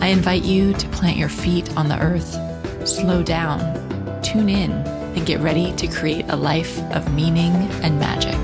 I 0.00 0.08
invite 0.08 0.44
you 0.44 0.74
to 0.74 0.88
plant 0.88 1.16
your 1.16 1.28
feet 1.28 1.74
on 1.76 1.88
the 1.88 1.98
earth, 1.98 2.38
slow 2.86 3.22
down, 3.22 3.60
tune 4.22 4.48
in, 4.48 4.72
and 4.72 5.24
get 5.24 5.40
ready 5.40 5.72
to 5.76 5.86
create 5.86 6.26
a 6.28 6.36
life 6.36 6.78
of 6.92 7.14
meaning 7.14 7.52
and 7.82 7.98
magic. 7.98 8.38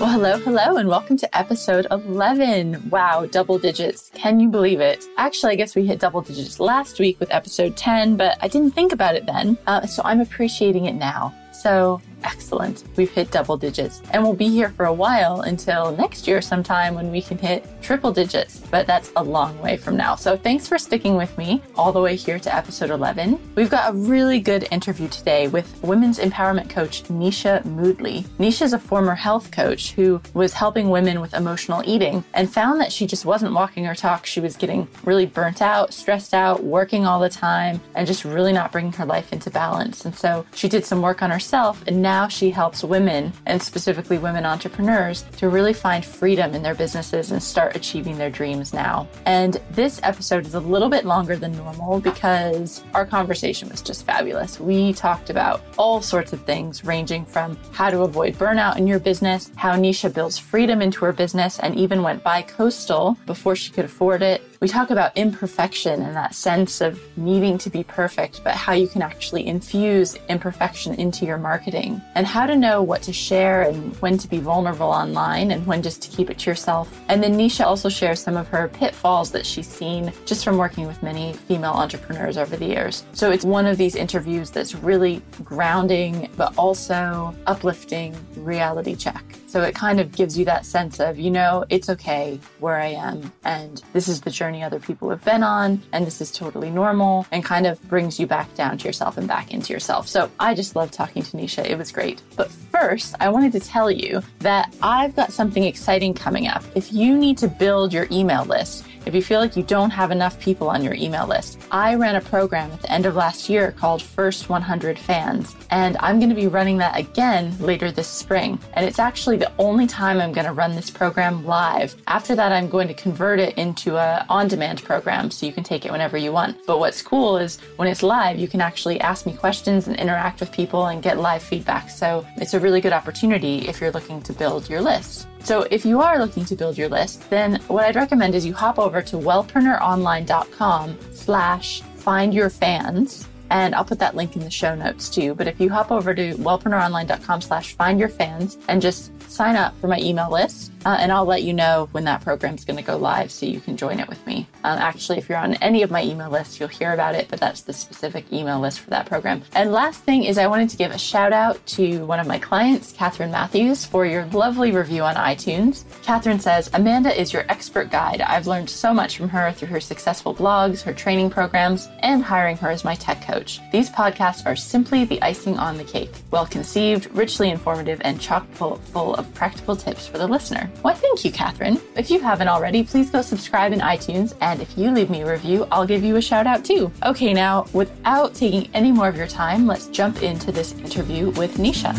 Well, 0.00 0.10
hello, 0.10 0.38
hello, 0.38 0.76
and 0.76 0.88
welcome 0.88 1.16
to 1.18 1.36
episode 1.38 1.86
11. 1.90 2.90
Wow, 2.90 3.26
double 3.26 3.58
digits. 3.58 4.10
Can 4.14 4.40
you 4.40 4.48
believe 4.48 4.80
it? 4.80 5.04
Actually, 5.16 5.52
I 5.52 5.56
guess 5.56 5.74
we 5.74 5.84
hit 5.84 6.00
double 6.00 6.22
digits 6.22 6.60
last 6.60 6.98
week 6.98 7.18
with 7.18 7.32
episode 7.32 7.76
10, 7.76 8.16
but 8.16 8.38
I 8.40 8.48
didn't 8.48 8.72
think 8.72 8.92
about 8.92 9.14
it 9.14 9.26
then. 9.26 9.58
Uh, 9.66 9.86
so 9.86 10.02
I'm 10.04 10.20
appreciating 10.20 10.84
it 10.84 10.94
now. 10.94 11.34
So 11.52 12.00
excellent. 12.26 12.84
We've 12.96 13.10
hit 13.10 13.30
double 13.30 13.56
digits 13.56 14.02
and 14.10 14.22
we'll 14.22 14.34
be 14.34 14.48
here 14.48 14.70
for 14.70 14.86
a 14.86 14.92
while 14.92 15.42
until 15.42 15.96
next 15.96 16.26
year 16.26 16.42
sometime 16.42 16.94
when 16.94 17.10
we 17.10 17.22
can 17.22 17.38
hit 17.38 17.64
triple 17.80 18.12
digits, 18.12 18.60
but 18.70 18.86
that's 18.86 19.12
a 19.16 19.22
long 19.22 19.58
way 19.62 19.76
from 19.76 19.96
now. 19.96 20.16
So 20.16 20.36
thanks 20.36 20.66
for 20.66 20.76
sticking 20.76 21.14
with 21.16 21.38
me 21.38 21.62
all 21.76 21.92
the 21.92 22.00
way 22.00 22.16
here 22.16 22.38
to 22.40 22.54
episode 22.54 22.90
11. 22.90 23.38
We've 23.54 23.70
got 23.70 23.90
a 23.90 23.96
really 23.96 24.40
good 24.40 24.66
interview 24.72 25.08
today 25.08 25.46
with 25.46 25.82
women's 25.82 26.18
empowerment 26.18 26.68
coach 26.68 27.04
Nisha 27.04 27.62
Moodley. 27.62 28.24
Nisha 28.38 28.62
is 28.62 28.72
a 28.72 28.78
former 28.78 29.14
health 29.14 29.52
coach 29.52 29.92
who 29.92 30.20
was 30.34 30.52
helping 30.52 30.90
women 30.90 31.20
with 31.20 31.32
emotional 31.32 31.82
eating 31.86 32.24
and 32.34 32.52
found 32.52 32.80
that 32.80 32.92
she 32.92 33.06
just 33.06 33.24
wasn't 33.24 33.54
walking 33.54 33.84
her 33.84 33.94
talk. 33.94 34.26
She 34.26 34.40
was 34.40 34.56
getting 34.56 34.88
really 35.04 35.26
burnt 35.26 35.62
out, 35.62 35.94
stressed 35.94 36.34
out, 36.34 36.64
working 36.64 37.06
all 37.06 37.20
the 37.20 37.28
time, 37.28 37.80
and 37.94 38.04
just 38.04 38.24
really 38.24 38.52
not 38.52 38.72
bringing 38.72 38.92
her 38.94 39.06
life 39.06 39.32
into 39.32 39.48
balance. 39.48 40.04
And 40.04 40.14
so 40.14 40.44
she 40.54 40.68
did 40.68 40.84
some 40.84 41.02
work 41.02 41.22
on 41.22 41.30
herself 41.30 41.84
and 41.86 42.02
now 42.02 42.15
she 42.24 42.50
helps 42.50 42.82
women, 42.82 43.34
and 43.44 43.60
specifically 43.60 44.16
women 44.16 44.46
entrepreneurs, 44.46 45.26
to 45.36 45.50
really 45.50 45.74
find 45.74 46.02
freedom 46.02 46.54
in 46.54 46.62
their 46.62 46.74
businesses 46.74 47.32
and 47.32 47.42
start 47.42 47.76
achieving 47.76 48.16
their 48.16 48.30
dreams 48.30 48.72
now. 48.72 49.06
And 49.26 49.60
this 49.72 50.00
episode 50.02 50.46
is 50.46 50.54
a 50.54 50.60
little 50.60 50.88
bit 50.88 51.04
longer 51.04 51.36
than 51.36 51.52
normal 51.56 52.00
because 52.00 52.82
our 52.94 53.04
conversation 53.04 53.68
was 53.68 53.82
just 53.82 54.06
fabulous. 54.06 54.58
We 54.58 54.94
talked 54.94 55.28
about 55.28 55.60
all 55.76 56.00
sorts 56.00 56.32
of 56.32 56.40
things, 56.44 56.84
ranging 56.84 57.26
from 57.26 57.58
how 57.72 57.90
to 57.90 58.00
avoid 58.00 58.36
burnout 58.36 58.78
in 58.78 58.86
your 58.86 58.98
business, 58.98 59.50
how 59.56 59.74
Nisha 59.76 60.12
builds 60.12 60.38
freedom 60.38 60.80
into 60.80 61.04
her 61.04 61.12
business, 61.12 61.58
and 61.58 61.76
even 61.76 62.02
went 62.02 62.22
bi 62.22 62.40
coastal 62.40 63.18
before 63.26 63.54
she 63.54 63.70
could 63.70 63.84
afford 63.84 64.22
it, 64.22 64.42
we 64.60 64.68
talk 64.68 64.90
about 64.90 65.16
imperfection 65.16 66.02
and 66.02 66.16
that 66.16 66.34
sense 66.34 66.80
of 66.80 67.00
needing 67.18 67.58
to 67.58 67.70
be 67.70 67.84
perfect, 67.84 68.42
but 68.42 68.54
how 68.54 68.72
you 68.72 68.88
can 68.88 69.02
actually 69.02 69.46
infuse 69.46 70.16
imperfection 70.28 70.94
into 70.94 71.26
your 71.26 71.38
marketing 71.38 72.00
and 72.14 72.26
how 72.26 72.46
to 72.46 72.56
know 72.56 72.82
what 72.82 73.02
to 73.02 73.12
share 73.12 73.62
and 73.62 73.94
when 73.96 74.16
to 74.16 74.28
be 74.28 74.38
vulnerable 74.38 74.86
online 74.86 75.50
and 75.50 75.66
when 75.66 75.82
just 75.82 76.00
to 76.02 76.10
keep 76.10 76.30
it 76.30 76.38
to 76.38 76.50
yourself. 76.50 77.00
And 77.08 77.22
then 77.22 77.34
Nisha 77.34 77.66
also 77.66 77.88
shares 77.88 78.20
some 78.20 78.36
of 78.36 78.48
her 78.48 78.68
pitfalls 78.68 79.30
that 79.32 79.44
she's 79.44 79.68
seen 79.68 80.12
just 80.24 80.44
from 80.44 80.56
working 80.56 80.86
with 80.86 81.02
many 81.02 81.34
female 81.34 81.72
entrepreneurs 81.72 82.38
over 82.38 82.56
the 82.56 82.66
years. 82.66 83.04
So 83.12 83.30
it's 83.30 83.44
one 83.44 83.66
of 83.66 83.76
these 83.76 83.94
interviews 83.94 84.50
that's 84.50 84.74
really 84.74 85.22
grounding, 85.44 86.30
but 86.36 86.56
also 86.56 87.34
uplifting 87.46 88.16
reality 88.36 88.96
check. 88.96 89.22
So 89.46 89.62
it 89.62 89.74
kind 89.74 90.00
of 90.00 90.12
gives 90.12 90.38
you 90.38 90.44
that 90.46 90.66
sense 90.66 91.00
of, 91.00 91.18
you 91.18 91.30
know, 91.30 91.64
it's 91.68 91.88
okay 91.90 92.40
where 92.60 92.76
I 92.76 92.88
am 92.88 93.32
and 93.44 93.82
this 93.92 94.08
is 94.08 94.20
the 94.20 94.30
journey 94.30 94.45
journey 94.46 94.62
other 94.62 94.78
people 94.78 95.10
have 95.10 95.24
been 95.24 95.42
on, 95.42 95.82
and 95.92 96.06
this 96.06 96.20
is 96.20 96.30
totally 96.30 96.70
normal, 96.70 97.26
and 97.32 97.44
kind 97.44 97.66
of 97.66 97.82
brings 97.88 98.20
you 98.20 98.28
back 98.28 98.54
down 98.54 98.78
to 98.78 98.86
yourself 98.86 99.16
and 99.16 99.26
back 99.26 99.52
into 99.52 99.72
yourself. 99.72 100.06
So 100.06 100.30
I 100.38 100.54
just 100.54 100.76
love 100.76 100.92
talking 100.92 101.24
to 101.24 101.36
Nisha. 101.36 101.64
It 101.68 101.76
was 101.76 101.90
great. 101.90 102.22
But 102.36 102.48
first, 102.48 103.16
I 103.18 103.28
wanted 103.28 103.50
to 103.52 103.60
tell 103.60 103.90
you 103.90 104.22
that 104.38 104.72
I've 104.80 105.16
got 105.16 105.32
something 105.32 105.64
exciting 105.64 106.14
coming 106.14 106.46
up. 106.46 106.62
If 106.76 106.92
you 106.92 107.18
need 107.18 107.38
to 107.38 107.48
build 107.48 107.92
your 107.92 108.06
email 108.12 108.44
list, 108.44 108.84
if 109.06 109.14
you 109.14 109.22
feel 109.22 109.38
like 109.38 109.56
you 109.56 109.62
don't 109.62 109.90
have 109.90 110.10
enough 110.10 110.38
people 110.40 110.68
on 110.68 110.82
your 110.82 110.94
email 110.94 111.28
list, 111.28 111.60
I 111.70 111.94
ran 111.94 112.16
a 112.16 112.20
program 112.20 112.72
at 112.72 112.82
the 112.82 112.90
end 112.90 113.06
of 113.06 113.14
last 113.14 113.48
year 113.48 113.70
called 113.70 114.02
First 114.02 114.48
100 114.48 114.98
Fans, 114.98 115.54
and 115.70 115.96
I'm 116.00 116.18
going 116.18 116.28
to 116.28 116.34
be 116.34 116.48
running 116.48 116.76
that 116.78 116.98
again 116.98 117.56
later 117.60 117.92
this 117.92 118.08
spring. 118.08 118.58
And 118.74 118.84
it's 118.84 118.98
actually 118.98 119.36
the 119.36 119.52
only 119.58 119.86
time 119.86 120.20
I'm 120.20 120.32
going 120.32 120.46
to 120.46 120.52
run 120.52 120.74
this 120.74 120.90
program 120.90 121.46
live. 121.46 121.94
After 122.08 122.34
that, 122.34 122.50
I'm 122.50 122.68
going 122.68 122.88
to 122.88 122.94
convert 122.94 123.38
it 123.38 123.56
into 123.56 123.96
a 123.96 124.26
on-demand 124.28 124.82
program 124.82 125.30
so 125.30 125.46
you 125.46 125.52
can 125.52 125.62
take 125.62 125.86
it 125.86 125.92
whenever 125.92 126.16
you 126.16 126.32
want. 126.32 126.66
But 126.66 126.80
what's 126.80 127.00
cool 127.00 127.38
is 127.38 127.60
when 127.76 127.86
it's 127.86 128.02
live, 128.02 128.38
you 128.38 128.48
can 128.48 128.60
actually 128.60 129.00
ask 129.00 129.24
me 129.24 129.34
questions 129.34 129.86
and 129.86 129.96
interact 129.96 130.40
with 130.40 130.50
people 130.50 130.86
and 130.86 131.00
get 131.00 131.18
live 131.18 131.44
feedback. 131.44 131.90
So 131.90 132.26
it's 132.38 132.54
a 132.54 132.60
really 132.60 132.80
good 132.80 132.92
opportunity 132.92 133.68
if 133.68 133.80
you're 133.80 133.92
looking 133.92 134.20
to 134.22 134.32
build 134.32 134.68
your 134.68 134.80
list. 134.80 135.28
So 135.46 135.64
if 135.70 135.86
you 135.86 136.00
are 136.00 136.18
looking 136.18 136.44
to 136.46 136.56
build 136.56 136.76
your 136.76 136.88
list, 136.88 137.30
then 137.30 137.60
what 137.68 137.84
I'd 137.84 137.94
recommend 137.94 138.34
is 138.34 138.44
you 138.44 138.52
hop 138.52 138.80
over 138.80 139.00
to 139.02 139.16
wellpreneuronline.com 139.16 140.98
slash 141.12 141.82
find 141.82 142.34
your 142.34 142.50
fans 142.50 143.28
and 143.50 143.74
I'll 143.74 143.84
put 143.84 143.98
that 143.98 144.16
link 144.16 144.36
in 144.36 144.42
the 144.42 144.50
show 144.50 144.74
notes 144.74 145.08
too. 145.08 145.34
But 145.34 145.48
if 145.48 145.60
you 145.60 145.70
hop 145.70 145.90
over 145.90 146.14
to 146.14 146.34
wellpreneuronline.com 146.34 147.40
slash 147.40 147.74
find 147.74 147.98
your 147.98 148.08
fans 148.08 148.58
and 148.68 148.82
just 148.82 149.12
sign 149.30 149.56
up 149.56 149.78
for 149.80 149.88
my 149.88 149.98
email 149.98 150.30
list, 150.30 150.72
uh, 150.86 150.96
and 151.00 151.10
I'll 151.10 151.24
let 151.24 151.42
you 151.42 151.52
know 151.52 151.88
when 151.90 152.04
that 152.04 152.22
program's 152.22 152.64
going 152.64 152.76
to 152.76 152.82
go 152.82 152.96
live 152.96 153.32
so 153.32 153.44
you 153.44 153.60
can 153.60 153.76
join 153.76 153.98
it 153.98 154.08
with 154.08 154.24
me. 154.24 154.46
Um, 154.62 154.78
actually, 154.78 155.18
if 155.18 155.28
you're 155.28 155.38
on 155.38 155.54
any 155.54 155.82
of 155.82 155.90
my 155.90 156.02
email 156.02 156.30
lists, 156.30 156.60
you'll 156.60 156.68
hear 156.68 156.92
about 156.92 157.16
it, 157.16 157.26
but 157.28 157.40
that's 157.40 157.62
the 157.62 157.72
specific 157.72 158.32
email 158.32 158.60
list 158.60 158.80
for 158.80 158.90
that 158.90 159.06
program. 159.06 159.42
And 159.54 159.72
last 159.72 160.04
thing 160.04 160.22
is, 160.22 160.38
I 160.38 160.46
wanted 160.46 160.70
to 160.70 160.76
give 160.76 160.92
a 160.92 160.98
shout 160.98 161.32
out 161.32 161.64
to 161.66 162.06
one 162.06 162.20
of 162.20 162.28
my 162.28 162.38
clients, 162.38 162.92
Catherine 162.92 163.32
Matthews, 163.32 163.84
for 163.84 164.06
your 164.06 164.26
lovely 164.26 164.70
review 164.70 165.02
on 165.02 165.16
iTunes. 165.16 165.84
Catherine 166.02 166.38
says, 166.38 166.70
Amanda 166.72 167.20
is 167.20 167.32
your 167.32 167.44
expert 167.48 167.90
guide. 167.90 168.20
I've 168.20 168.46
learned 168.46 168.70
so 168.70 168.94
much 168.94 169.16
from 169.16 169.28
her 169.30 169.50
through 169.52 169.68
her 169.68 169.80
successful 169.80 170.34
blogs, 170.34 170.82
her 170.82 170.92
training 170.92 171.30
programs, 171.30 171.88
and 172.00 172.22
hiring 172.22 172.56
her 172.58 172.70
as 172.70 172.84
my 172.84 172.94
tech 172.94 173.22
coach. 173.22 173.35
These 173.72 173.90
podcasts 173.90 174.46
are 174.46 174.56
simply 174.56 175.04
the 175.04 175.20
icing 175.22 175.58
on 175.58 175.76
the 175.76 175.84
cake. 175.84 176.10
Well 176.30 176.46
conceived, 176.46 177.10
richly 177.14 177.50
informative, 177.50 178.00
and 178.04 178.20
chock 178.20 178.50
full 178.52 179.14
of 179.14 179.34
practical 179.34 179.76
tips 179.76 180.06
for 180.06 180.18
the 180.18 180.26
listener. 180.26 180.70
Why, 180.82 180.94
thank 180.94 181.24
you, 181.24 181.30
Catherine. 181.30 181.80
If 181.96 182.10
you 182.10 182.20
haven't 182.20 182.48
already, 182.48 182.82
please 182.82 183.10
go 183.10 183.22
subscribe 183.22 183.72
in 183.72 183.80
iTunes, 183.80 184.34
and 184.40 184.60
if 184.60 184.76
you 184.78 184.90
leave 184.90 185.10
me 185.10 185.22
a 185.22 185.30
review, 185.30 185.66
I'll 185.70 185.86
give 185.86 186.02
you 186.02 186.16
a 186.16 186.22
shout 186.22 186.46
out 186.46 186.64
too. 186.64 186.90
Okay, 187.02 187.32
now, 187.32 187.66
without 187.72 188.34
taking 188.34 188.68
any 188.74 188.92
more 188.92 189.08
of 189.08 189.16
your 189.16 189.26
time, 189.26 189.66
let's 189.66 189.86
jump 189.88 190.22
into 190.22 190.50
this 190.50 190.72
interview 190.72 191.30
with 191.30 191.56
Nisha. 191.58 191.94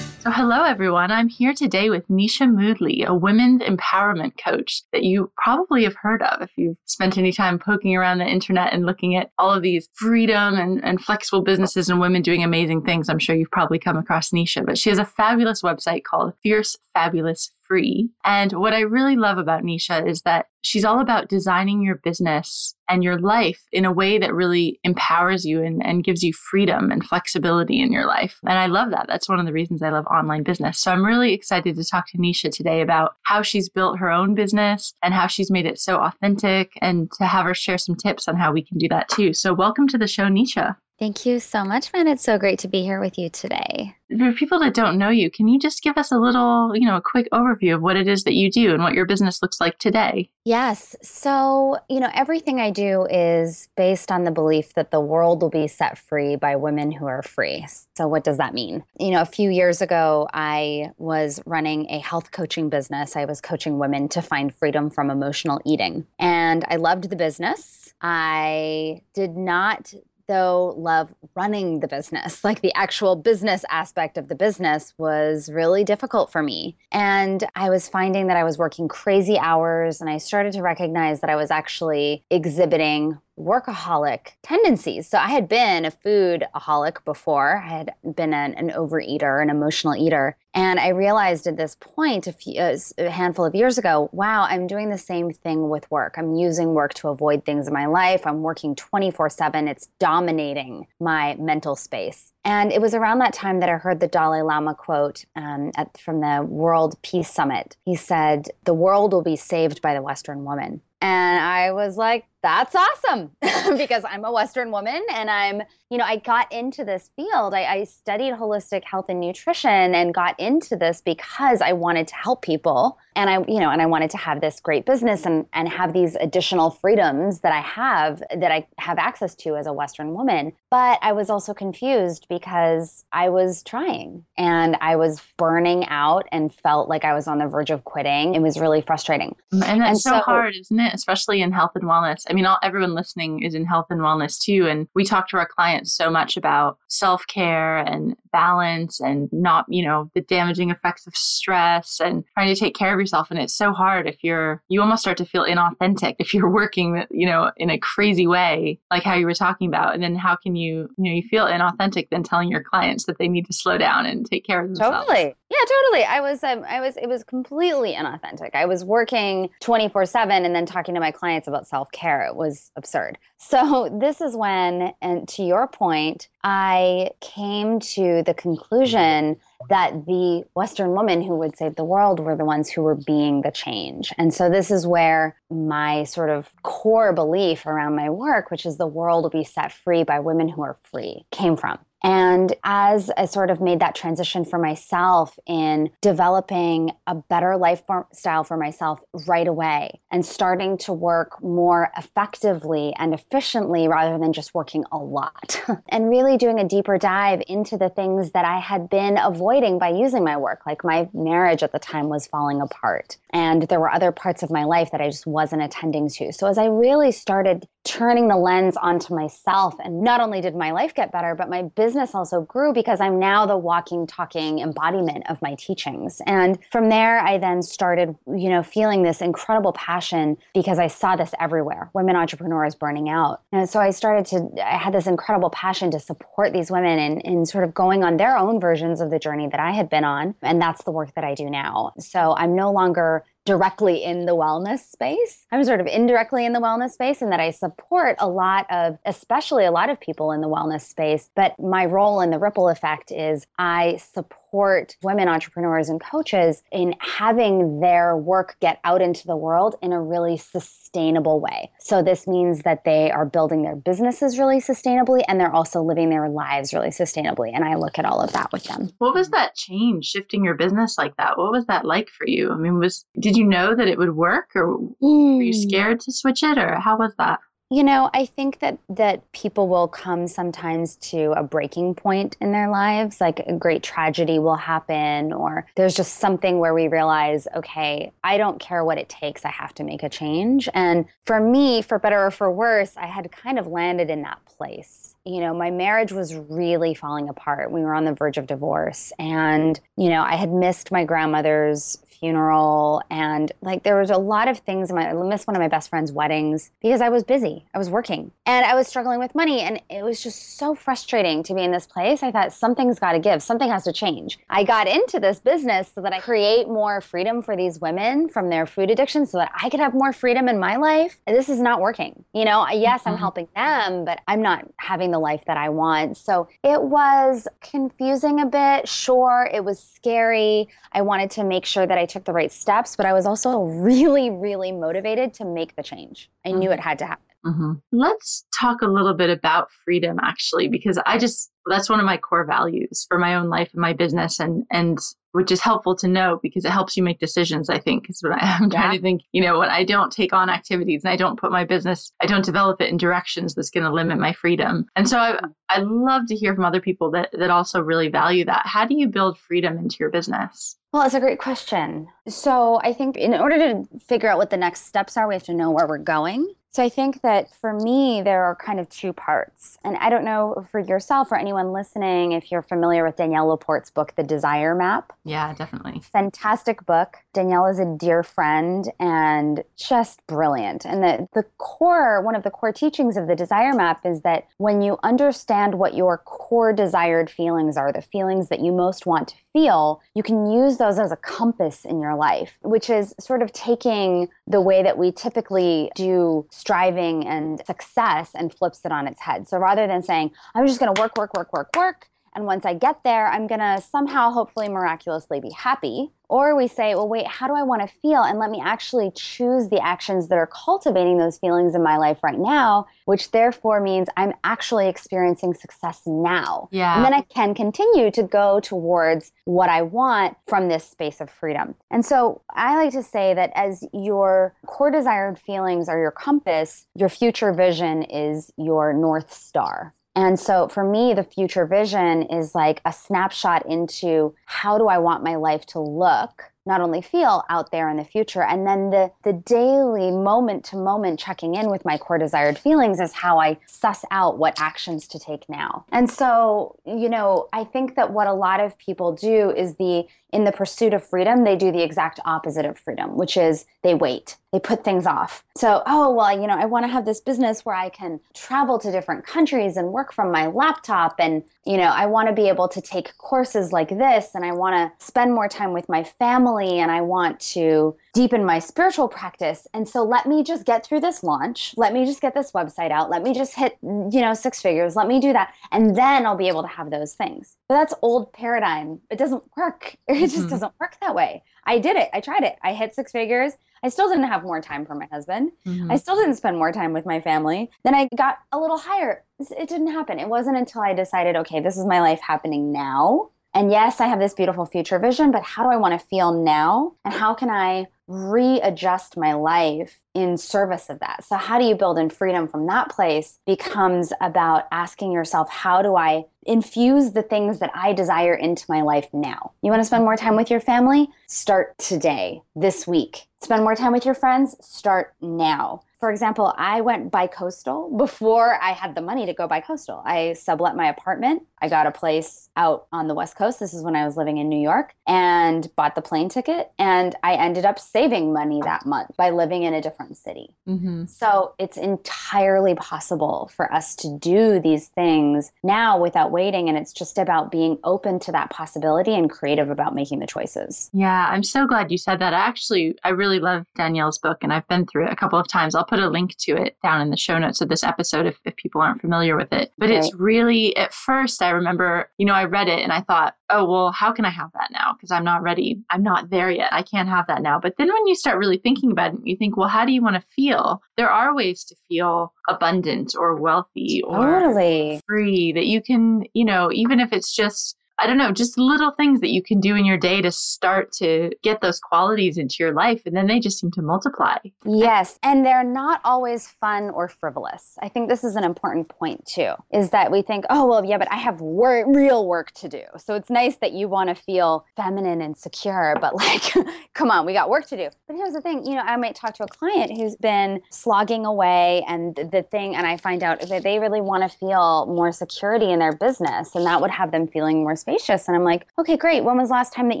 So, 0.22 0.30
hello 0.30 0.62
everyone. 0.62 1.10
I'm 1.10 1.26
here 1.26 1.52
today 1.52 1.90
with 1.90 2.06
Nisha 2.06 2.48
Moodley, 2.48 3.04
a 3.04 3.12
women's 3.12 3.60
empowerment 3.62 4.34
coach 4.38 4.82
that 4.92 5.02
you 5.02 5.32
probably 5.36 5.82
have 5.82 5.96
heard 6.00 6.22
of 6.22 6.42
if 6.42 6.50
you've 6.56 6.76
spent 6.84 7.18
any 7.18 7.32
time 7.32 7.58
poking 7.58 7.96
around 7.96 8.18
the 8.18 8.28
internet 8.28 8.72
and 8.72 8.86
looking 8.86 9.16
at 9.16 9.32
all 9.36 9.52
of 9.52 9.64
these 9.64 9.88
freedom 9.94 10.54
and, 10.54 10.80
and 10.84 11.02
flexible 11.02 11.42
businesses 11.42 11.88
and 11.88 11.98
women 11.98 12.22
doing 12.22 12.44
amazing 12.44 12.82
things. 12.82 13.08
I'm 13.08 13.18
sure 13.18 13.34
you've 13.34 13.50
probably 13.50 13.80
come 13.80 13.96
across 13.96 14.30
Nisha, 14.30 14.64
but 14.64 14.78
she 14.78 14.90
has 14.90 15.00
a 15.00 15.04
fabulous 15.04 15.62
website 15.62 16.04
called 16.04 16.34
Fierce 16.40 16.76
Fabulous 16.94 17.50
free. 17.72 18.10
And 18.26 18.52
what 18.52 18.74
I 18.74 18.80
really 18.80 19.16
love 19.16 19.38
about 19.38 19.62
Nisha 19.62 20.06
is 20.06 20.20
that 20.22 20.44
she's 20.60 20.84
all 20.84 21.00
about 21.00 21.30
designing 21.30 21.82
your 21.82 21.94
business 22.04 22.74
and 22.86 23.02
your 23.02 23.18
life 23.18 23.62
in 23.72 23.86
a 23.86 23.92
way 23.92 24.18
that 24.18 24.34
really 24.34 24.78
empowers 24.84 25.46
you 25.46 25.62
and, 25.62 25.82
and 25.82 26.04
gives 26.04 26.22
you 26.22 26.34
freedom 26.34 26.92
and 26.92 27.02
flexibility 27.02 27.80
in 27.80 27.90
your 27.90 28.06
life. 28.06 28.38
And 28.42 28.58
I 28.58 28.66
love 28.66 28.90
that. 28.90 29.06
That's 29.08 29.26
one 29.26 29.40
of 29.40 29.46
the 29.46 29.54
reasons 29.54 29.82
I 29.82 29.88
love 29.88 30.04
online 30.08 30.42
business. 30.42 30.80
So 30.80 30.92
I'm 30.92 31.02
really 31.02 31.32
excited 31.32 31.74
to 31.76 31.84
talk 31.84 32.08
to 32.08 32.18
Nisha 32.18 32.50
today 32.50 32.82
about 32.82 33.14
how 33.22 33.40
she's 33.40 33.70
built 33.70 33.98
her 33.98 34.10
own 34.10 34.34
business 34.34 34.92
and 35.02 35.14
how 35.14 35.26
she's 35.26 35.50
made 35.50 35.64
it 35.64 35.80
so 35.80 35.96
authentic 35.96 36.72
and 36.82 37.10
to 37.12 37.24
have 37.24 37.46
her 37.46 37.54
share 37.54 37.78
some 37.78 37.96
tips 37.96 38.28
on 38.28 38.36
how 38.36 38.52
we 38.52 38.62
can 38.62 38.76
do 38.76 38.88
that 38.88 39.08
too. 39.08 39.32
So 39.32 39.54
welcome 39.54 39.88
to 39.88 39.96
the 39.96 40.06
show, 40.06 40.24
Nisha. 40.24 40.76
Thank 41.02 41.26
you 41.26 41.40
so 41.40 41.64
much, 41.64 41.92
man. 41.92 42.06
It's 42.06 42.22
so 42.22 42.38
great 42.38 42.60
to 42.60 42.68
be 42.68 42.82
here 42.82 43.00
with 43.00 43.18
you 43.18 43.28
today. 43.28 43.96
For 44.16 44.32
people 44.34 44.60
that 44.60 44.72
don't 44.72 44.98
know 44.98 45.08
you, 45.08 45.32
can 45.32 45.48
you 45.48 45.58
just 45.58 45.82
give 45.82 45.98
us 45.98 46.12
a 46.12 46.16
little, 46.16 46.76
you 46.76 46.86
know, 46.86 46.94
a 46.94 47.02
quick 47.02 47.26
overview 47.32 47.74
of 47.74 47.82
what 47.82 47.96
it 47.96 48.06
is 48.06 48.22
that 48.22 48.34
you 48.34 48.48
do 48.48 48.72
and 48.72 48.84
what 48.84 48.94
your 48.94 49.04
business 49.04 49.42
looks 49.42 49.60
like 49.60 49.80
today? 49.80 50.30
Yes. 50.44 50.94
So, 51.02 51.76
you 51.90 51.98
know, 51.98 52.08
everything 52.14 52.60
I 52.60 52.70
do 52.70 53.08
is 53.10 53.68
based 53.76 54.12
on 54.12 54.22
the 54.22 54.30
belief 54.30 54.74
that 54.74 54.92
the 54.92 55.00
world 55.00 55.42
will 55.42 55.50
be 55.50 55.66
set 55.66 55.98
free 55.98 56.36
by 56.36 56.54
women 56.54 56.92
who 56.92 57.06
are 57.06 57.24
free. 57.24 57.66
So, 57.96 58.06
what 58.06 58.22
does 58.22 58.36
that 58.36 58.54
mean? 58.54 58.84
You 59.00 59.10
know, 59.10 59.22
a 59.22 59.26
few 59.26 59.50
years 59.50 59.82
ago, 59.82 60.28
I 60.32 60.92
was 60.98 61.42
running 61.46 61.90
a 61.90 61.98
health 61.98 62.30
coaching 62.30 62.68
business. 62.68 63.16
I 63.16 63.24
was 63.24 63.40
coaching 63.40 63.80
women 63.80 64.08
to 64.10 64.22
find 64.22 64.54
freedom 64.54 64.88
from 64.88 65.10
emotional 65.10 65.60
eating. 65.64 66.06
And 66.20 66.64
I 66.68 66.76
loved 66.76 67.10
the 67.10 67.16
business. 67.16 67.92
I 68.02 69.00
did 69.14 69.36
not 69.36 69.94
though 70.26 70.74
love 70.76 71.12
running 71.34 71.80
the 71.80 71.88
business. 71.88 72.44
Like 72.44 72.60
the 72.60 72.74
actual 72.74 73.16
business 73.16 73.64
aspect 73.70 74.18
of 74.18 74.28
the 74.28 74.34
business 74.34 74.94
was 74.98 75.50
really 75.50 75.84
difficult 75.84 76.30
for 76.30 76.42
me. 76.42 76.76
And 76.90 77.44
I 77.54 77.70
was 77.70 77.88
finding 77.88 78.26
that 78.26 78.36
I 78.36 78.44
was 78.44 78.58
working 78.58 78.88
crazy 78.88 79.38
hours 79.38 80.00
and 80.00 80.10
I 80.10 80.18
started 80.18 80.52
to 80.54 80.62
recognize 80.62 81.20
that 81.20 81.30
I 81.30 81.36
was 81.36 81.50
actually 81.50 82.24
exhibiting 82.30 83.18
workaholic 83.38 84.32
tendencies. 84.42 85.08
So 85.08 85.18
I 85.18 85.28
had 85.28 85.48
been 85.48 85.84
a 85.84 85.90
food 85.90 86.44
aholic 86.54 87.04
before. 87.04 87.58
I 87.58 87.68
had 87.68 87.94
been 88.14 88.34
an, 88.34 88.54
an 88.54 88.70
overeater, 88.70 89.40
an 89.42 89.50
emotional 89.50 89.96
eater. 89.96 90.36
And 90.54 90.78
I 90.78 90.88
realized 90.88 91.46
at 91.46 91.56
this 91.56 91.76
point, 91.80 92.26
a, 92.26 92.32
few, 92.32 92.60
a 92.60 93.10
handful 93.10 93.46
of 93.46 93.54
years 93.54 93.78
ago, 93.78 94.10
wow, 94.12 94.44
I'm 94.48 94.66
doing 94.66 94.90
the 94.90 94.98
same 94.98 95.32
thing 95.32 95.70
with 95.70 95.90
work. 95.90 96.16
I'm 96.18 96.34
using 96.34 96.74
work 96.74 96.92
to 96.94 97.08
avoid 97.08 97.44
things 97.44 97.66
in 97.66 97.72
my 97.72 97.86
life. 97.86 98.26
I'm 98.26 98.42
working 98.42 98.74
24 98.74 99.30
7. 99.30 99.66
It's 99.66 99.88
dominating 99.98 100.86
my 101.00 101.36
mental 101.36 101.74
space. 101.74 102.32
And 102.44 102.72
it 102.72 102.82
was 102.82 102.92
around 102.92 103.20
that 103.20 103.32
time 103.32 103.60
that 103.60 103.68
I 103.68 103.74
heard 103.74 104.00
the 104.00 104.08
Dalai 104.08 104.42
Lama 104.42 104.74
quote 104.74 105.24
um, 105.36 105.70
at, 105.76 105.96
from 105.98 106.20
the 106.20 106.44
World 106.46 107.00
Peace 107.02 107.30
Summit. 107.30 107.76
He 107.84 107.94
said, 107.94 108.48
The 108.64 108.74
world 108.74 109.12
will 109.12 109.22
be 109.22 109.36
saved 109.36 109.80
by 109.80 109.94
the 109.94 110.02
Western 110.02 110.44
woman. 110.44 110.82
And 111.00 111.40
I 111.40 111.72
was 111.72 111.96
like, 111.96 112.26
that's 112.42 112.74
awesome 112.74 113.30
because 113.76 114.04
I'm 114.04 114.24
a 114.24 114.32
Western 114.32 114.70
woman 114.72 115.00
and 115.12 115.30
I'm, 115.30 115.62
you 115.90 115.98
know, 115.98 116.04
I 116.04 116.16
got 116.16 116.50
into 116.52 116.84
this 116.84 117.10
field. 117.14 117.54
I, 117.54 117.64
I, 117.64 117.84
studied 117.84 118.32
holistic 118.32 118.82
health 118.84 119.06
and 119.08 119.20
nutrition 119.20 119.94
and 119.94 120.12
got 120.12 120.38
into 120.40 120.74
this 120.74 121.00
because 121.00 121.60
I 121.60 121.72
wanted 121.72 122.08
to 122.08 122.14
help 122.16 122.42
people. 122.42 122.98
And 123.14 123.28
I, 123.28 123.44
you 123.46 123.60
know, 123.60 123.70
and 123.70 123.80
I 123.80 123.86
wanted 123.86 124.10
to 124.10 124.16
have 124.16 124.40
this 124.40 124.58
great 124.58 124.86
business 124.86 125.26
and, 125.26 125.46
and 125.52 125.68
have 125.68 125.92
these 125.92 126.16
additional 126.16 126.70
freedoms 126.70 127.40
that 127.40 127.52
I 127.52 127.60
have 127.60 128.22
that 128.34 128.50
I 128.50 128.66
have 128.78 128.98
access 128.98 129.34
to 129.36 129.56
as 129.56 129.66
a 129.66 129.72
Western 129.72 130.14
woman. 130.14 130.52
But 130.70 130.98
I 131.02 131.12
was 131.12 131.30
also 131.30 131.52
confused 131.52 132.26
because 132.28 133.04
I 133.12 133.28
was 133.28 133.62
trying 133.62 134.24
and 134.38 134.76
I 134.80 134.96
was 134.96 135.22
burning 135.36 135.86
out 135.88 136.26
and 136.32 136.52
felt 136.52 136.88
like 136.88 137.04
I 137.04 137.12
was 137.12 137.28
on 137.28 137.38
the 137.38 137.46
verge 137.46 137.70
of 137.70 137.84
quitting. 137.84 138.34
It 138.34 138.40
was 138.40 138.58
really 138.58 138.80
frustrating. 138.80 139.36
And 139.52 139.62
that's 139.62 139.72
and 139.72 139.98
so, 140.00 140.10
so 140.10 140.18
hard, 140.20 140.54
isn't 140.56 140.80
it? 140.80 140.94
Especially 140.94 141.42
in 141.42 141.52
health 141.52 141.72
and 141.74 141.84
wellness. 141.84 142.24
I 142.32 142.34
mean, 142.34 142.46
all, 142.46 142.58
everyone 142.62 142.94
listening 142.94 143.42
is 143.42 143.54
in 143.54 143.66
health 143.66 143.88
and 143.90 144.00
wellness 144.00 144.40
too. 144.40 144.66
And 144.66 144.88
we 144.94 145.04
talk 145.04 145.28
to 145.28 145.36
our 145.36 145.46
clients 145.46 145.92
so 145.92 146.10
much 146.10 146.38
about 146.38 146.78
self 146.88 147.26
care 147.26 147.76
and 147.76 148.16
balance 148.32 149.00
and 149.00 149.28
not, 149.32 149.66
you 149.68 149.84
know, 149.84 150.10
the 150.14 150.22
damaging 150.22 150.70
effects 150.70 151.06
of 151.06 151.14
stress 151.14 152.00
and 152.00 152.24
trying 152.32 152.52
to 152.52 152.58
take 152.58 152.74
care 152.74 152.94
of 152.94 152.98
yourself. 152.98 153.30
And 153.30 153.38
it's 153.38 153.54
so 153.54 153.74
hard 153.74 154.08
if 154.08 154.24
you're, 154.24 154.62
you 154.70 154.80
almost 154.80 155.02
start 155.02 155.18
to 155.18 155.26
feel 155.26 155.44
inauthentic 155.44 156.16
if 156.20 156.32
you're 156.32 156.48
working, 156.48 157.04
you 157.10 157.26
know, 157.26 157.52
in 157.58 157.68
a 157.68 157.76
crazy 157.76 158.26
way, 158.26 158.80
like 158.90 159.02
how 159.02 159.14
you 159.14 159.26
were 159.26 159.34
talking 159.34 159.68
about. 159.68 159.92
And 159.92 160.02
then 160.02 160.16
how 160.16 160.34
can 160.34 160.56
you, 160.56 160.88
you 160.96 161.04
know, 161.04 161.12
you 161.12 161.22
feel 161.28 161.44
inauthentic 161.44 162.08
than 162.08 162.22
telling 162.22 162.50
your 162.50 162.62
clients 162.62 163.04
that 163.04 163.18
they 163.18 163.28
need 163.28 163.44
to 163.44 163.52
slow 163.52 163.76
down 163.76 164.06
and 164.06 164.24
take 164.24 164.46
care 164.46 164.62
of 164.62 164.68
themselves. 164.68 165.06
Totally. 165.06 165.34
Yeah, 165.52 165.66
totally. 165.68 166.04
I 166.04 166.20
was, 166.20 166.42
um, 166.42 166.64
I 166.66 166.80
was, 166.80 166.96
it 166.96 167.08
was 167.08 167.24
completely 167.24 167.92
inauthentic. 167.92 168.54
I 168.54 168.64
was 168.64 168.86
working 168.86 169.50
24 169.60 170.06
seven 170.06 170.46
and 170.46 170.54
then 170.54 170.64
talking 170.64 170.94
to 170.94 171.00
my 171.00 171.10
clients 171.10 171.46
about 171.46 171.66
self 171.68 171.92
care. 171.92 172.24
It 172.24 172.36
was 172.36 172.70
absurd. 172.76 173.18
So 173.36 173.90
this 174.00 174.22
is 174.22 174.34
when, 174.34 174.94
and 175.02 175.28
to 175.28 175.42
your 175.42 175.68
point, 175.68 176.28
I 176.42 177.10
came 177.20 177.80
to 177.80 178.22
the 178.22 178.32
conclusion 178.32 179.36
that 179.68 180.06
the 180.06 180.44
Western 180.54 180.94
women 180.94 181.20
who 181.20 181.36
would 181.36 181.56
save 181.56 181.76
the 181.76 181.84
world 181.84 182.18
were 182.18 182.34
the 182.34 182.46
ones 182.46 182.70
who 182.70 182.80
were 182.82 182.94
being 182.94 183.42
the 183.42 183.50
change. 183.50 184.10
And 184.16 184.32
so 184.32 184.48
this 184.48 184.70
is 184.70 184.86
where 184.86 185.36
my 185.50 186.04
sort 186.04 186.30
of 186.30 186.50
core 186.62 187.12
belief 187.12 187.66
around 187.66 187.94
my 187.94 188.08
work, 188.08 188.50
which 188.50 188.64
is 188.64 188.78
the 188.78 188.86
world 188.86 189.24
will 189.24 189.30
be 189.30 189.44
set 189.44 189.70
free 189.70 190.02
by 190.02 190.18
women 190.18 190.48
who 190.48 190.62
are 190.62 190.78
free, 190.82 191.26
came 191.30 191.58
from. 191.58 191.78
And 192.02 192.54
as 192.64 193.10
I 193.16 193.26
sort 193.26 193.50
of 193.50 193.60
made 193.60 193.80
that 193.80 193.94
transition 193.94 194.44
for 194.44 194.58
myself 194.58 195.38
in 195.46 195.90
developing 196.00 196.90
a 197.06 197.14
better 197.14 197.56
lifestyle 197.56 198.44
for 198.44 198.56
myself 198.56 199.00
right 199.26 199.46
away 199.46 200.00
and 200.10 200.26
starting 200.26 200.76
to 200.78 200.92
work 200.92 201.42
more 201.42 201.90
effectively 201.96 202.92
and 202.98 203.14
efficiently 203.14 203.86
rather 203.86 204.18
than 204.18 204.32
just 204.32 204.54
working 204.54 204.84
a 204.90 204.98
lot, 204.98 205.62
and 205.88 206.10
really 206.10 206.36
doing 206.36 206.58
a 206.58 206.68
deeper 206.68 206.98
dive 206.98 207.42
into 207.46 207.76
the 207.76 207.88
things 207.88 208.32
that 208.32 208.44
I 208.44 208.58
had 208.58 208.90
been 208.90 209.16
avoiding 209.18 209.78
by 209.78 209.90
using 209.90 210.24
my 210.24 210.36
work. 210.36 210.62
Like 210.66 210.84
my 210.84 211.08
marriage 211.12 211.62
at 211.62 211.72
the 211.72 211.78
time 211.78 212.08
was 212.08 212.26
falling 212.26 212.60
apart, 212.60 213.16
and 213.30 213.62
there 213.68 213.80
were 213.80 213.92
other 213.92 214.12
parts 214.12 214.42
of 214.42 214.50
my 214.50 214.64
life 214.64 214.90
that 214.90 215.00
I 215.00 215.08
just 215.08 215.26
wasn't 215.26 215.62
attending 215.62 216.08
to. 216.10 216.32
So 216.32 216.48
as 216.48 216.58
I 216.58 216.66
really 216.66 217.12
started 217.12 217.66
turning 217.84 218.28
the 218.28 218.36
lens 218.36 218.76
onto 218.76 219.14
myself, 219.14 219.74
and 219.82 220.02
not 220.02 220.20
only 220.20 220.40
did 220.40 220.56
my 220.56 220.72
life 220.72 220.94
get 220.94 221.12
better, 221.12 221.34
but 221.34 221.48
my 221.48 221.62
business 221.62 221.91
business 221.92 222.14
also 222.14 222.40
grew 222.40 222.72
because 222.72 223.02
I'm 223.02 223.18
now 223.18 223.44
the 223.44 223.58
walking, 223.58 224.06
talking 224.06 224.60
embodiment 224.60 225.28
of 225.28 225.42
my 225.42 225.54
teachings. 225.56 226.22
And 226.26 226.58
from 226.70 226.88
there, 226.88 227.18
I 227.20 227.36
then 227.36 227.60
started, 227.60 228.16
you 228.26 228.48
know, 228.48 228.62
feeling 228.62 229.02
this 229.02 229.20
incredible 229.20 229.74
passion 229.74 230.38
because 230.54 230.78
I 230.78 230.86
saw 230.86 231.16
this 231.16 231.34
everywhere 231.38 231.90
women 231.92 232.16
entrepreneurs 232.16 232.74
burning 232.74 233.10
out. 233.10 233.42
And 233.52 233.68
so 233.68 233.78
I 233.78 233.90
started 233.90 234.24
to, 234.26 234.64
I 234.64 234.78
had 234.78 234.94
this 234.94 235.06
incredible 235.06 235.50
passion 235.50 235.90
to 235.90 236.00
support 236.00 236.54
these 236.54 236.70
women 236.70 236.98
in, 236.98 237.20
in 237.20 237.44
sort 237.44 237.62
of 237.62 237.74
going 237.74 238.04
on 238.04 238.16
their 238.16 238.38
own 238.38 238.58
versions 238.58 239.02
of 239.02 239.10
the 239.10 239.18
journey 239.18 239.48
that 239.48 239.60
I 239.60 239.72
had 239.72 239.90
been 239.90 240.04
on. 240.04 240.34
And 240.40 240.62
that's 240.62 240.84
the 240.84 240.92
work 240.92 241.14
that 241.14 241.24
I 241.24 241.34
do 241.34 241.50
now. 241.50 241.92
So 241.98 242.34
I'm 242.38 242.56
no 242.56 242.72
longer 242.72 243.22
directly 243.44 244.04
in 244.04 244.26
the 244.26 244.36
wellness 244.36 244.80
space. 244.80 245.46
I'm 245.50 245.64
sort 245.64 245.80
of 245.80 245.86
indirectly 245.86 246.46
in 246.46 246.52
the 246.52 246.60
wellness 246.60 246.90
space, 246.90 247.22
and 247.22 247.32
that 247.32 247.40
I 247.40 247.50
support 247.50 248.16
a 248.18 248.28
lot 248.28 248.66
of, 248.70 248.98
especially 249.04 249.64
a 249.64 249.70
lot 249.70 249.90
of 249.90 249.98
people 250.00 250.32
in 250.32 250.40
the 250.40 250.48
wellness 250.48 250.82
space. 250.82 251.30
But 251.34 251.58
my 251.58 251.84
role 251.86 252.20
in 252.20 252.30
the 252.30 252.38
ripple 252.38 252.68
effect 252.68 253.10
is 253.10 253.46
I 253.58 253.96
support 253.96 254.41
support 254.52 254.96
women 255.02 255.28
entrepreneurs 255.28 255.88
and 255.88 255.98
coaches 256.02 256.62
in 256.70 256.94
having 257.00 257.80
their 257.80 258.16
work 258.16 258.54
get 258.60 258.78
out 258.84 259.00
into 259.00 259.26
the 259.26 259.36
world 259.36 259.76
in 259.80 259.92
a 259.92 260.00
really 260.00 260.36
sustainable 260.36 261.40
way. 261.40 261.70
So 261.80 262.02
this 262.02 262.26
means 262.26 262.60
that 262.60 262.84
they 262.84 263.10
are 263.10 263.24
building 263.24 263.62
their 263.62 263.76
businesses 263.76 264.38
really 264.38 264.58
sustainably 264.58 265.22
and 265.26 265.40
they're 265.40 265.54
also 265.54 265.82
living 265.82 266.10
their 266.10 266.28
lives 266.28 266.74
really 266.74 266.90
sustainably. 266.90 267.50
And 267.54 267.64
I 267.64 267.76
look 267.76 267.98
at 267.98 268.04
all 268.04 268.20
of 268.20 268.32
that 268.34 268.52
with 268.52 268.64
them. 268.64 268.90
What 268.98 269.14
was 269.14 269.30
that 269.30 269.54
change 269.54 270.04
shifting 270.04 270.44
your 270.44 270.54
business 270.54 270.98
like 270.98 271.16
that? 271.16 271.38
What 271.38 271.52
was 271.52 271.64
that 271.66 271.86
like 271.86 272.10
for 272.10 272.26
you? 272.26 272.52
I 272.52 272.56
mean, 272.56 272.78
was 272.78 273.06
did 273.20 273.38
you 273.38 273.44
know 273.44 273.74
that 273.74 273.88
it 273.88 273.96
would 273.96 274.16
work 274.16 274.50
or 274.54 274.76
mm. 274.76 275.36
were 275.38 275.42
you 275.42 275.54
hmm. 275.54 275.68
scared 275.68 276.00
to 276.00 276.12
switch 276.12 276.42
it 276.42 276.58
or 276.58 276.78
how 276.78 276.98
was 276.98 277.14
that? 277.16 277.40
You 277.72 277.84
know, 277.84 278.10
I 278.12 278.26
think 278.26 278.58
that 278.58 278.76
that 278.90 279.32
people 279.32 279.66
will 279.66 279.88
come 279.88 280.28
sometimes 280.28 280.96
to 280.96 281.32
a 281.32 281.42
breaking 281.42 281.94
point 281.94 282.36
in 282.38 282.52
their 282.52 282.68
lives, 282.68 283.18
like 283.18 283.38
a 283.38 283.54
great 283.54 283.82
tragedy 283.82 284.38
will 284.38 284.56
happen 284.56 285.32
or 285.32 285.66
there's 285.74 285.94
just 285.94 286.18
something 286.18 286.58
where 286.58 286.74
we 286.74 286.88
realize, 286.88 287.48
okay, 287.56 288.12
I 288.22 288.36
don't 288.36 288.60
care 288.60 288.84
what 288.84 288.98
it 288.98 289.08
takes, 289.08 289.46
I 289.46 289.48
have 289.48 289.72
to 289.76 289.84
make 289.84 290.02
a 290.02 290.10
change. 290.10 290.68
And 290.74 291.06
for 291.24 291.40
me, 291.40 291.80
for 291.80 291.98
better 291.98 292.26
or 292.26 292.30
for 292.30 292.52
worse, 292.52 292.94
I 292.98 293.06
had 293.06 293.32
kind 293.32 293.58
of 293.58 293.66
landed 293.66 294.10
in 294.10 294.20
that 294.20 294.44
place 294.44 295.12
you 295.24 295.40
know, 295.40 295.54
my 295.54 295.70
marriage 295.70 296.10
was 296.10 296.34
really 296.34 296.94
falling 296.94 297.28
apart. 297.28 297.70
We 297.70 297.82
were 297.82 297.94
on 297.94 298.04
the 298.04 298.12
verge 298.12 298.38
of 298.38 298.46
divorce. 298.46 299.12
And, 299.18 299.78
you 299.96 300.08
know, 300.08 300.22
I 300.22 300.34
had 300.34 300.52
missed 300.52 300.90
my 300.90 301.04
grandmother's 301.04 301.98
funeral 302.22 303.02
and 303.10 303.50
like 303.62 303.82
there 303.82 303.98
was 303.98 304.10
a 304.10 304.16
lot 304.16 304.46
of 304.46 304.58
things 304.58 304.90
in 304.90 304.96
my 304.96 305.10
I 305.10 305.12
missed 305.12 305.48
one 305.48 305.56
of 305.56 305.60
my 305.60 305.66
best 305.66 305.90
friend's 305.90 306.12
weddings 306.12 306.70
because 306.80 307.00
I 307.00 307.08
was 307.08 307.24
busy. 307.24 307.66
I 307.74 307.78
was 307.78 307.90
working 307.90 308.30
and 308.46 308.64
I 308.64 308.76
was 308.76 308.86
struggling 308.86 309.18
with 309.18 309.34
money 309.34 309.60
and 309.60 309.82
it 309.90 310.04
was 310.04 310.22
just 310.22 310.56
so 310.56 310.72
frustrating 310.74 311.42
to 311.42 311.54
be 311.54 311.62
in 311.62 311.72
this 311.72 311.86
place. 311.86 312.22
I 312.22 312.30
thought 312.30 312.52
something's 312.52 313.00
got 313.00 313.12
to 313.12 313.18
give. 313.18 313.42
Something 313.42 313.68
has 313.68 313.82
to 313.84 313.92
change. 313.92 314.38
I 314.48 314.62
got 314.62 314.86
into 314.86 315.18
this 315.18 315.40
business 315.40 315.90
so 315.92 316.00
that 316.02 316.12
I 316.12 316.20
create 316.20 316.68
more 316.68 317.00
freedom 317.00 317.42
for 317.42 317.56
these 317.56 317.80
women 317.80 318.28
from 318.28 318.50
their 318.50 318.66
food 318.66 318.90
addiction 318.90 319.26
so 319.26 319.38
that 319.38 319.50
I 319.60 319.68
could 319.68 319.80
have 319.80 319.92
more 319.92 320.12
freedom 320.12 320.48
in 320.48 320.60
my 320.60 320.76
life. 320.76 321.18
And 321.26 321.36
this 321.36 321.48
is 321.48 321.60
not 321.60 321.80
working. 321.80 322.24
You 322.32 322.44
know, 322.44 322.68
yes, 322.68 323.00
mm-hmm. 323.00 323.10
I'm 323.10 323.18
helping 323.18 323.48
them, 323.56 324.04
but 324.04 324.20
I'm 324.28 324.42
not 324.42 324.64
having 324.76 325.10
the 325.10 325.18
life 325.18 325.42
that 325.48 325.56
I 325.56 325.70
want. 325.70 326.16
So 326.16 326.48
it 326.62 326.80
was 326.80 327.48
confusing 327.60 328.40
a 328.40 328.46
bit. 328.46 328.86
Sure, 328.86 329.50
it 329.52 329.64
was 329.64 329.80
scary. 329.80 330.68
I 330.92 331.02
wanted 331.02 331.32
to 331.32 331.44
make 331.44 331.64
sure 331.64 331.86
that 331.86 331.98
I 331.98 332.06
took 332.12 332.24
the 332.24 332.32
right 332.32 332.52
steps, 332.52 332.94
but 332.94 333.06
I 333.06 333.12
was 333.12 333.26
also 333.26 333.62
really, 333.62 334.30
really 334.30 334.70
motivated 334.70 335.34
to 335.34 335.44
make 335.44 335.74
the 335.76 335.82
change. 335.82 336.30
I 336.44 336.50
mm-hmm. 336.50 336.58
knew 336.58 336.72
it 336.72 336.80
had 336.80 336.98
to 337.00 337.06
happen. 337.06 337.24
Mm-hmm. 337.44 337.72
Let's 337.90 338.46
talk 338.56 338.82
a 338.82 338.86
little 338.86 339.14
bit 339.14 339.28
about 339.28 339.68
freedom, 339.84 340.18
actually, 340.22 340.68
because 340.68 340.96
I 341.06 341.18
just 341.18 341.50
that's 341.66 341.90
one 341.90 341.98
of 341.98 342.06
my 342.06 342.16
core 342.16 342.44
values 342.44 343.04
for 343.08 343.18
my 343.18 343.34
own 343.34 343.48
life 343.48 343.70
and 343.72 343.80
my 343.80 343.92
business, 343.92 344.38
and 344.38 344.64
and 344.70 344.98
which 345.32 345.50
is 345.50 345.60
helpful 345.60 345.96
to 345.96 346.06
know 346.06 346.38
because 346.40 346.64
it 346.64 346.70
helps 346.70 346.96
you 346.96 347.02
make 347.02 347.18
decisions. 347.18 347.68
I 347.68 347.80
think 347.80 348.08
is 348.08 348.22
what 348.22 348.32
I, 348.40 348.58
am 348.58 348.70
yeah. 348.70 348.80
trying 348.80 348.96
to 348.96 349.02
think. 349.02 349.22
You 349.32 349.42
know, 349.42 349.58
when 349.58 349.70
I 349.70 349.82
don't 349.82 350.12
take 350.12 350.32
on 350.32 350.50
activities 350.50 351.02
and 351.02 351.12
I 351.12 351.16
don't 351.16 351.38
put 351.38 351.50
my 351.50 351.64
business, 351.64 352.12
I 352.20 352.26
don't 352.26 352.44
develop 352.44 352.80
it 352.80 352.90
in 352.90 352.96
directions 352.96 353.54
that's 353.54 353.70
going 353.70 353.84
to 353.84 353.92
limit 353.92 354.18
my 354.18 354.32
freedom. 354.34 354.86
And 354.94 355.08
so 355.08 355.18
I 355.18 355.40
I 355.68 355.80
love 355.80 356.26
to 356.28 356.36
hear 356.36 356.54
from 356.54 356.64
other 356.64 356.80
people 356.80 357.10
that 357.10 357.30
that 357.32 357.50
also 357.50 357.80
really 357.80 358.08
value 358.08 358.44
that. 358.44 358.62
How 358.66 358.84
do 358.84 358.96
you 358.96 359.08
build 359.08 359.36
freedom 359.36 359.78
into 359.78 359.96
your 359.98 360.10
business? 360.10 360.76
Well, 360.92 361.04
it's 361.04 361.14
a 361.14 361.20
great 361.20 361.38
question. 361.38 362.08
So 362.28 362.78
I 362.82 362.92
think 362.92 363.16
in 363.16 363.32
order 363.32 363.56
to 363.58 363.98
figure 363.98 364.28
out 364.28 364.36
what 364.36 364.50
the 364.50 364.58
next 364.58 364.84
steps 364.84 365.16
are, 365.16 365.26
we 365.26 365.34
have 365.34 365.42
to 365.44 365.54
know 365.54 365.70
where 365.70 365.86
we're 365.86 365.96
going. 365.98 366.54
So 366.74 366.82
I 366.82 366.88
think 366.88 367.20
that 367.20 367.54
for 367.54 367.74
me, 367.74 368.22
there 368.22 368.44
are 368.44 368.56
kind 368.56 368.80
of 368.80 368.88
two 368.88 369.12
parts. 369.12 369.76
And 369.84 369.96
I 369.98 370.08
don't 370.08 370.24
know 370.24 370.66
for 370.70 370.80
yourself 370.80 371.30
or 371.30 371.36
anyone 371.36 371.72
listening 371.72 372.32
if 372.32 372.50
you're 372.50 372.62
familiar 372.62 373.04
with 373.04 373.16
Danielle 373.16 373.48
LaPorte's 373.48 373.90
book, 373.90 374.14
The 374.16 374.22
Desire 374.22 374.74
Map. 374.74 375.12
Yeah, 375.24 375.52
definitely. 375.52 376.00
Fantastic 376.12 376.86
book. 376.86 377.18
Danielle 377.34 377.66
is 377.66 377.78
a 377.78 377.94
dear 377.98 378.22
friend 378.22 378.90
and 378.98 379.62
just 379.76 380.26
brilliant. 380.26 380.86
And 380.86 381.02
the, 381.02 381.28
the 381.34 381.44
core, 381.58 382.22
one 382.22 382.34
of 382.34 382.42
the 382.42 382.50
core 382.50 382.72
teachings 382.72 383.18
of 383.18 383.26
the 383.26 383.36
Desire 383.36 383.74
Map 383.74 384.06
is 384.06 384.22
that 384.22 384.48
when 384.56 384.80
you 384.80 384.98
understand 385.02 385.74
what 385.74 385.94
your 385.94 386.18
core 386.18 386.72
desired 386.72 387.28
feelings 387.28 387.76
are, 387.76 387.92
the 387.92 388.00
feelings 388.00 388.48
that 388.48 388.60
you 388.60 388.72
most 388.72 389.04
want 389.04 389.28
to 389.28 389.34
feel, 389.52 390.00
you 390.14 390.22
can 390.22 390.50
use 390.50 390.78
those 390.78 390.98
as 390.98 391.12
a 391.12 391.16
compass 391.16 391.84
in 391.84 392.00
your 392.00 392.14
life, 392.14 392.52
which 392.62 392.90
is 392.90 393.14
sort 393.20 393.42
of 393.42 393.52
taking 393.52 394.28
the 394.46 394.60
way 394.60 394.82
that 394.82 394.98
we 394.98 395.12
typically 395.12 395.90
do 395.94 396.46
striving 396.50 397.26
and 397.26 397.64
success 397.66 398.30
and 398.34 398.54
flips 398.54 398.80
it 398.84 398.92
on 398.92 399.06
its 399.06 399.20
head. 399.20 399.48
So 399.48 399.58
rather 399.58 399.86
than 399.86 400.02
saying, 400.02 400.30
I'm 400.54 400.66
just 400.66 400.80
going 400.80 400.94
to 400.94 401.00
work, 401.00 401.16
work, 401.16 401.34
work, 401.36 401.52
work, 401.52 401.70
work, 401.76 402.08
and 402.34 402.46
once 402.46 402.64
I 402.64 402.74
get 402.74 403.02
there, 403.04 403.28
I'm 403.28 403.46
going 403.46 403.60
to 403.60 403.82
somehow, 403.90 404.30
hopefully, 404.30 404.68
miraculously 404.68 405.40
be 405.40 405.50
happy. 405.50 406.10
Or 406.28 406.56
we 406.56 406.66
say, 406.66 406.94
well, 406.94 407.08
wait, 407.08 407.26
how 407.26 407.46
do 407.46 407.54
I 407.54 407.62
want 407.62 407.82
to 407.82 407.94
feel? 408.00 408.22
And 408.22 408.38
let 408.38 408.50
me 408.50 408.58
actually 408.64 409.10
choose 409.14 409.68
the 409.68 409.84
actions 409.84 410.28
that 410.28 410.36
are 410.38 410.46
cultivating 410.46 411.18
those 411.18 411.36
feelings 411.36 411.74
in 411.74 411.82
my 411.82 411.98
life 411.98 412.20
right 412.22 412.38
now, 412.38 412.86
which 413.04 413.32
therefore 413.32 413.82
means 413.82 414.08
I'm 414.16 414.32
actually 414.42 414.88
experiencing 414.88 415.52
success 415.52 416.00
now. 416.06 416.70
Yeah. 416.72 416.96
And 416.96 417.04
then 417.04 417.12
I 417.12 417.20
can 417.20 417.54
continue 417.54 418.10
to 418.12 418.22
go 418.22 418.60
towards 418.60 419.30
what 419.44 419.68
I 419.68 419.82
want 419.82 420.38
from 420.46 420.68
this 420.68 420.84
space 420.88 421.20
of 421.20 421.28
freedom. 421.28 421.74
And 421.90 422.02
so 422.02 422.40
I 422.48 422.76
like 422.76 422.92
to 422.92 423.02
say 423.02 423.34
that 423.34 423.50
as 423.54 423.84
your 423.92 424.54
core 424.64 424.90
desired 424.90 425.38
feelings 425.38 425.86
are 425.90 425.98
your 425.98 426.12
compass, 426.12 426.86
your 426.94 427.10
future 427.10 427.52
vision 427.52 428.04
is 428.04 428.50
your 428.56 428.94
North 428.94 429.34
Star. 429.34 429.92
And 430.14 430.38
so 430.38 430.68
for 430.68 430.84
me, 430.84 431.14
the 431.14 431.24
future 431.24 431.66
vision 431.66 432.22
is 432.24 432.54
like 432.54 432.80
a 432.84 432.92
snapshot 432.92 433.66
into 433.66 434.34
how 434.44 434.78
do 434.78 434.88
I 434.88 434.98
want 434.98 435.24
my 435.24 435.36
life 435.36 435.64
to 435.66 435.80
look 435.80 436.52
not 436.64 436.80
only 436.80 437.02
feel 437.02 437.44
out 437.48 437.70
there 437.70 437.88
in 437.88 437.96
the 437.96 438.04
future 438.04 438.42
and 438.42 438.66
then 438.66 438.90
the 438.90 439.10
the 439.24 439.32
daily 439.32 440.10
moment 440.10 440.64
to 440.64 440.76
moment 440.76 441.18
checking 441.18 441.54
in 441.54 441.70
with 441.70 441.84
my 441.84 441.98
core 441.98 442.18
desired 442.18 442.56
feelings 442.56 443.00
is 443.00 443.12
how 443.12 443.38
I 443.40 443.58
suss 443.66 444.04
out 444.10 444.38
what 444.38 444.60
actions 444.60 445.08
to 445.08 445.18
take 445.18 445.48
now. 445.48 445.84
And 445.90 446.08
so, 446.08 446.76
you 446.86 447.08
know, 447.08 447.48
I 447.52 447.64
think 447.64 447.96
that 447.96 448.12
what 448.12 448.26
a 448.26 448.32
lot 448.32 448.60
of 448.60 448.78
people 448.78 449.12
do 449.12 449.50
is 449.50 449.74
the 449.76 450.06
in 450.32 450.44
the 450.44 450.52
pursuit 450.52 450.94
of 450.94 451.04
freedom, 451.04 451.44
they 451.44 451.56
do 451.56 451.72
the 451.72 451.82
exact 451.82 452.20
opposite 452.24 452.64
of 452.64 452.78
freedom, 452.78 453.16
which 453.16 453.36
is 453.36 453.66
they 453.82 453.94
wait. 453.94 454.36
They 454.52 454.60
put 454.60 454.84
things 454.84 455.06
off. 455.06 455.42
So, 455.56 455.82
oh, 455.86 456.12
well, 456.12 456.38
you 456.38 456.46
know, 456.46 456.56
I 456.56 456.66
want 456.66 456.84
to 456.84 456.88
have 456.88 457.06
this 457.06 457.20
business 457.20 457.64
where 457.64 457.74
I 457.74 457.88
can 457.88 458.20
travel 458.34 458.78
to 458.80 458.92
different 458.92 459.26
countries 459.26 459.78
and 459.78 459.92
work 459.92 460.12
from 460.12 460.30
my 460.30 460.46
laptop 460.46 461.14
and, 461.18 461.42
you 461.64 461.78
know, 461.78 461.84
I 461.84 462.04
want 462.04 462.28
to 462.28 462.34
be 462.34 462.48
able 462.48 462.68
to 462.68 462.82
take 462.82 463.16
courses 463.16 463.72
like 463.72 463.88
this 463.88 464.34
and 464.34 464.44
I 464.44 464.52
want 464.52 464.74
to 464.74 465.04
spend 465.04 465.32
more 465.32 465.48
time 465.48 465.72
with 465.72 465.88
my 465.88 466.04
family 466.04 466.80
and 466.80 466.90
I 466.90 467.00
want 467.00 467.40
to 467.40 467.96
deepen 468.12 468.44
my 468.44 468.58
spiritual 468.58 469.08
practice. 469.08 469.66
And 469.72 469.88
so 469.88 470.04
let 470.04 470.26
me 470.26 470.42
just 470.42 470.66
get 470.66 470.84
through 470.84 471.00
this 471.00 471.22
launch. 471.22 471.74
Let 471.78 471.94
me 471.94 472.04
just 472.04 472.20
get 472.20 472.34
this 472.34 472.52
website 472.52 472.90
out. 472.90 473.08
Let 473.08 473.22
me 473.22 473.32
just 473.32 473.54
hit, 473.54 473.78
you 473.82 474.20
know, 474.20 474.34
six 474.34 474.60
figures. 474.60 474.96
Let 474.96 475.08
me 475.08 475.18
do 475.18 475.32
that. 475.32 475.54
And 475.70 475.96
then 475.96 476.26
I'll 476.26 476.36
be 476.36 476.48
able 476.48 476.62
to 476.62 476.68
have 476.68 476.90
those 476.90 477.14
things. 477.14 477.56
But 477.68 477.76
that's 477.76 477.94
old 478.02 478.32
paradigm. 478.34 479.00
It 479.10 479.18
doesn't 479.18 479.42
work. 479.56 479.96
It 480.08 480.28
just 480.28 480.36
mm-hmm. 480.36 480.48
doesn't 480.48 480.72
work 480.78 480.96
that 481.00 481.14
way. 481.14 481.42
I 481.64 481.78
did 481.78 481.96
it. 481.96 482.10
I 482.12 482.20
tried 482.20 482.42
it. 482.42 482.58
I 482.62 482.74
hit 482.74 482.94
six 482.94 483.12
figures. 483.12 483.54
I 483.82 483.88
still 483.88 484.08
didn't 484.08 484.24
have 484.24 484.44
more 484.44 484.60
time 484.60 484.86
for 484.86 484.94
my 484.94 485.08
husband. 485.10 485.52
Mm-hmm. 485.66 485.90
I 485.90 485.96
still 485.96 486.16
didn't 486.16 486.36
spend 486.36 486.56
more 486.56 486.72
time 486.72 486.92
with 486.92 487.04
my 487.04 487.20
family. 487.20 487.70
Then 487.82 487.94
I 487.94 488.08
got 488.16 488.38
a 488.52 488.58
little 488.58 488.78
higher. 488.78 489.24
It 489.38 489.68
didn't 489.68 489.88
happen. 489.88 490.18
It 490.18 490.28
wasn't 490.28 490.56
until 490.56 490.82
I 490.82 490.94
decided, 490.94 491.36
okay, 491.36 491.60
this 491.60 491.76
is 491.76 491.84
my 491.84 492.00
life 492.00 492.20
happening 492.20 492.72
now. 492.72 493.30
And 493.54 493.70
yes, 493.70 494.00
I 494.00 494.06
have 494.06 494.18
this 494.18 494.34
beautiful 494.34 494.64
future 494.64 494.98
vision, 494.98 495.30
but 495.30 495.42
how 495.42 495.62
do 495.62 495.68
I 495.68 495.76
want 495.76 495.98
to 496.00 496.06
feel 496.06 496.32
now? 496.32 496.94
And 497.04 497.12
how 497.12 497.34
can 497.34 497.50
I 497.50 497.86
readjust 498.12 499.16
my 499.16 499.32
life 499.32 499.98
in 500.14 500.36
service 500.36 500.90
of 500.90 500.98
that? 501.00 501.24
So, 501.24 501.36
how 501.36 501.58
do 501.58 501.64
you 501.64 501.74
build 501.74 501.98
in 501.98 502.10
freedom 502.10 502.46
from 502.46 502.66
that 502.66 502.90
place 502.90 503.38
becomes 503.46 504.12
about 504.20 504.66
asking 504.70 505.12
yourself, 505.12 505.50
how 505.50 505.82
do 505.82 505.96
I 505.96 506.24
infuse 506.44 507.12
the 507.12 507.22
things 507.22 507.58
that 507.60 507.70
I 507.74 507.92
desire 507.92 508.34
into 508.34 508.64
my 508.68 508.82
life 508.82 509.08
now? 509.12 509.52
You 509.62 509.70
want 509.70 509.80
to 509.80 509.86
spend 509.86 510.04
more 510.04 510.16
time 510.16 510.36
with 510.36 510.50
your 510.50 510.60
family? 510.60 511.08
Start 511.26 511.76
today, 511.78 512.42
this 512.54 512.86
week. 512.86 513.26
Spend 513.40 513.62
more 513.64 513.74
time 513.74 513.92
with 513.92 514.04
your 514.04 514.14
friends? 514.14 514.56
Start 514.60 515.14
now 515.20 515.82
for 516.02 516.10
example, 516.10 516.52
I 516.58 516.80
went 516.80 517.12
bi-coastal 517.12 517.96
before 517.96 518.60
I 518.60 518.72
had 518.72 518.96
the 518.96 519.00
money 519.00 519.24
to 519.24 519.32
go 519.32 519.46
bi-coastal. 519.46 520.02
I 520.04 520.32
sublet 520.32 520.74
my 520.74 520.88
apartment. 520.88 521.44
I 521.62 521.68
got 521.68 521.86
a 521.86 521.92
place 521.92 522.50
out 522.56 522.86
on 522.92 523.08
the 523.08 523.14
West 523.14 523.36
Coast. 523.36 523.60
This 523.60 523.72
is 523.72 523.82
when 523.82 523.96
I 523.96 524.04
was 524.04 524.16
living 524.16 524.38
in 524.38 524.48
New 524.48 524.60
York 524.60 524.94
and 525.06 525.74
bought 525.76 525.94
the 525.94 526.02
plane 526.02 526.28
ticket. 526.28 526.70
And 526.78 527.14
I 527.22 527.34
ended 527.34 527.64
up 527.64 527.78
saving 527.78 528.32
money 528.32 528.60
that 528.62 528.84
month 528.84 529.16
by 529.16 529.30
living 529.30 529.62
in 529.62 529.72
a 529.72 529.80
different 529.80 530.16
city. 530.16 530.54
Mm-hmm. 530.68 531.06
So 531.06 531.54
it's 531.58 531.76
entirely 531.76 532.74
possible 532.74 533.50
for 533.54 533.72
us 533.72 533.96
to 533.96 534.18
do 534.18 534.60
these 534.60 534.88
things 534.88 535.52
now 535.62 535.98
without 535.98 536.30
waiting. 536.30 536.68
And 536.68 536.76
it's 536.76 536.92
just 536.92 537.16
about 537.16 537.50
being 537.50 537.78
open 537.84 538.18
to 538.20 538.32
that 538.32 538.50
possibility 538.50 539.14
and 539.14 539.30
creative 539.30 539.70
about 539.70 539.94
making 539.94 540.18
the 540.18 540.26
choices. 540.26 540.90
Yeah, 540.92 541.28
I'm 541.30 541.44
so 541.44 541.66
glad 541.66 541.90
you 541.90 541.98
said 541.98 542.18
that. 542.18 542.34
I 542.34 542.42
Actually, 542.52 542.98
I 543.02 543.10
really 543.10 543.38
love 543.38 543.64
Danielle's 543.76 544.18
book 544.18 544.38
and 544.42 544.52
I've 544.52 544.68
been 544.68 544.84
through 544.84 545.06
it 545.06 545.12
a 545.12 545.16
couple 545.16 545.38
of 545.38 545.48
times. 545.48 545.74
I'll 545.74 545.84
put 545.84 546.00
a 546.00 546.10
link 546.10 546.36
to 546.38 546.56
it 546.56 546.76
down 546.82 547.00
in 547.00 547.08
the 547.08 547.16
show 547.16 547.38
notes 547.38 547.62
of 547.62 547.70
this 547.70 547.82
episode 547.82 548.26
if, 548.26 548.38
if 548.44 548.54
people 548.56 548.82
aren't 548.82 549.00
familiar 549.00 549.36
with 549.36 549.52
it. 549.52 549.72
But 549.78 549.90
it's 549.90 550.12
really, 550.14 550.76
at 550.76 550.92
first, 550.92 551.40
I 551.40 551.51
remember, 551.52 552.10
you 552.18 552.26
know, 552.26 552.34
I 552.34 552.44
read 552.44 552.68
it 552.68 552.80
and 552.80 552.92
I 552.92 553.00
thought, 553.00 553.34
oh, 553.50 553.64
well, 553.64 553.92
how 553.92 554.12
can 554.12 554.24
I 554.24 554.30
have 554.30 554.50
that 554.54 554.70
now? 554.72 554.92
Because 554.92 555.10
I'm 555.10 555.24
not 555.24 555.42
ready. 555.42 555.82
I'm 555.90 556.02
not 556.02 556.30
there 556.30 556.50
yet. 556.50 556.72
I 556.72 556.82
can't 556.82 557.08
have 557.08 557.26
that 557.28 557.42
now. 557.42 557.58
But 557.60 557.74
then 557.78 557.88
when 557.88 558.06
you 558.06 558.14
start 558.14 558.38
really 558.38 558.58
thinking 558.58 558.90
about 558.90 559.14
it, 559.14 559.20
you 559.24 559.36
think, 559.36 559.56
well, 559.56 559.68
how 559.68 559.84
do 559.84 559.92
you 559.92 560.02
want 560.02 560.16
to 560.16 560.28
feel? 560.34 560.82
There 560.96 561.10
are 561.10 561.34
ways 561.34 561.64
to 561.64 561.76
feel 561.88 562.32
abundant 562.48 563.14
or 563.16 563.36
wealthy 563.36 564.02
or 564.04 564.40
totally. 564.40 565.00
free 565.06 565.52
that 565.52 565.66
you 565.66 565.82
can, 565.82 566.24
you 566.34 566.44
know, 566.44 566.70
even 566.72 567.00
if 567.00 567.12
it's 567.12 567.34
just 567.34 567.76
I 567.98 568.06
don't 568.06 568.18
know, 568.18 568.32
just 568.32 568.58
little 568.58 568.90
things 568.92 569.20
that 569.20 569.30
you 569.30 569.42
can 569.42 569.60
do 569.60 569.76
in 569.76 569.84
your 569.84 569.96
day 569.96 570.22
to 570.22 570.32
start 570.32 570.92
to 570.92 571.30
get 571.42 571.60
those 571.60 571.78
qualities 571.78 572.38
into 572.38 572.56
your 572.58 572.72
life. 572.72 573.02
And 573.06 573.16
then 573.16 573.26
they 573.26 573.38
just 573.38 573.60
seem 573.60 573.70
to 573.72 573.82
multiply. 573.82 574.38
Yes. 574.64 575.18
And 575.22 575.44
they're 575.44 575.64
not 575.64 576.00
always 576.04 576.48
fun 576.48 576.90
or 576.90 577.08
frivolous. 577.08 577.76
I 577.80 577.88
think 577.88 578.08
this 578.08 578.24
is 578.24 578.34
an 578.36 578.44
important 578.44 578.88
point, 578.88 579.24
too, 579.26 579.52
is 579.72 579.90
that 579.90 580.10
we 580.10 580.22
think, 580.22 580.44
oh, 580.50 580.66
well, 580.66 580.84
yeah, 580.84 580.98
but 580.98 581.10
I 581.12 581.16
have 581.16 581.40
wor- 581.40 581.84
real 581.92 582.26
work 582.26 582.50
to 582.52 582.68
do. 582.68 582.82
So 582.96 583.14
it's 583.14 583.30
nice 583.30 583.56
that 583.56 583.72
you 583.72 583.88
want 583.88 584.08
to 584.08 584.14
feel 584.14 584.66
feminine 584.76 585.20
and 585.20 585.36
secure, 585.36 585.96
but 586.00 586.14
like, 586.14 586.42
come 586.94 587.10
on, 587.10 587.26
we 587.26 587.32
got 587.32 587.50
work 587.50 587.66
to 587.68 587.76
do. 587.76 587.88
But 588.06 588.16
here's 588.16 588.32
the 588.32 588.40
thing 588.40 588.64
you 588.64 588.74
know, 588.74 588.82
I 588.82 588.96
might 588.96 589.14
talk 589.14 589.34
to 589.34 589.44
a 589.44 589.48
client 589.48 589.96
who's 589.96 590.16
been 590.16 590.60
slogging 590.70 591.26
away, 591.26 591.84
and 591.86 592.16
the 592.16 592.42
thing, 592.50 592.74
and 592.74 592.86
I 592.86 592.96
find 592.96 593.22
out 593.22 593.40
that 593.40 593.62
they 593.62 593.78
really 593.78 594.00
want 594.00 594.22
to 594.22 594.38
feel 594.38 594.86
more 594.86 595.12
security 595.12 595.70
in 595.70 595.78
their 595.78 595.92
business, 595.92 596.54
and 596.54 596.64
that 596.66 596.80
would 596.80 596.90
have 596.90 597.10
them 597.10 597.28
feeling 597.28 597.62
more 597.62 597.76
spacious. 597.82 598.26
And 598.26 598.36
I'm 598.36 598.44
like, 598.44 598.66
okay, 598.78 598.96
great. 598.96 599.22
When 599.24 599.36
was 599.36 599.50
the 599.50 599.54
last 599.54 599.72
time 599.72 599.88
that 599.88 600.00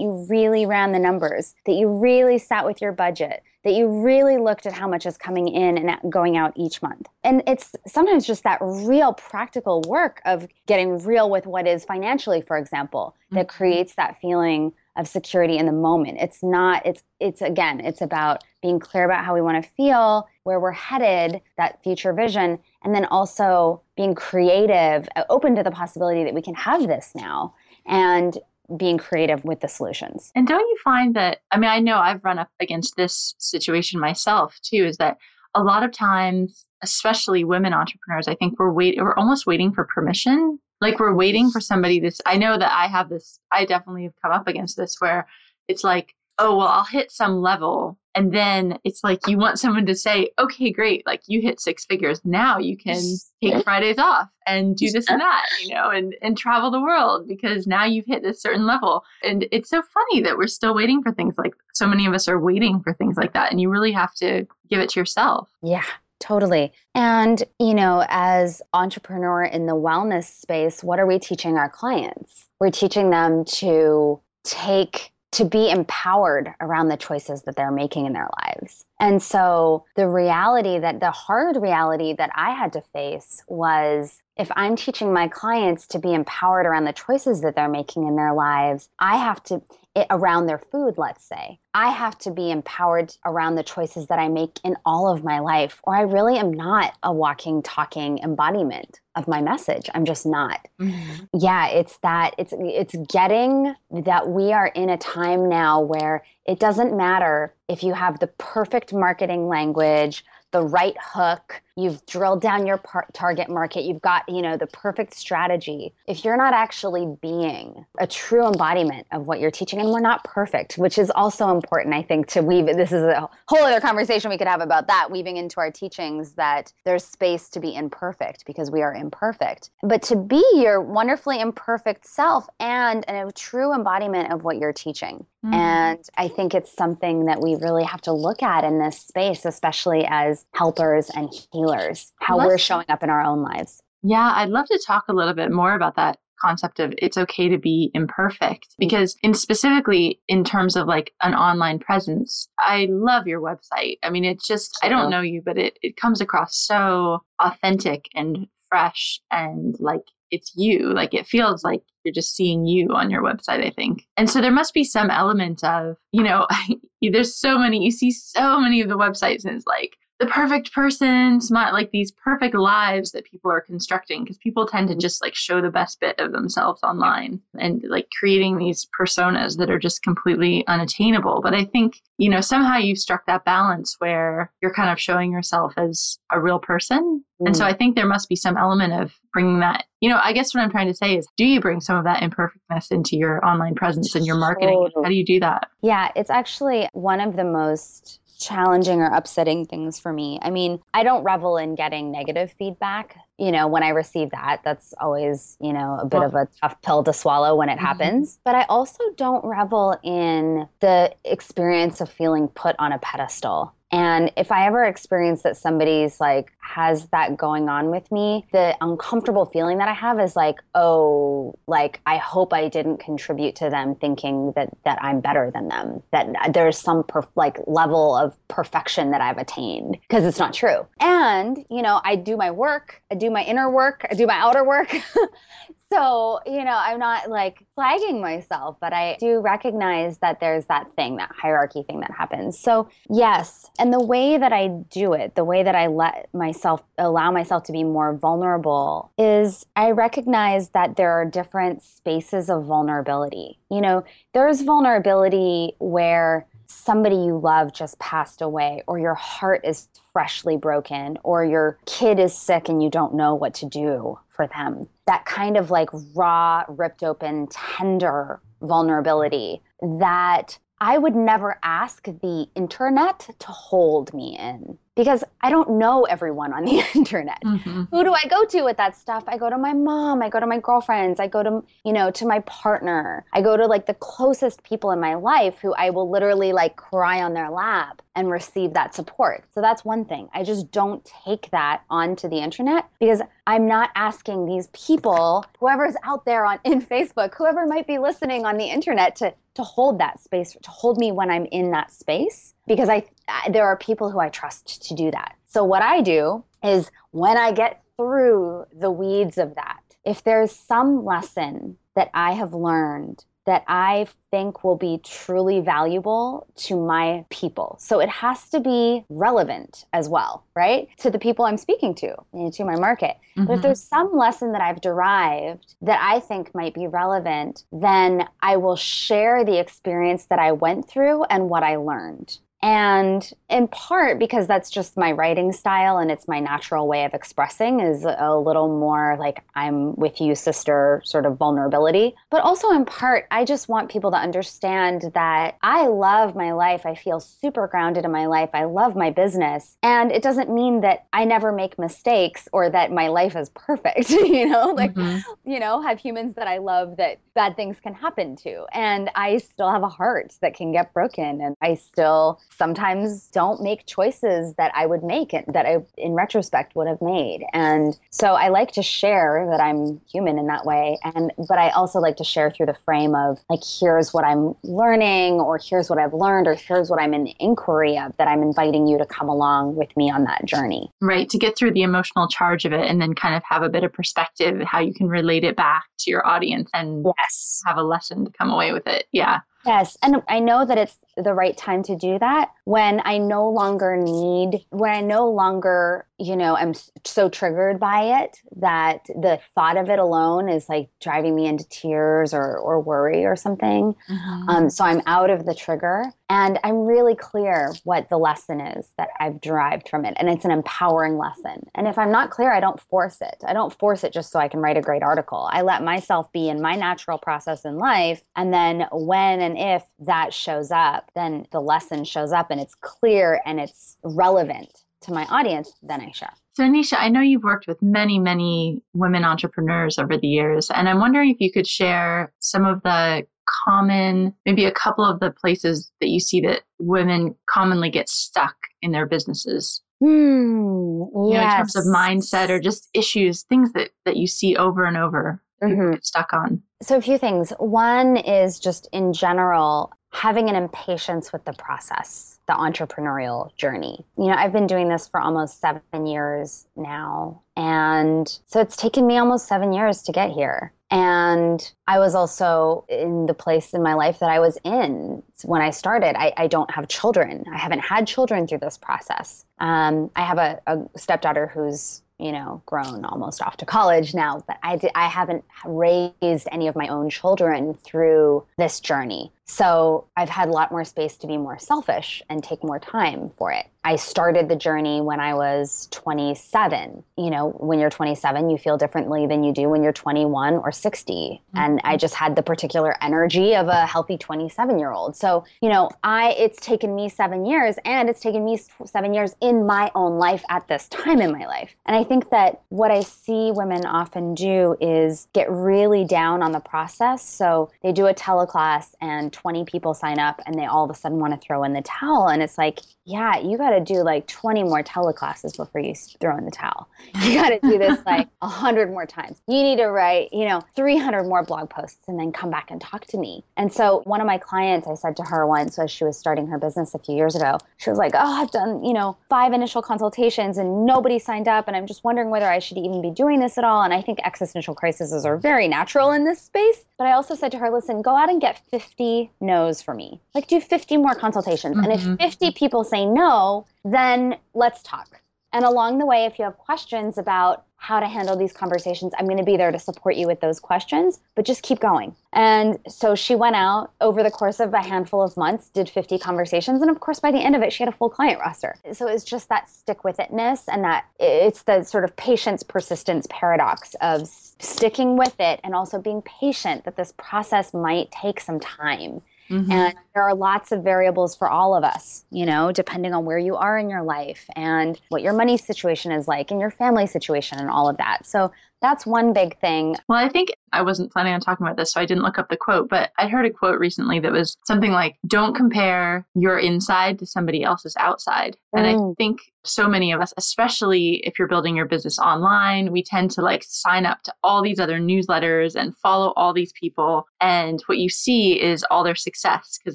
you 0.00 0.26
really 0.28 0.64
ran 0.64 0.92
the 0.92 0.98
numbers, 0.98 1.54
that 1.66 1.74
you 1.74 1.88
really 1.88 2.38
sat 2.38 2.64
with 2.64 2.80
your 2.80 2.92
budget, 2.92 3.42
that 3.64 3.74
you 3.74 3.86
really 3.86 4.38
looked 4.38 4.66
at 4.66 4.72
how 4.72 4.88
much 4.88 5.06
is 5.06 5.16
coming 5.16 5.48
in 5.48 5.76
and 5.78 6.10
going 6.10 6.36
out 6.36 6.52
each 6.56 6.80
month? 6.82 7.08
And 7.22 7.42
it's 7.46 7.76
sometimes 7.86 8.26
just 8.26 8.42
that 8.44 8.58
real 8.60 9.12
practical 9.12 9.82
work 9.82 10.20
of 10.24 10.48
getting 10.66 10.98
real 11.04 11.30
with 11.30 11.46
what 11.46 11.66
is 11.66 11.84
financially, 11.84 12.40
for 12.40 12.56
example, 12.56 13.14
that 13.30 13.48
mm-hmm. 13.48 13.56
creates 13.56 13.94
that 13.96 14.18
feeling 14.20 14.72
of 14.96 15.08
security 15.08 15.56
in 15.56 15.66
the 15.66 15.72
moment. 15.72 16.18
It's 16.20 16.42
not, 16.42 16.84
it's, 16.84 17.02
it's 17.18 17.40
again, 17.40 17.80
it's 17.80 18.02
about 18.02 18.44
being 18.60 18.78
clear 18.78 19.04
about 19.04 19.24
how 19.24 19.34
we 19.34 19.40
want 19.40 19.62
to 19.62 19.70
feel, 19.70 20.28
where 20.44 20.60
we're 20.60 20.70
headed, 20.70 21.40
that 21.56 21.82
future 21.82 22.12
vision, 22.12 22.58
and 22.84 22.94
then 22.94 23.06
also 23.06 23.80
being 23.96 24.14
creative, 24.14 25.08
open 25.30 25.56
to 25.56 25.62
the 25.62 25.70
possibility 25.70 26.24
that 26.24 26.34
we 26.34 26.42
can 26.42 26.54
have 26.54 26.86
this 26.86 27.12
now 27.14 27.54
and 27.86 28.38
being 28.76 28.98
creative 28.98 29.44
with 29.44 29.60
the 29.60 29.68
solutions. 29.68 30.30
And 30.34 30.46
don't 30.46 30.60
you 30.60 30.76
find 30.82 31.14
that, 31.14 31.40
I 31.50 31.58
mean, 31.58 31.70
I 31.70 31.80
know 31.80 31.98
I've 31.98 32.24
run 32.24 32.38
up 32.38 32.48
against 32.60 32.96
this 32.96 33.34
situation 33.38 34.00
myself 34.00 34.58
too, 34.62 34.84
is 34.84 34.96
that 34.96 35.18
a 35.54 35.62
lot 35.62 35.82
of 35.82 35.92
times, 35.92 36.64
especially 36.82 37.44
women 37.44 37.74
entrepreneurs, 37.74 38.28
I 38.28 38.34
think 38.34 38.58
we're 38.58 38.72
wait 38.72 38.96
we're 38.98 39.14
almost 39.16 39.46
waiting 39.46 39.72
for 39.72 39.84
permission. 39.84 40.58
Like 40.80 40.98
we're 40.98 41.14
waiting 41.14 41.50
for 41.50 41.60
somebody 41.60 42.00
to 42.00 42.10
I 42.26 42.36
know 42.36 42.58
that 42.58 42.72
I 42.72 42.86
have 42.86 43.08
this 43.08 43.38
I 43.52 43.64
definitely 43.66 44.04
have 44.04 44.14
come 44.22 44.32
up 44.32 44.48
against 44.48 44.76
this 44.76 44.96
where 45.00 45.26
it's 45.68 45.84
like, 45.84 46.14
oh 46.38 46.56
well 46.56 46.68
I'll 46.68 46.84
hit 46.84 47.10
some 47.10 47.40
level 47.40 47.98
and 48.14 48.32
then 48.32 48.78
it's 48.84 49.02
like 49.02 49.26
you 49.26 49.38
want 49.38 49.58
someone 49.58 49.86
to 49.86 49.94
say, 49.94 50.30
okay, 50.38 50.70
great, 50.70 51.06
like 51.06 51.22
you 51.26 51.40
hit 51.40 51.60
six 51.60 51.84
figures. 51.86 52.20
Now 52.24 52.58
you 52.58 52.76
can 52.76 53.00
take 53.42 53.64
Fridays 53.64 53.98
off 53.98 54.28
and 54.46 54.76
do 54.76 54.90
this 54.90 55.08
and 55.08 55.20
that, 55.20 55.46
you 55.62 55.74
know, 55.74 55.90
and, 55.90 56.14
and 56.20 56.36
travel 56.36 56.70
the 56.70 56.80
world 56.80 57.26
because 57.26 57.66
now 57.66 57.84
you've 57.84 58.06
hit 58.06 58.22
this 58.22 58.42
certain 58.42 58.66
level. 58.66 59.04
And 59.22 59.46
it's 59.50 59.70
so 59.70 59.82
funny 59.82 60.20
that 60.22 60.36
we're 60.36 60.46
still 60.46 60.74
waiting 60.74 61.02
for 61.02 61.12
things 61.12 61.34
like 61.38 61.54
so 61.72 61.86
many 61.86 62.06
of 62.06 62.12
us 62.12 62.28
are 62.28 62.38
waiting 62.38 62.82
for 62.82 62.92
things 62.92 63.16
like 63.16 63.32
that. 63.32 63.50
And 63.50 63.60
you 63.60 63.70
really 63.70 63.92
have 63.92 64.14
to 64.16 64.46
give 64.68 64.80
it 64.80 64.90
to 64.90 65.00
yourself. 65.00 65.48
Yeah. 65.62 65.84
Totally. 66.20 66.72
And, 66.94 67.42
you 67.58 67.74
know, 67.74 68.04
as 68.08 68.62
entrepreneur 68.74 69.42
in 69.42 69.66
the 69.66 69.74
wellness 69.74 70.24
space, 70.24 70.84
what 70.84 71.00
are 71.00 71.06
we 71.06 71.18
teaching 71.18 71.56
our 71.56 71.68
clients? 71.68 72.46
We're 72.60 72.70
teaching 72.70 73.10
them 73.10 73.44
to 73.46 74.20
take 74.44 75.11
to 75.32 75.44
be 75.44 75.70
empowered 75.70 76.54
around 76.60 76.88
the 76.88 76.96
choices 76.96 77.42
that 77.42 77.56
they're 77.56 77.72
making 77.72 78.06
in 78.06 78.12
their 78.12 78.28
lives. 78.44 78.84
And 79.00 79.22
so 79.22 79.84
the 79.96 80.08
reality 80.08 80.78
that 80.78 81.00
the 81.00 81.10
hard 81.10 81.56
reality 81.56 82.12
that 82.14 82.30
I 82.34 82.50
had 82.50 82.72
to 82.74 82.82
face 82.92 83.42
was 83.48 84.22
if 84.36 84.50
I'm 84.56 84.76
teaching 84.76 85.12
my 85.12 85.28
clients 85.28 85.86
to 85.88 85.98
be 85.98 86.14
empowered 86.14 86.66
around 86.66 86.84
the 86.84 86.92
choices 86.92 87.40
that 87.42 87.56
they're 87.56 87.68
making 87.68 88.06
in 88.06 88.16
their 88.16 88.32
lives, 88.32 88.88
I 88.98 89.16
have 89.16 89.42
to 89.44 89.62
it, 89.94 90.06
around 90.10 90.46
their 90.46 90.58
food, 90.58 90.94
let's 90.96 91.24
say. 91.24 91.58
I 91.74 91.90
have 91.90 92.18
to 92.18 92.30
be 92.30 92.50
empowered 92.50 93.14
around 93.24 93.54
the 93.54 93.62
choices 93.62 94.06
that 94.06 94.18
I 94.18 94.28
make 94.28 94.58
in 94.64 94.76
all 94.84 95.12
of 95.12 95.24
my 95.24 95.38
life, 95.38 95.80
or 95.84 95.94
I 95.94 96.02
really 96.02 96.38
am 96.38 96.52
not 96.52 96.94
a 97.02 97.12
walking, 97.12 97.62
talking 97.62 98.18
embodiment 98.18 99.00
of 99.14 99.28
my 99.28 99.40
message. 99.40 99.90
I'm 99.94 100.04
just 100.04 100.24
not. 100.26 100.66
Mm-hmm. 100.80 101.24
Yeah, 101.38 101.68
it's 101.68 101.98
that 101.98 102.34
it's 102.38 102.54
it's 102.58 102.94
getting 103.10 103.74
that 103.90 104.28
we 104.28 104.52
are 104.52 104.68
in 104.68 104.90
a 104.90 104.96
time 104.96 105.48
now 105.48 105.80
where 105.80 106.24
it 106.46 106.58
doesn't 106.58 106.96
matter 106.96 107.54
if 107.68 107.82
you 107.82 107.92
have 107.92 108.18
the 108.18 108.26
perfect 108.26 108.92
marketing 108.92 109.48
language, 109.48 110.24
the 110.52 110.62
right 110.62 110.96
hook, 111.02 111.60
you've 111.76 112.04
drilled 112.06 112.40
down 112.40 112.66
your 112.66 112.76
par- 112.78 113.08
target 113.12 113.48
market, 113.48 113.84
you've 113.84 114.02
got, 114.02 114.28
you 114.28 114.42
know, 114.42 114.56
the 114.56 114.66
perfect 114.66 115.14
strategy. 115.14 115.92
If 116.06 116.24
you're 116.24 116.36
not 116.36 116.52
actually 116.52 117.06
being 117.20 117.84
a 117.98 118.06
true 118.06 118.46
embodiment 118.46 119.06
of 119.12 119.26
what 119.26 119.40
you're 119.40 119.50
teaching 119.50 119.80
and 119.80 119.90
we're 119.90 120.00
not 120.00 120.22
perfect, 120.24 120.78
which 120.78 120.98
is 120.98 121.10
also 121.10 121.50
important 121.50 121.94
I 121.94 122.02
think 122.02 122.26
to 122.28 122.42
weave 122.42 122.66
this 122.66 122.92
is 122.92 123.02
a 123.02 123.28
whole 123.48 123.64
other 123.64 123.80
conversation 123.80 124.30
we 124.30 124.38
could 124.38 124.46
have 124.46 124.60
about 124.60 124.86
that 124.86 125.10
weaving 125.10 125.36
into 125.36 125.58
our 125.58 125.70
teachings 125.70 126.32
that 126.32 126.72
there's 126.84 127.04
space 127.04 127.48
to 127.50 127.60
be 127.60 127.74
imperfect 127.74 128.44
because 128.46 128.70
we 128.70 128.82
are 128.82 128.94
imperfect. 128.94 129.70
But 129.82 130.02
to 130.02 130.16
be 130.16 130.44
your 130.54 130.80
wonderfully 130.80 131.40
imperfect 131.40 132.06
self 132.06 132.46
and 132.60 133.04
a 133.08 133.32
true 133.32 133.74
embodiment 133.74 134.32
of 134.32 134.44
what 134.44 134.58
you're 134.58 134.72
teaching. 134.72 135.26
Mm. 135.44 135.54
And 135.54 136.08
I 136.16 136.28
think 136.28 136.54
it's 136.54 136.72
something 136.72 137.24
that 137.26 137.40
we 137.40 137.56
really 137.56 137.84
have 137.84 138.00
to 138.02 138.12
look 138.12 138.42
at 138.42 138.64
in 138.64 138.78
this 138.78 138.98
space, 138.98 139.44
especially 139.44 140.06
as 140.08 140.44
helpers 140.54 141.10
and 141.10 141.28
healers, 141.52 142.12
how 142.20 142.38
we're 142.38 142.58
showing 142.58 142.86
up 142.88 143.02
in 143.02 143.10
our 143.10 143.22
own 143.22 143.42
lives. 143.42 143.82
Yeah, 144.02 144.32
I'd 144.34 144.50
love 144.50 144.66
to 144.66 144.82
talk 144.86 145.04
a 145.08 145.12
little 145.12 145.34
bit 145.34 145.50
more 145.50 145.74
about 145.74 145.96
that 145.96 146.18
concept 146.40 146.80
of 146.80 146.92
it's 146.98 147.16
okay 147.16 147.48
to 147.48 147.56
be 147.56 147.90
imperfect 147.94 148.74
because 148.78 149.16
in 149.22 149.32
specifically 149.32 150.20
in 150.26 150.42
terms 150.42 150.74
of 150.76 150.88
like 150.88 151.12
an 151.22 151.34
online 151.34 151.78
presence 151.78 152.48
i 152.58 152.88
love 152.90 153.28
your 153.28 153.40
website 153.40 153.96
i 154.02 154.10
mean 154.10 154.24
it's 154.24 154.46
just 154.46 154.76
i 154.82 154.88
don't 154.88 155.08
know 155.08 155.20
you 155.20 155.40
but 155.40 155.56
it, 155.56 155.78
it 155.82 155.96
comes 155.96 156.20
across 156.20 156.56
so 156.56 157.22
authentic 157.38 158.08
and 158.14 158.48
fresh 158.68 159.20
and 159.30 159.76
like 159.78 160.02
it's 160.32 160.52
you. 160.56 160.92
Like 160.92 161.14
it 161.14 161.26
feels 161.26 161.62
like 161.62 161.82
you're 162.04 162.14
just 162.14 162.34
seeing 162.34 162.66
you 162.66 162.88
on 162.88 163.10
your 163.10 163.22
website, 163.22 163.64
I 163.64 163.70
think. 163.70 164.04
And 164.16 164.28
so 164.28 164.40
there 164.40 164.50
must 164.50 164.74
be 164.74 164.82
some 164.82 165.10
element 165.10 165.62
of, 165.62 165.96
you 166.10 166.22
know, 166.22 166.48
there's 167.12 167.36
so 167.36 167.58
many, 167.58 167.84
you 167.84 167.92
see 167.92 168.10
so 168.10 168.58
many 168.58 168.80
of 168.80 168.88
the 168.88 168.98
websites 168.98 169.44
and 169.44 169.54
it's 169.54 169.66
like, 169.66 169.96
the 170.20 170.26
perfect 170.26 170.72
person, 170.72 171.40
smart, 171.40 171.72
like 171.72 171.90
these 171.90 172.12
perfect 172.12 172.54
lives 172.54 173.10
that 173.12 173.24
people 173.24 173.50
are 173.50 173.60
constructing 173.60 174.22
because 174.22 174.38
people 174.38 174.66
tend 174.66 174.88
to 174.88 174.94
just 174.94 175.20
like 175.20 175.34
show 175.34 175.60
the 175.60 175.70
best 175.70 175.98
bit 175.98 176.18
of 176.20 176.32
themselves 176.32 176.80
online 176.84 177.40
and 177.58 177.84
like 177.88 178.08
creating 178.18 178.56
these 178.56 178.86
personas 178.98 179.56
that 179.58 179.70
are 179.70 179.80
just 179.80 180.02
completely 180.02 180.64
unattainable. 180.68 181.40
But 181.42 181.54
I 181.54 181.64
think, 181.64 182.00
you 182.18 182.30
know, 182.30 182.40
somehow 182.40 182.76
you've 182.76 182.98
struck 182.98 183.26
that 183.26 183.44
balance 183.44 183.96
where 183.98 184.52
you're 184.62 184.72
kind 184.74 184.90
of 184.90 185.00
showing 185.00 185.32
yourself 185.32 185.74
as 185.76 186.18
a 186.30 186.40
real 186.40 186.60
person. 186.60 187.24
Mm. 187.40 187.46
And 187.46 187.56
so 187.56 187.64
mm. 187.64 187.68
I 187.68 187.72
think 187.72 187.96
there 187.96 188.06
must 188.06 188.28
be 188.28 188.36
some 188.36 188.56
element 188.56 188.92
of 188.92 189.12
bringing 189.32 189.58
that, 189.58 189.86
you 190.00 190.08
know, 190.08 190.20
I 190.22 190.32
guess 190.32 190.54
what 190.54 190.62
I'm 190.62 190.70
trying 190.70 190.88
to 190.88 190.94
say 190.94 191.16
is 191.16 191.26
do 191.36 191.44
you 191.44 191.60
bring 191.60 191.80
some 191.80 191.96
of 191.96 192.04
that 192.04 192.22
imperfectness 192.22 192.92
into 192.92 193.16
your 193.16 193.44
online 193.44 193.74
presence 193.74 194.14
and 194.14 194.24
your 194.24 194.36
marketing? 194.36 194.88
How 194.94 195.08
do 195.08 195.14
you 195.14 195.24
do 195.24 195.40
that? 195.40 195.68
Yeah, 195.82 196.10
it's 196.14 196.30
actually 196.30 196.88
one 196.92 197.20
of 197.20 197.34
the 197.34 197.44
most 197.44 198.20
challenging 198.42 199.00
or 199.00 199.06
upsetting 199.06 199.64
things 199.66 199.98
for 199.98 200.12
me. 200.12 200.38
I 200.42 200.50
mean, 200.50 200.80
I 200.94 201.02
don't 201.02 201.22
revel 201.24 201.56
in 201.56 201.74
getting 201.74 202.10
negative 202.10 202.54
feedback. 202.58 203.16
You 203.38 203.52
know, 203.52 203.66
when 203.66 203.82
I 203.82 203.90
receive 203.90 204.30
that, 204.30 204.60
that's 204.64 204.94
always, 205.00 205.56
you 205.60 205.72
know, 205.72 205.98
a 206.00 206.06
bit 206.06 206.18
well, 206.18 206.28
of 206.28 206.34
a 206.34 206.48
tough 206.60 206.80
pill 206.82 207.02
to 207.04 207.12
swallow 207.12 207.56
when 207.56 207.68
it 207.68 207.76
mm-hmm. 207.76 207.86
happens. 207.86 208.38
But 208.44 208.54
I 208.54 208.64
also 208.68 209.02
don't 209.16 209.44
revel 209.44 209.98
in 210.02 210.68
the 210.80 211.14
experience 211.24 212.00
of 212.00 212.10
feeling 212.10 212.48
put 212.48 212.76
on 212.78 212.92
a 212.92 212.98
pedestal. 212.98 213.74
And 213.92 214.32
if 214.38 214.50
I 214.50 214.66
ever 214.66 214.84
experience 214.84 215.42
that 215.42 215.56
somebody's 215.56 216.18
like 216.18 216.50
has 216.60 217.06
that 217.08 217.36
going 217.36 217.68
on 217.68 217.90
with 217.90 218.10
me, 218.10 218.46
the 218.50 218.74
uncomfortable 218.80 219.44
feeling 219.44 219.76
that 219.78 219.88
I 219.88 219.92
have 219.92 220.18
is 220.18 220.34
like, 220.34 220.60
oh, 220.74 221.54
like 221.66 222.00
I 222.06 222.16
hope 222.16 222.54
I 222.54 222.68
didn't 222.68 222.98
contribute 222.98 223.54
to 223.56 223.68
them 223.68 223.94
thinking 223.94 224.52
that 224.56 224.70
that 224.86 224.98
I'm 225.02 225.20
better 225.20 225.50
than 225.52 225.68
them, 225.68 226.02
that 226.10 226.54
there's 226.54 226.78
some 226.78 227.02
perf- 227.02 227.28
like 227.36 227.58
level 227.66 228.16
of 228.16 228.34
perfection 228.48 229.10
that 229.10 229.20
I've 229.20 229.36
attained 229.36 229.98
because 230.00 230.24
it's 230.24 230.38
not 230.38 230.54
true. 230.54 230.86
And, 230.98 231.62
you 231.68 231.82
know, 231.82 232.00
I 232.02 232.16
do 232.16 232.38
my 232.38 232.50
work, 232.50 233.02
I 233.10 233.14
do 233.16 233.30
my 233.30 233.44
inner 233.44 233.70
work, 233.70 234.06
I 234.10 234.14
do 234.14 234.26
my 234.26 234.38
outer 234.38 234.64
work. 234.64 234.96
So, 235.92 236.40
you 236.46 236.64
know, 236.64 236.74
I'm 236.74 236.98
not 236.98 237.28
like 237.28 237.66
flagging 237.74 238.22
myself, 238.22 238.78
but 238.80 238.94
I 238.94 239.18
do 239.20 239.40
recognize 239.40 240.16
that 240.18 240.40
there's 240.40 240.64
that 240.66 240.86
thing, 240.96 241.16
that 241.16 241.30
hierarchy 241.36 241.82
thing 241.82 242.00
that 242.00 242.10
happens. 242.10 242.58
So, 242.58 242.88
yes. 243.10 243.68
And 243.78 243.92
the 243.92 244.02
way 244.02 244.38
that 244.38 244.54
I 244.54 244.68
do 244.68 245.12
it, 245.12 245.34
the 245.34 245.44
way 245.44 245.62
that 245.62 245.74
I 245.74 245.88
let 245.88 246.32
myself 246.32 246.82
allow 246.96 247.30
myself 247.30 247.64
to 247.64 247.72
be 247.72 247.84
more 247.84 248.14
vulnerable 248.14 249.12
is 249.18 249.66
I 249.76 249.90
recognize 249.90 250.70
that 250.70 250.96
there 250.96 251.12
are 251.12 251.26
different 251.26 251.82
spaces 251.82 252.48
of 252.48 252.64
vulnerability. 252.64 253.58
You 253.70 253.82
know, 253.82 254.02
there's 254.32 254.62
vulnerability 254.62 255.74
where 255.78 256.46
somebody 256.68 257.16
you 257.16 257.36
love 257.38 257.74
just 257.74 257.98
passed 257.98 258.40
away, 258.40 258.82
or 258.86 258.98
your 258.98 259.14
heart 259.14 259.60
is 259.62 259.88
freshly 260.14 260.56
broken, 260.56 261.18
or 261.22 261.44
your 261.44 261.76
kid 261.84 262.18
is 262.18 262.34
sick 262.34 262.70
and 262.70 262.82
you 262.82 262.88
don't 262.88 263.14
know 263.14 263.34
what 263.34 263.52
to 263.52 263.66
do 263.66 264.18
for 264.42 264.48
them. 264.56 264.88
That 265.06 265.24
kind 265.24 265.56
of 265.56 265.70
like 265.70 265.88
raw, 266.14 266.64
ripped 266.68 267.02
open, 267.02 267.48
tender 267.48 268.40
vulnerability 268.60 269.62
that 269.80 270.58
I 270.80 270.98
would 270.98 271.14
never 271.14 271.58
ask 271.62 272.04
the 272.04 272.46
internet 272.54 273.30
to 273.38 273.46
hold 273.48 274.12
me 274.14 274.36
in 274.38 274.78
because 274.94 275.24
I 275.40 275.50
don't 275.50 275.78
know 275.78 276.04
everyone 276.04 276.52
on 276.52 276.64
the 276.64 276.82
internet. 276.94 277.40
Mm-hmm. 277.42 277.84
Who 277.90 278.04
do 278.04 278.12
I 278.12 278.24
go 278.28 278.44
to 278.44 278.62
with 278.62 278.76
that 278.76 278.96
stuff? 278.96 279.24
I 279.26 279.38
go 279.38 279.48
to 279.48 279.58
my 279.58 279.72
mom, 279.72 280.22
I 280.22 280.28
go 280.28 280.40
to 280.40 280.46
my 280.46 280.58
girlfriends, 280.58 281.18
I 281.18 281.26
go 281.26 281.42
to, 281.42 281.64
you 281.84 281.92
know, 281.92 282.10
to 282.10 282.26
my 282.26 282.40
partner. 282.40 283.24
I 283.32 283.40
go 283.40 283.56
to 283.56 283.66
like 283.66 283.86
the 283.86 283.94
closest 283.94 284.62
people 284.62 284.90
in 284.90 285.00
my 285.00 285.14
life 285.14 285.58
who 285.58 285.72
I 285.74 285.90
will 285.90 286.10
literally 286.10 286.52
like 286.52 286.76
cry 286.76 287.22
on 287.22 287.32
their 287.32 287.50
lap 287.50 288.02
and 288.14 288.30
receive 288.30 288.74
that 288.74 288.94
support. 288.94 289.44
So 289.54 289.62
that's 289.62 289.84
one 289.84 290.04
thing. 290.04 290.28
I 290.34 290.42
just 290.42 290.70
don't 290.70 291.02
take 291.24 291.50
that 291.50 291.82
onto 291.88 292.28
the 292.28 292.36
internet 292.36 292.86
because 293.00 293.22
I'm 293.46 293.66
not 293.66 293.90
asking 293.94 294.44
these 294.44 294.68
people, 294.68 295.46
whoever's 295.58 295.96
out 296.04 296.26
there 296.26 296.44
on 296.44 296.58
in 296.64 296.82
Facebook, 296.82 297.34
whoever 297.34 297.66
might 297.66 297.86
be 297.86 297.98
listening 297.98 298.44
on 298.44 298.56
the 298.58 298.66
internet 298.66 299.16
to 299.16 299.34
to 299.54 299.62
hold 299.62 299.98
that 299.98 300.18
space, 300.18 300.56
to 300.62 300.70
hold 300.70 300.96
me 300.96 301.12
when 301.12 301.30
I'm 301.30 301.44
in 301.52 301.72
that 301.72 301.90
space 301.90 302.54
because 302.66 302.88
I 302.88 303.04
there 303.50 303.64
are 303.64 303.76
people 303.76 304.10
who 304.10 304.20
I 304.20 304.28
trust 304.28 304.86
to 304.88 304.94
do 304.94 305.10
that. 305.10 305.36
So 305.46 305.64
what 305.64 305.82
I 305.82 306.00
do 306.00 306.44
is 306.62 306.90
when 307.10 307.36
I 307.36 307.52
get 307.52 307.82
through 307.96 308.66
the 308.72 308.90
weeds 308.90 309.38
of 309.38 309.54
that, 309.54 309.80
if 310.04 310.24
there's 310.24 310.52
some 310.52 311.04
lesson 311.04 311.76
that 311.94 312.10
I 312.14 312.32
have 312.32 312.54
learned 312.54 313.24
that 313.44 313.64
I 313.66 314.06
think 314.30 314.62
will 314.62 314.76
be 314.76 315.00
truly 315.02 315.60
valuable 315.60 316.46
to 316.56 316.76
my 316.76 317.24
people. 317.28 317.76
So 317.80 317.98
it 317.98 318.08
has 318.08 318.48
to 318.50 318.60
be 318.60 319.04
relevant 319.08 319.84
as 319.92 320.08
well, 320.08 320.44
right? 320.54 320.88
To 320.98 321.10
the 321.10 321.18
people 321.18 321.44
I'm 321.44 321.56
speaking 321.56 321.94
to, 321.96 322.14
to 322.52 322.64
my 322.64 322.76
market. 322.76 323.16
Mm-hmm. 323.36 323.46
But 323.46 323.52
if 323.52 323.56
mm-hmm. 323.56 323.62
there's 323.62 323.82
some 323.82 324.16
lesson 324.16 324.52
that 324.52 324.62
I've 324.62 324.80
derived 324.80 325.74
that 325.82 325.98
I 326.00 326.20
think 326.20 326.54
might 326.54 326.74
be 326.74 326.86
relevant, 326.86 327.64
then 327.72 328.28
I 328.40 328.56
will 328.58 328.76
share 328.76 329.44
the 329.44 329.58
experience 329.58 330.26
that 330.26 330.38
I 330.38 330.52
went 330.52 330.88
through 330.88 331.24
and 331.24 331.50
what 331.50 331.64
I 331.64 331.76
learned. 331.76 332.38
And 332.62 333.30
in 333.50 333.66
part 333.68 334.18
because 334.18 334.46
that's 334.46 334.70
just 334.70 334.96
my 334.96 335.10
writing 335.10 335.52
style 335.52 335.98
and 335.98 336.10
it's 336.10 336.28
my 336.28 336.38
natural 336.38 336.86
way 336.86 337.04
of 337.04 337.12
expressing 337.12 337.80
is 337.80 338.04
a 338.04 338.36
little 338.36 338.68
more 338.68 339.16
like 339.18 339.42
I'm 339.56 339.96
with 339.96 340.20
you, 340.20 340.36
sister, 340.36 341.02
sort 341.04 341.26
of 341.26 341.36
vulnerability. 341.36 342.14
But 342.30 342.42
also 342.42 342.70
in 342.70 342.84
part, 342.84 343.26
I 343.32 343.44
just 343.44 343.68
want 343.68 343.90
people 343.90 344.12
to 344.12 344.16
understand 344.16 345.10
that 345.14 345.58
I 345.62 345.88
love 345.88 346.36
my 346.36 346.52
life. 346.52 346.86
I 346.86 346.94
feel 346.94 347.18
super 347.18 347.66
grounded 347.66 348.04
in 348.04 348.12
my 348.12 348.26
life. 348.26 348.50
I 348.54 348.64
love 348.64 348.94
my 348.94 349.10
business. 349.10 349.76
And 349.82 350.12
it 350.12 350.22
doesn't 350.22 350.48
mean 350.48 350.82
that 350.82 351.06
I 351.12 351.24
never 351.24 351.50
make 351.50 351.78
mistakes 351.78 352.48
or 352.52 352.70
that 352.70 352.92
my 352.92 353.08
life 353.08 353.34
is 353.34 353.50
perfect, 353.50 354.10
you 354.10 354.48
know? 354.48 354.68
Like, 354.68 354.94
mm-hmm. 354.94 355.50
you 355.50 355.58
know, 355.58 355.82
have 355.82 355.98
humans 355.98 356.36
that 356.36 356.46
I 356.46 356.58
love 356.58 356.96
that 356.98 357.18
bad 357.34 357.56
things 357.56 357.78
can 357.82 357.94
happen 357.94 358.36
to. 358.36 358.64
And 358.72 359.10
I 359.14 359.38
still 359.38 359.70
have 359.70 359.82
a 359.82 359.88
heart 359.88 360.34
that 360.40 360.54
can 360.54 360.70
get 360.70 360.92
broken. 360.92 361.40
And 361.40 361.56
I 361.60 361.74
still 361.74 362.40
sometimes 362.56 363.28
don't 363.28 363.62
make 363.62 363.86
choices 363.86 364.54
that 364.54 364.72
I 364.74 364.86
would 364.86 365.02
make 365.02 365.30
that 365.30 365.66
I, 365.66 365.78
in 365.96 366.12
retrospect, 366.12 366.74
would 366.76 366.86
have 366.86 367.00
made. 367.00 367.44
And 367.52 367.98
so 368.10 368.34
I 368.34 368.48
like 368.48 368.72
to 368.72 368.82
share 368.82 369.46
that 369.50 369.60
I'm 369.60 370.00
human 370.10 370.38
in 370.38 370.46
that 370.46 370.64
way. 370.64 370.98
And, 371.04 371.32
but 371.48 371.58
I 371.58 371.70
also 371.70 371.98
like 371.98 372.16
to 372.16 372.24
share 372.24 372.50
through 372.50 372.66
the 372.66 372.76
frame 372.84 373.14
of 373.14 373.38
like, 373.48 373.60
here's 373.64 374.12
what 374.12 374.24
I'm 374.24 374.54
learning, 374.62 375.34
or 375.34 375.58
here's 375.58 375.88
what 375.90 375.98
I've 375.98 376.14
learned, 376.14 376.46
or 376.46 376.54
here's 376.54 376.90
what 376.90 377.00
I'm 377.00 377.14
in 377.14 377.32
inquiry 377.38 377.98
of 377.98 378.16
that 378.16 378.28
I'm 378.28 378.42
inviting 378.42 378.86
you 378.86 378.98
to 378.98 379.06
come 379.06 379.28
along 379.28 379.76
with 379.76 379.94
me 379.96 380.10
on 380.10 380.24
that 380.24 380.44
journey. 380.44 380.90
Right. 381.00 381.28
To 381.30 381.38
get 381.38 381.56
through 381.56 381.72
the 381.72 381.82
emotional 381.82 382.28
charge 382.28 382.64
of 382.64 382.72
it 382.72 382.88
and 382.88 383.00
then 383.00 383.14
kind 383.14 383.34
of 383.34 383.42
have 383.44 383.62
a 383.62 383.68
bit 383.68 383.84
of 383.84 383.92
perspective, 383.92 384.60
how 384.62 384.80
you 384.80 384.94
can 384.94 385.08
relate 385.08 385.44
it 385.44 385.56
back 385.56 385.84
to 386.00 386.10
your 386.10 386.26
audience 386.26 386.70
and 386.74 387.04
yes. 387.18 387.62
have 387.66 387.76
a 387.76 387.82
lesson 387.82 388.24
to 388.24 388.30
come 388.32 388.50
away 388.50 388.72
with 388.72 388.86
it. 388.86 389.06
Yeah. 389.12 389.40
Yes. 389.64 389.96
And 390.02 390.22
I 390.28 390.40
know 390.40 390.64
that 390.64 390.76
it's 390.76 390.98
the 391.16 391.34
right 391.34 391.56
time 391.56 391.82
to 391.84 391.96
do 391.96 392.18
that 392.18 392.50
when 392.64 393.02
I 393.04 393.18
no 393.18 393.50
longer 393.50 393.96
need, 393.96 394.64
when 394.70 394.92
I 394.92 395.00
no 395.00 395.28
longer, 395.28 396.06
you 396.18 396.36
know, 396.36 396.56
am 396.56 396.74
so 397.04 397.28
triggered 397.28 397.80
by 397.80 398.22
it 398.22 398.38
that 398.56 399.04
the 399.06 399.40
thought 399.54 399.76
of 399.76 399.90
it 399.90 399.98
alone 399.98 400.48
is 400.48 400.68
like 400.68 400.88
driving 401.00 401.34
me 401.34 401.46
into 401.46 401.68
tears 401.68 402.32
or, 402.32 402.56
or 402.56 402.80
worry 402.80 403.24
or 403.24 403.34
something. 403.34 403.94
Mm-hmm. 404.08 404.48
Um, 404.48 404.70
so 404.70 404.84
I'm 404.84 405.02
out 405.06 405.28
of 405.28 405.44
the 405.44 405.54
trigger 405.54 406.04
and 406.30 406.58
I'm 406.62 406.84
really 406.84 407.16
clear 407.16 407.74
what 407.82 408.08
the 408.08 408.16
lesson 408.16 408.60
is 408.60 408.90
that 408.96 409.08
I've 409.18 409.40
derived 409.40 409.88
from 409.88 410.04
it. 410.04 410.14
And 410.18 410.30
it's 410.30 410.44
an 410.44 410.50
empowering 410.52 411.18
lesson. 411.18 411.68
And 411.74 411.88
if 411.88 411.98
I'm 411.98 412.12
not 412.12 412.30
clear, 412.30 412.52
I 412.52 412.60
don't 412.60 412.80
force 412.80 413.20
it. 413.20 413.42
I 413.46 413.52
don't 413.52 413.76
force 413.76 414.04
it 414.04 414.12
just 414.12 414.30
so 414.30 414.38
I 414.38 414.48
can 414.48 414.60
write 414.60 414.76
a 414.76 414.80
great 414.80 415.02
article. 415.02 415.48
I 415.50 415.62
let 415.62 415.82
myself 415.82 416.30
be 416.32 416.48
in 416.48 416.62
my 416.62 416.76
natural 416.76 417.18
process 417.18 417.64
in 417.64 417.76
life. 417.76 418.22
And 418.36 418.54
then 418.54 418.86
when 418.92 419.40
and 419.40 419.58
if 419.58 419.82
that 419.98 420.32
shows 420.32 420.70
up, 420.70 421.01
up, 421.02 421.10
then 421.14 421.46
the 421.50 421.60
lesson 421.60 422.04
shows 422.04 422.32
up 422.32 422.50
and 422.50 422.60
it's 422.60 422.74
clear 422.76 423.40
and 423.44 423.60
it's 423.60 423.96
relevant 424.04 424.84
to 425.02 425.12
my 425.12 425.24
audience, 425.26 425.72
then 425.82 426.00
I 426.00 426.10
share. 426.12 426.32
So, 426.54 426.64
Anisha, 426.64 426.96
I 426.98 427.08
know 427.08 427.20
you've 427.20 427.42
worked 427.42 427.66
with 427.66 427.80
many, 427.82 428.18
many 428.18 428.82
women 428.94 429.24
entrepreneurs 429.24 429.98
over 429.98 430.16
the 430.16 430.28
years, 430.28 430.70
and 430.70 430.88
I'm 430.88 431.00
wondering 431.00 431.30
if 431.30 431.40
you 431.40 431.50
could 431.50 431.66
share 431.66 432.32
some 432.40 432.64
of 432.64 432.82
the 432.82 433.26
common, 433.64 434.34
maybe 434.46 434.64
a 434.64 434.72
couple 434.72 435.04
of 435.04 435.18
the 435.18 435.30
places 435.30 435.90
that 436.00 436.08
you 436.08 436.20
see 436.20 436.40
that 436.42 436.62
women 436.78 437.34
commonly 437.46 437.90
get 437.90 438.08
stuck 438.08 438.54
in 438.82 438.92
their 438.92 439.06
businesses. 439.06 439.82
Mm, 440.02 441.08
you 441.14 441.30
yes. 441.32 441.42
know, 441.42 441.50
in 441.50 441.56
terms 441.56 441.76
of 441.76 441.84
mindset 441.84 442.50
or 442.50 442.60
just 442.60 442.88
issues, 442.92 443.44
things 443.44 443.72
that, 443.72 443.90
that 444.04 444.16
you 444.16 444.26
see 444.26 444.56
over 444.56 444.84
and 444.84 444.96
over, 444.96 445.42
mm-hmm. 445.62 445.92
get 445.92 446.04
stuck 446.04 446.32
on. 446.32 446.62
So, 446.82 446.96
a 446.96 447.00
few 447.00 447.18
things. 447.18 447.52
One 447.58 448.18
is 448.18 448.60
just 448.60 448.88
in 448.92 449.12
general, 449.12 449.92
having 450.12 450.48
an 450.48 450.54
impatience 450.54 451.32
with 451.32 451.44
the 451.44 451.52
process, 451.54 452.38
the 452.46 452.52
entrepreneurial 452.52 453.54
journey. 453.56 454.04
You 454.18 454.26
know, 454.26 454.34
I've 454.34 454.52
been 454.52 454.66
doing 454.66 454.88
this 454.88 455.08
for 455.08 455.20
almost 455.20 455.60
seven 455.60 456.06
years 456.06 456.66
now. 456.76 457.42
And 457.56 458.28
so 458.46 458.60
it's 458.60 458.76
taken 458.76 459.06
me 459.06 459.18
almost 459.18 459.48
seven 459.48 459.72
years 459.72 460.02
to 460.02 460.12
get 460.12 460.30
here. 460.30 460.72
And 460.90 461.72
I 461.88 461.98
was 461.98 462.14
also 462.14 462.84
in 462.90 463.24
the 463.24 463.32
place 463.32 463.72
in 463.72 463.82
my 463.82 463.94
life 463.94 464.18
that 464.18 464.28
I 464.28 464.38
was 464.40 464.58
in 464.62 465.22
when 465.44 465.62
I 465.62 465.70
started. 465.70 466.14
I, 466.18 466.34
I 466.36 466.46
don't 466.46 466.70
have 466.70 466.86
children. 466.88 467.46
I 467.50 467.56
haven't 467.56 467.80
had 467.80 468.06
children 468.06 468.46
through 468.46 468.58
this 468.58 468.76
process. 468.76 469.46
Um, 469.58 470.10
I 470.14 470.22
have 470.22 470.36
a, 470.36 470.60
a 470.66 470.78
stepdaughter 470.98 471.46
who's 471.46 472.02
you 472.22 472.30
know, 472.30 472.62
grown 472.66 473.04
almost 473.04 473.42
off 473.42 473.56
to 473.56 473.66
college 473.66 474.14
now, 474.14 474.44
but 474.46 474.56
I, 474.62 474.78
I 474.94 475.08
haven't 475.08 475.44
raised 475.64 476.46
any 476.52 476.68
of 476.68 476.76
my 476.76 476.86
own 476.86 477.10
children 477.10 477.74
through 477.74 478.46
this 478.58 478.78
journey. 478.78 479.32
So 479.52 480.06
I've 480.16 480.30
had 480.30 480.48
a 480.48 480.50
lot 480.50 480.72
more 480.72 480.82
space 480.82 481.18
to 481.18 481.26
be 481.26 481.36
more 481.36 481.58
selfish 481.58 482.22
and 482.30 482.42
take 482.42 482.64
more 482.64 482.78
time 482.78 483.30
for 483.36 483.52
it. 483.52 483.66
I 483.84 483.96
started 483.96 484.48
the 484.48 484.54
journey 484.56 485.00
when 485.00 485.18
I 485.18 485.34
was 485.34 485.88
27. 485.90 487.02
You 487.18 487.30
know, 487.30 487.50
when 487.58 487.80
you're 487.80 487.90
27, 487.90 488.48
you 488.48 488.56
feel 488.56 488.78
differently 488.78 489.26
than 489.26 489.42
you 489.42 489.52
do 489.52 489.68
when 489.68 489.82
you're 489.82 489.92
21 489.92 490.54
or 490.54 490.70
60. 490.70 491.12
Mm-hmm. 491.12 491.58
And 491.58 491.80
I 491.84 491.96
just 491.96 492.14
had 492.14 492.36
the 492.36 492.42
particular 492.42 492.96
energy 493.02 493.54
of 493.56 493.66
a 493.68 493.84
healthy 493.84 494.16
27 494.16 494.78
year 494.78 494.92
old. 494.92 495.16
So, 495.16 495.44
you 495.60 495.68
know, 495.68 495.90
I 496.02 496.30
it's 496.32 496.64
taken 496.64 496.94
me 496.94 497.08
7 497.08 497.44
years 497.44 497.76
and 497.84 498.08
it's 498.08 498.20
taken 498.20 498.44
me 498.44 498.58
7 498.84 499.12
years 499.12 499.34
in 499.40 499.66
my 499.66 499.90
own 499.94 500.16
life 500.16 500.44
at 500.48 500.66
this 500.68 500.88
time 500.88 501.20
in 501.20 501.32
my 501.32 501.46
life. 501.46 501.74
And 501.84 501.96
I 501.96 502.04
think 502.04 502.30
that 502.30 502.62
what 502.68 502.90
I 502.90 503.00
see 503.00 503.50
women 503.52 503.84
often 503.84 504.34
do 504.34 504.76
is 504.80 505.26
get 505.32 505.50
really 505.50 506.04
down 506.04 506.42
on 506.42 506.52
the 506.52 506.60
process. 506.60 507.22
So, 507.28 507.70
they 507.82 507.92
do 507.92 508.06
a 508.06 508.14
teleclass 508.14 508.94
and 509.00 509.32
20 509.42 509.64
people 509.64 509.92
sign 509.92 510.20
up 510.20 510.40
and 510.46 510.56
they 510.56 510.66
all 510.66 510.84
of 510.84 510.90
a 510.90 510.94
sudden 510.94 511.18
want 511.18 511.34
to 511.34 511.46
throw 511.46 511.64
in 511.64 511.72
the 511.72 511.82
towel 511.82 512.28
and 512.28 512.42
it's 512.42 512.56
like, 512.56 512.78
yeah, 513.04 513.40
you 513.40 513.58
got 513.58 513.70
to 513.70 513.80
do 513.80 514.02
like 514.02 514.28
20 514.28 514.62
more 514.62 514.82
teleclasses 514.84 515.56
before 515.56 515.80
you 515.80 515.92
throw 516.20 516.36
in 516.36 516.44
the 516.44 516.52
towel. 516.52 516.88
You 517.22 517.34
got 517.34 517.48
to 517.48 517.58
do 517.60 517.76
this 517.76 517.98
like 518.06 518.28
100 518.38 518.90
more 518.90 519.06
times. 519.06 519.42
You 519.48 519.62
need 519.62 519.76
to 519.78 519.86
write, 519.86 520.32
you 520.32 520.46
know, 520.46 520.62
300 520.76 521.24
more 521.24 521.42
blog 521.42 521.68
posts 521.68 521.98
and 522.06 522.18
then 522.18 522.30
come 522.30 522.50
back 522.50 522.70
and 522.70 522.80
talk 522.80 523.06
to 523.06 523.18
me. 523.18 523.42
And 523.56 523.72
so 523.72 524.02
one 524.04 524.20
of 524.20 524.26
my 524.28 524.38
clients, 524.38 524.86
I 524.86 524.94
said 524.94 525.16
to 525.16 525.24
her 525.24 525.44
once 525.46 525.78
as 525.80 525.90
she 525.90 526.04
was 526.04 526.16
starting 526.16 526.46
her 526.46 526.58
business 526.58 526.94
a 526.94 527.00
few 527.00 527.16
years 527.16 527.34
ago, 527.34 527.58
she 527.78 527.90
was 527.90 527.98
like, 527.98 528.12
"Oh, 528.14 528.40
I've 528.40 528.52
done, 528.52 528.84
you 528.84 528.92
know, 528.92 529.16
five 529.28 529.52
initial 529.52 529.82
consultations 529.82 530.56
and 530.56 530.86
nobody 530.86 531.18
signed 531.18 531.48
up 531.48 531.66
and 531.66 531.76
I'm 531.76 531.86
just 531.86 532.04
wondering 532.04 532.30
whether 532.30 532.48
I 532.48 532.60
should 532.60 532.78
even 532.78 533.02
be 533.02 533.10
doing 533.10 533.40
this 533.40 533.58
at 533.58 533.64
all." 533.64 533.82
And 533.82 533.92
I 533.92 534.00
think 534.00 534.20
existential 534.24 534.76
crises 534.76 535.24
are 535.24 535.36
very 535.36 535.66
natural 535.66 536.12
in 536.12 536.24
this 536.24 536.40
space. 536.40 536.84
But 537.02 537.08
I 537.08 537.14
also 537.14 537.34
said 537.34 537.50
to 537.50 537.58
her, 537.58 537.68
"Listen, 537.68 538.00
go 538.00 538.14
out 538.14 538.30
and 538.30 538.40
get 538.40 538.60
50 538.70 539.32
no's 539.40 539.82
for 539.82 539.92
me. 539.92 540.20
Like 540.36 540.46
do 540.46 540.60
50 540.60 540.98
more 540.98 541.16
consultations. 541.16 541.74
Mm-hmm. 541.74 541.84
And 541.84 541.92
if 541.92 542.00
mm-hmm. 542.02 542.14
50 542.14 542.52
people 542.52 542.84
say 542.84 543.04
no, 543.04 543.66
then 543.84 544.36
let's 544.54 544.84
talk. 544.84 545.20
And 545.52 545.64
along 545.64 545.98
the 545.98 546.06
way, 546.06 546.26
if 546.26 546.38
you 546.38 546.44
have 546.44 546.56
questions 546.58 547.18
about 547.18 547.64
how 547.82 547.98
to 547.98 548.06
handle 548.06 548.36
these 548.36 548.52
conversations, 548.52 549.12
I'm 549.18 549.24
going 549.26 549.38
to 549.38 549.44
be 549.44 549.56
there 549.56 549.72
to 549.72 549.78
support 549.78 550.14
you 550.14 550.28
with 550.28 550.40
those 550.40 550.60
questions, 550.60 551.18
but 551.34 551.44
just 551.44 551.64
keep 551.64 551.80
going. 551.80 552.14
And 552.32 552.78
so 552.86 553.16
she 553.16 553.34
went 553.34 553.56
out 553.56 553.90
over 554.00 554.22
the 554.22 554.30
course 554.30 554.60
of 554.60 554.72
a 554.72 554.80
handful 554.80 555.20
of 555.20 555.36
months, 555.36 555.68
did 555.68 555.90
50 555.90 556.16
conversations. 556.20 556.80
And 556.80 556.88
of 556.92 557.00
course, 557.00 557.18
by 557.18 557.32
the 557.32 557.40
end 557.40 557.56
of 557.56 557.62
it, 557.62 557.72
she 557.72 557.82
had 557.82 557.92
a 557.92 557.96
full 557.96 558.08
client 558.08 558.38
roster. 558.38 558.76
So 558.92 559.08
it's 559.08 559.24
just 559.24 559.48
that 559.48 559.68
stick 559.68 560.04
with 560.04 560.18
itness 560.18 560.62
and 560.68 560.84
that 560.84 561.06
it's 561.18 561.62
the 561.62 561.82
sort 561.82 562.04
of 562.04 562.14
patience 562.14 562.62
persistence 562.62 563.26
paradox 563.30 563.96
of 564.00 564.28
sticking 564.28 565.16
with 565.16 565.34
it 565.40 565.58
and 565.64 565.74
also 565.74 566.00
being 566.00 566.22
patient 566.22 566.84
that 566.84 566.96
this 566.96 567.12
process 567.16 567.74
might 567.74 568.12
take 568.12 568.38
some 568.38 568.60
time 568.60 569.22
Mm-hmm. 569.50 569.70
And 569.70 569.94
there 570.14 570.22
are 570.22 570.34
lots 570.34 570.72
of 570.72 570.82
variables 570.82 571.36
for 571.36 571.48
all 571.48 571.74
of 571.74 571.84
us, 571.84 572.24
you 572.30 572.46
know, 572.46 572.72
depending 572.72 573.12
on 573.12 573.24
where 573.24 573.38
you 573.38 573.56
are 573.56 573.78
in 573.78 573.90
your 573.90 574.02
life 574.02 574.46
and 574.56 575.00
what 575.08 575.22
your 575.22 575.32
money 575.32 575.56
situation 575.56 576.12
is 576.12 576.28
like 576.28 576.50
and 576.50 576.60
your 576.60 576.70
family 576.70 577.06
situation 577.06 577.58
and 577.58 577.68
all 577.68 577.88
of 577.88 577.96
that. 577.98 578.24
So 578.24 578.50
that's 578.82 579.06
one 579.06 579.32
big 579.32 579.58
thing. 579.60 579.96
Well, 580.08 580.18
I 580.18 580.28
think 580.28 580.52
I 580.72 580.82
wasn't 580.82 581.12
planning 581.12 581.32
on 581.32 581.40
talking 581.40 581.64
about 581.64 581.76
this, 581.76 581.92
so 581.92 582.00
I 582.00 582.04
didn't 582.04 582.24
look 582.24 582.38
up 582.38 582.48
the 582.48 582.56
quote, 582.56 582.88
but 582.88 583.12
I 583.16 583.28
heard 583.28 583.46
a 583.46 583.50
quote 583.50 583.78
recently 583.78 584.18
that 584.20 584.32
was 584.32 584.56
something 584.66 584.90
like, 584.90 585.16
Don't 585.26 585.54
compare 585.54 586.26
your 586.34 586.58
inside 586.58 587.18
to 587.20 587.26
somebody 587.26 587.62
else's 587.62 587.96
outside. 587.98 588.56
Mm. 588.74 588.78
And 588.78 588.86
I 588.86 588.94
mm. 588.94 589.16
think 589.16 589.40
so 589.64 589.88
many 589.88 590.12
of 590.12 590.20
us, 590.20 590.34
especially 590.36 591.22
if 591.24 591.38
you're 591.38 591.48
building 591.48 591.76
your 591.76 591.86
business 591.86 592.18
online, 592.18 592.90
we 592.90 593.04
tend 593.04 593.30
to 593.32 593.42
like 593.42 593.64
sign 593.64 594.04
up 594.04 594.22
to 594.24 594.34
all 594.42 594.62
these 594.62 594.80
other 594.80 594.98
newsletters 594.98 595.76
and 595.76 595.96
follow 595.98 596.32
all 596.34 596.52
these 596.52 596.72
people. 596.72 597.26
And 597.40 597.80
what 597.86 597.98
you 597.98 598.08
see 598.08 598.60
is 598.60 598.84
all 598.90 599.04
their 599.04 599.14
success 599.14 599.78
because 599.78 599.94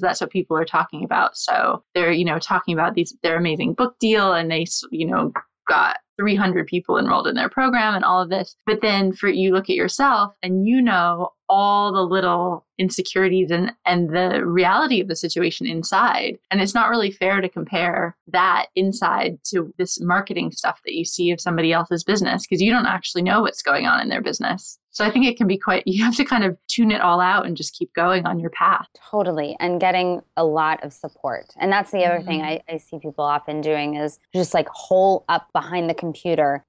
that's 0.00 0.22
what 0.22 0.30
people 0.30 0.56
are 0.56 0.64
talking 0.64 1.04
about. 1.04 1.36
So 1.36 1.84
they're, 1.94 2.12
you 2.12 2.24
know, 2.24 2.38
talking 2.38 2.72
about 2.72 2.94
these, 2.94 3.14
their 3.22 3.36
amazing 3.36 3.74
book 3.74 3.98
deal 3.98 4.32
and 4.32 4.50
they, 4.50 4.64
you 4.90 5.06
know, 5.06 5.32
got 5.68 5.98
300 6.18 6.66
people 6.66 6.98
enrolled 6.98 7.26
in 7.26 7.34
their 7.34 7.48
program 7.48 7.94
and 7.94 8.04
all 8.04 8.20
of 8.20 8.28
this. 8.28 8.56
But 8.66 8.80
then 8.82 9.12
for 9.12 9.28
you 9.28 9.52
look 9.52 9.70
at 9.70 9.76
yourself 9.76 10.34
and 10.42 10.66
you 10.66 10.82
know 10.82 11.32
all 11.48 11.92
the 11.92 12.02
little 12.02 12.66
insecurities 12.76 13.50
and 13.50 13.72
and 13.86 14.10
the 14.10 14.44
reality 14.44 15.00
of 15.00 15.08
the 15.08 15.16
situation 15.16 15.66
inside 15.66 16.38
and 16.50 16.60
it's 16.60 16.74
not 16.74 16.90
really 16.90 17.10
fair 17.10 17.40
to 17.40 17.48
compare 17.48 18.14
that 18.26 18.66
inside 18.76 19.38
to 19.44 19.72
this 19.78 19.98
marketing 20.00 20.52
stuff 20.52 20.78
that 20.84 20.94
you 20.94 21.04
see 21.04 21.30
of 21.30 21.40
somebody 21.40 21.72
else's 21.72 22.04
business 22.04 22.42
because 22.42 22.60
you 22.60 22.70
don't 22.70 22.86
actually 22.86 23.22
know 23.22 23.40
what's 23.40 23.62
going 23.62 23.86
on 23.86 24.00
in 24.00 24.10
their 24.10 24.20
business 24.20 24.78
so 24.98 25.04
I 25.04 25.12
think 25.12 25.26
it 25.26 25.36
can 25.36 25.46
be 25.46 25.56
quite, 25.56 25.82
you 25.86 26.02
have 26.02 26.16
to 26.16 26.24
kind 26.24 26.42
of 26.42 26.56
tune 26.66 26.90
it 26.90 27.00
all 27.00 27.20
out 27.20 27.46
and 27.46 27.56
just 27.56 27.72
keep 27.72 27.94
going 27.94 28.26
on 28.26 28.40
your 28.40 28.50
path. 28.50 28.88
Totally. 29.10 29.56
And 29.60 29.80
getting 29.80 30.20
a 30.36 30.44
lot 30.44 30.82
of 30.82 30.92
support. 30.92 31.54
And 31.56 31.70
that's 31.70 31.92
the 31.92 32.04
other 32.04 32.18
mm-hmm. 32.18 32.26
thing 32.26 32.42
I, 32.42 32.60
I 32.68 32.78
see 32.78 32.98
people 32.98 33.24
often 33.24 33.60
doing 33.60 33.94
is 33.94 34.18
just 34.34 34.54
like 34.54 34.66
hole 34.68 35.24
up 35.28 35.46
behind 35.52 35.88
the 35.88 35.94
computer 35.94 36.07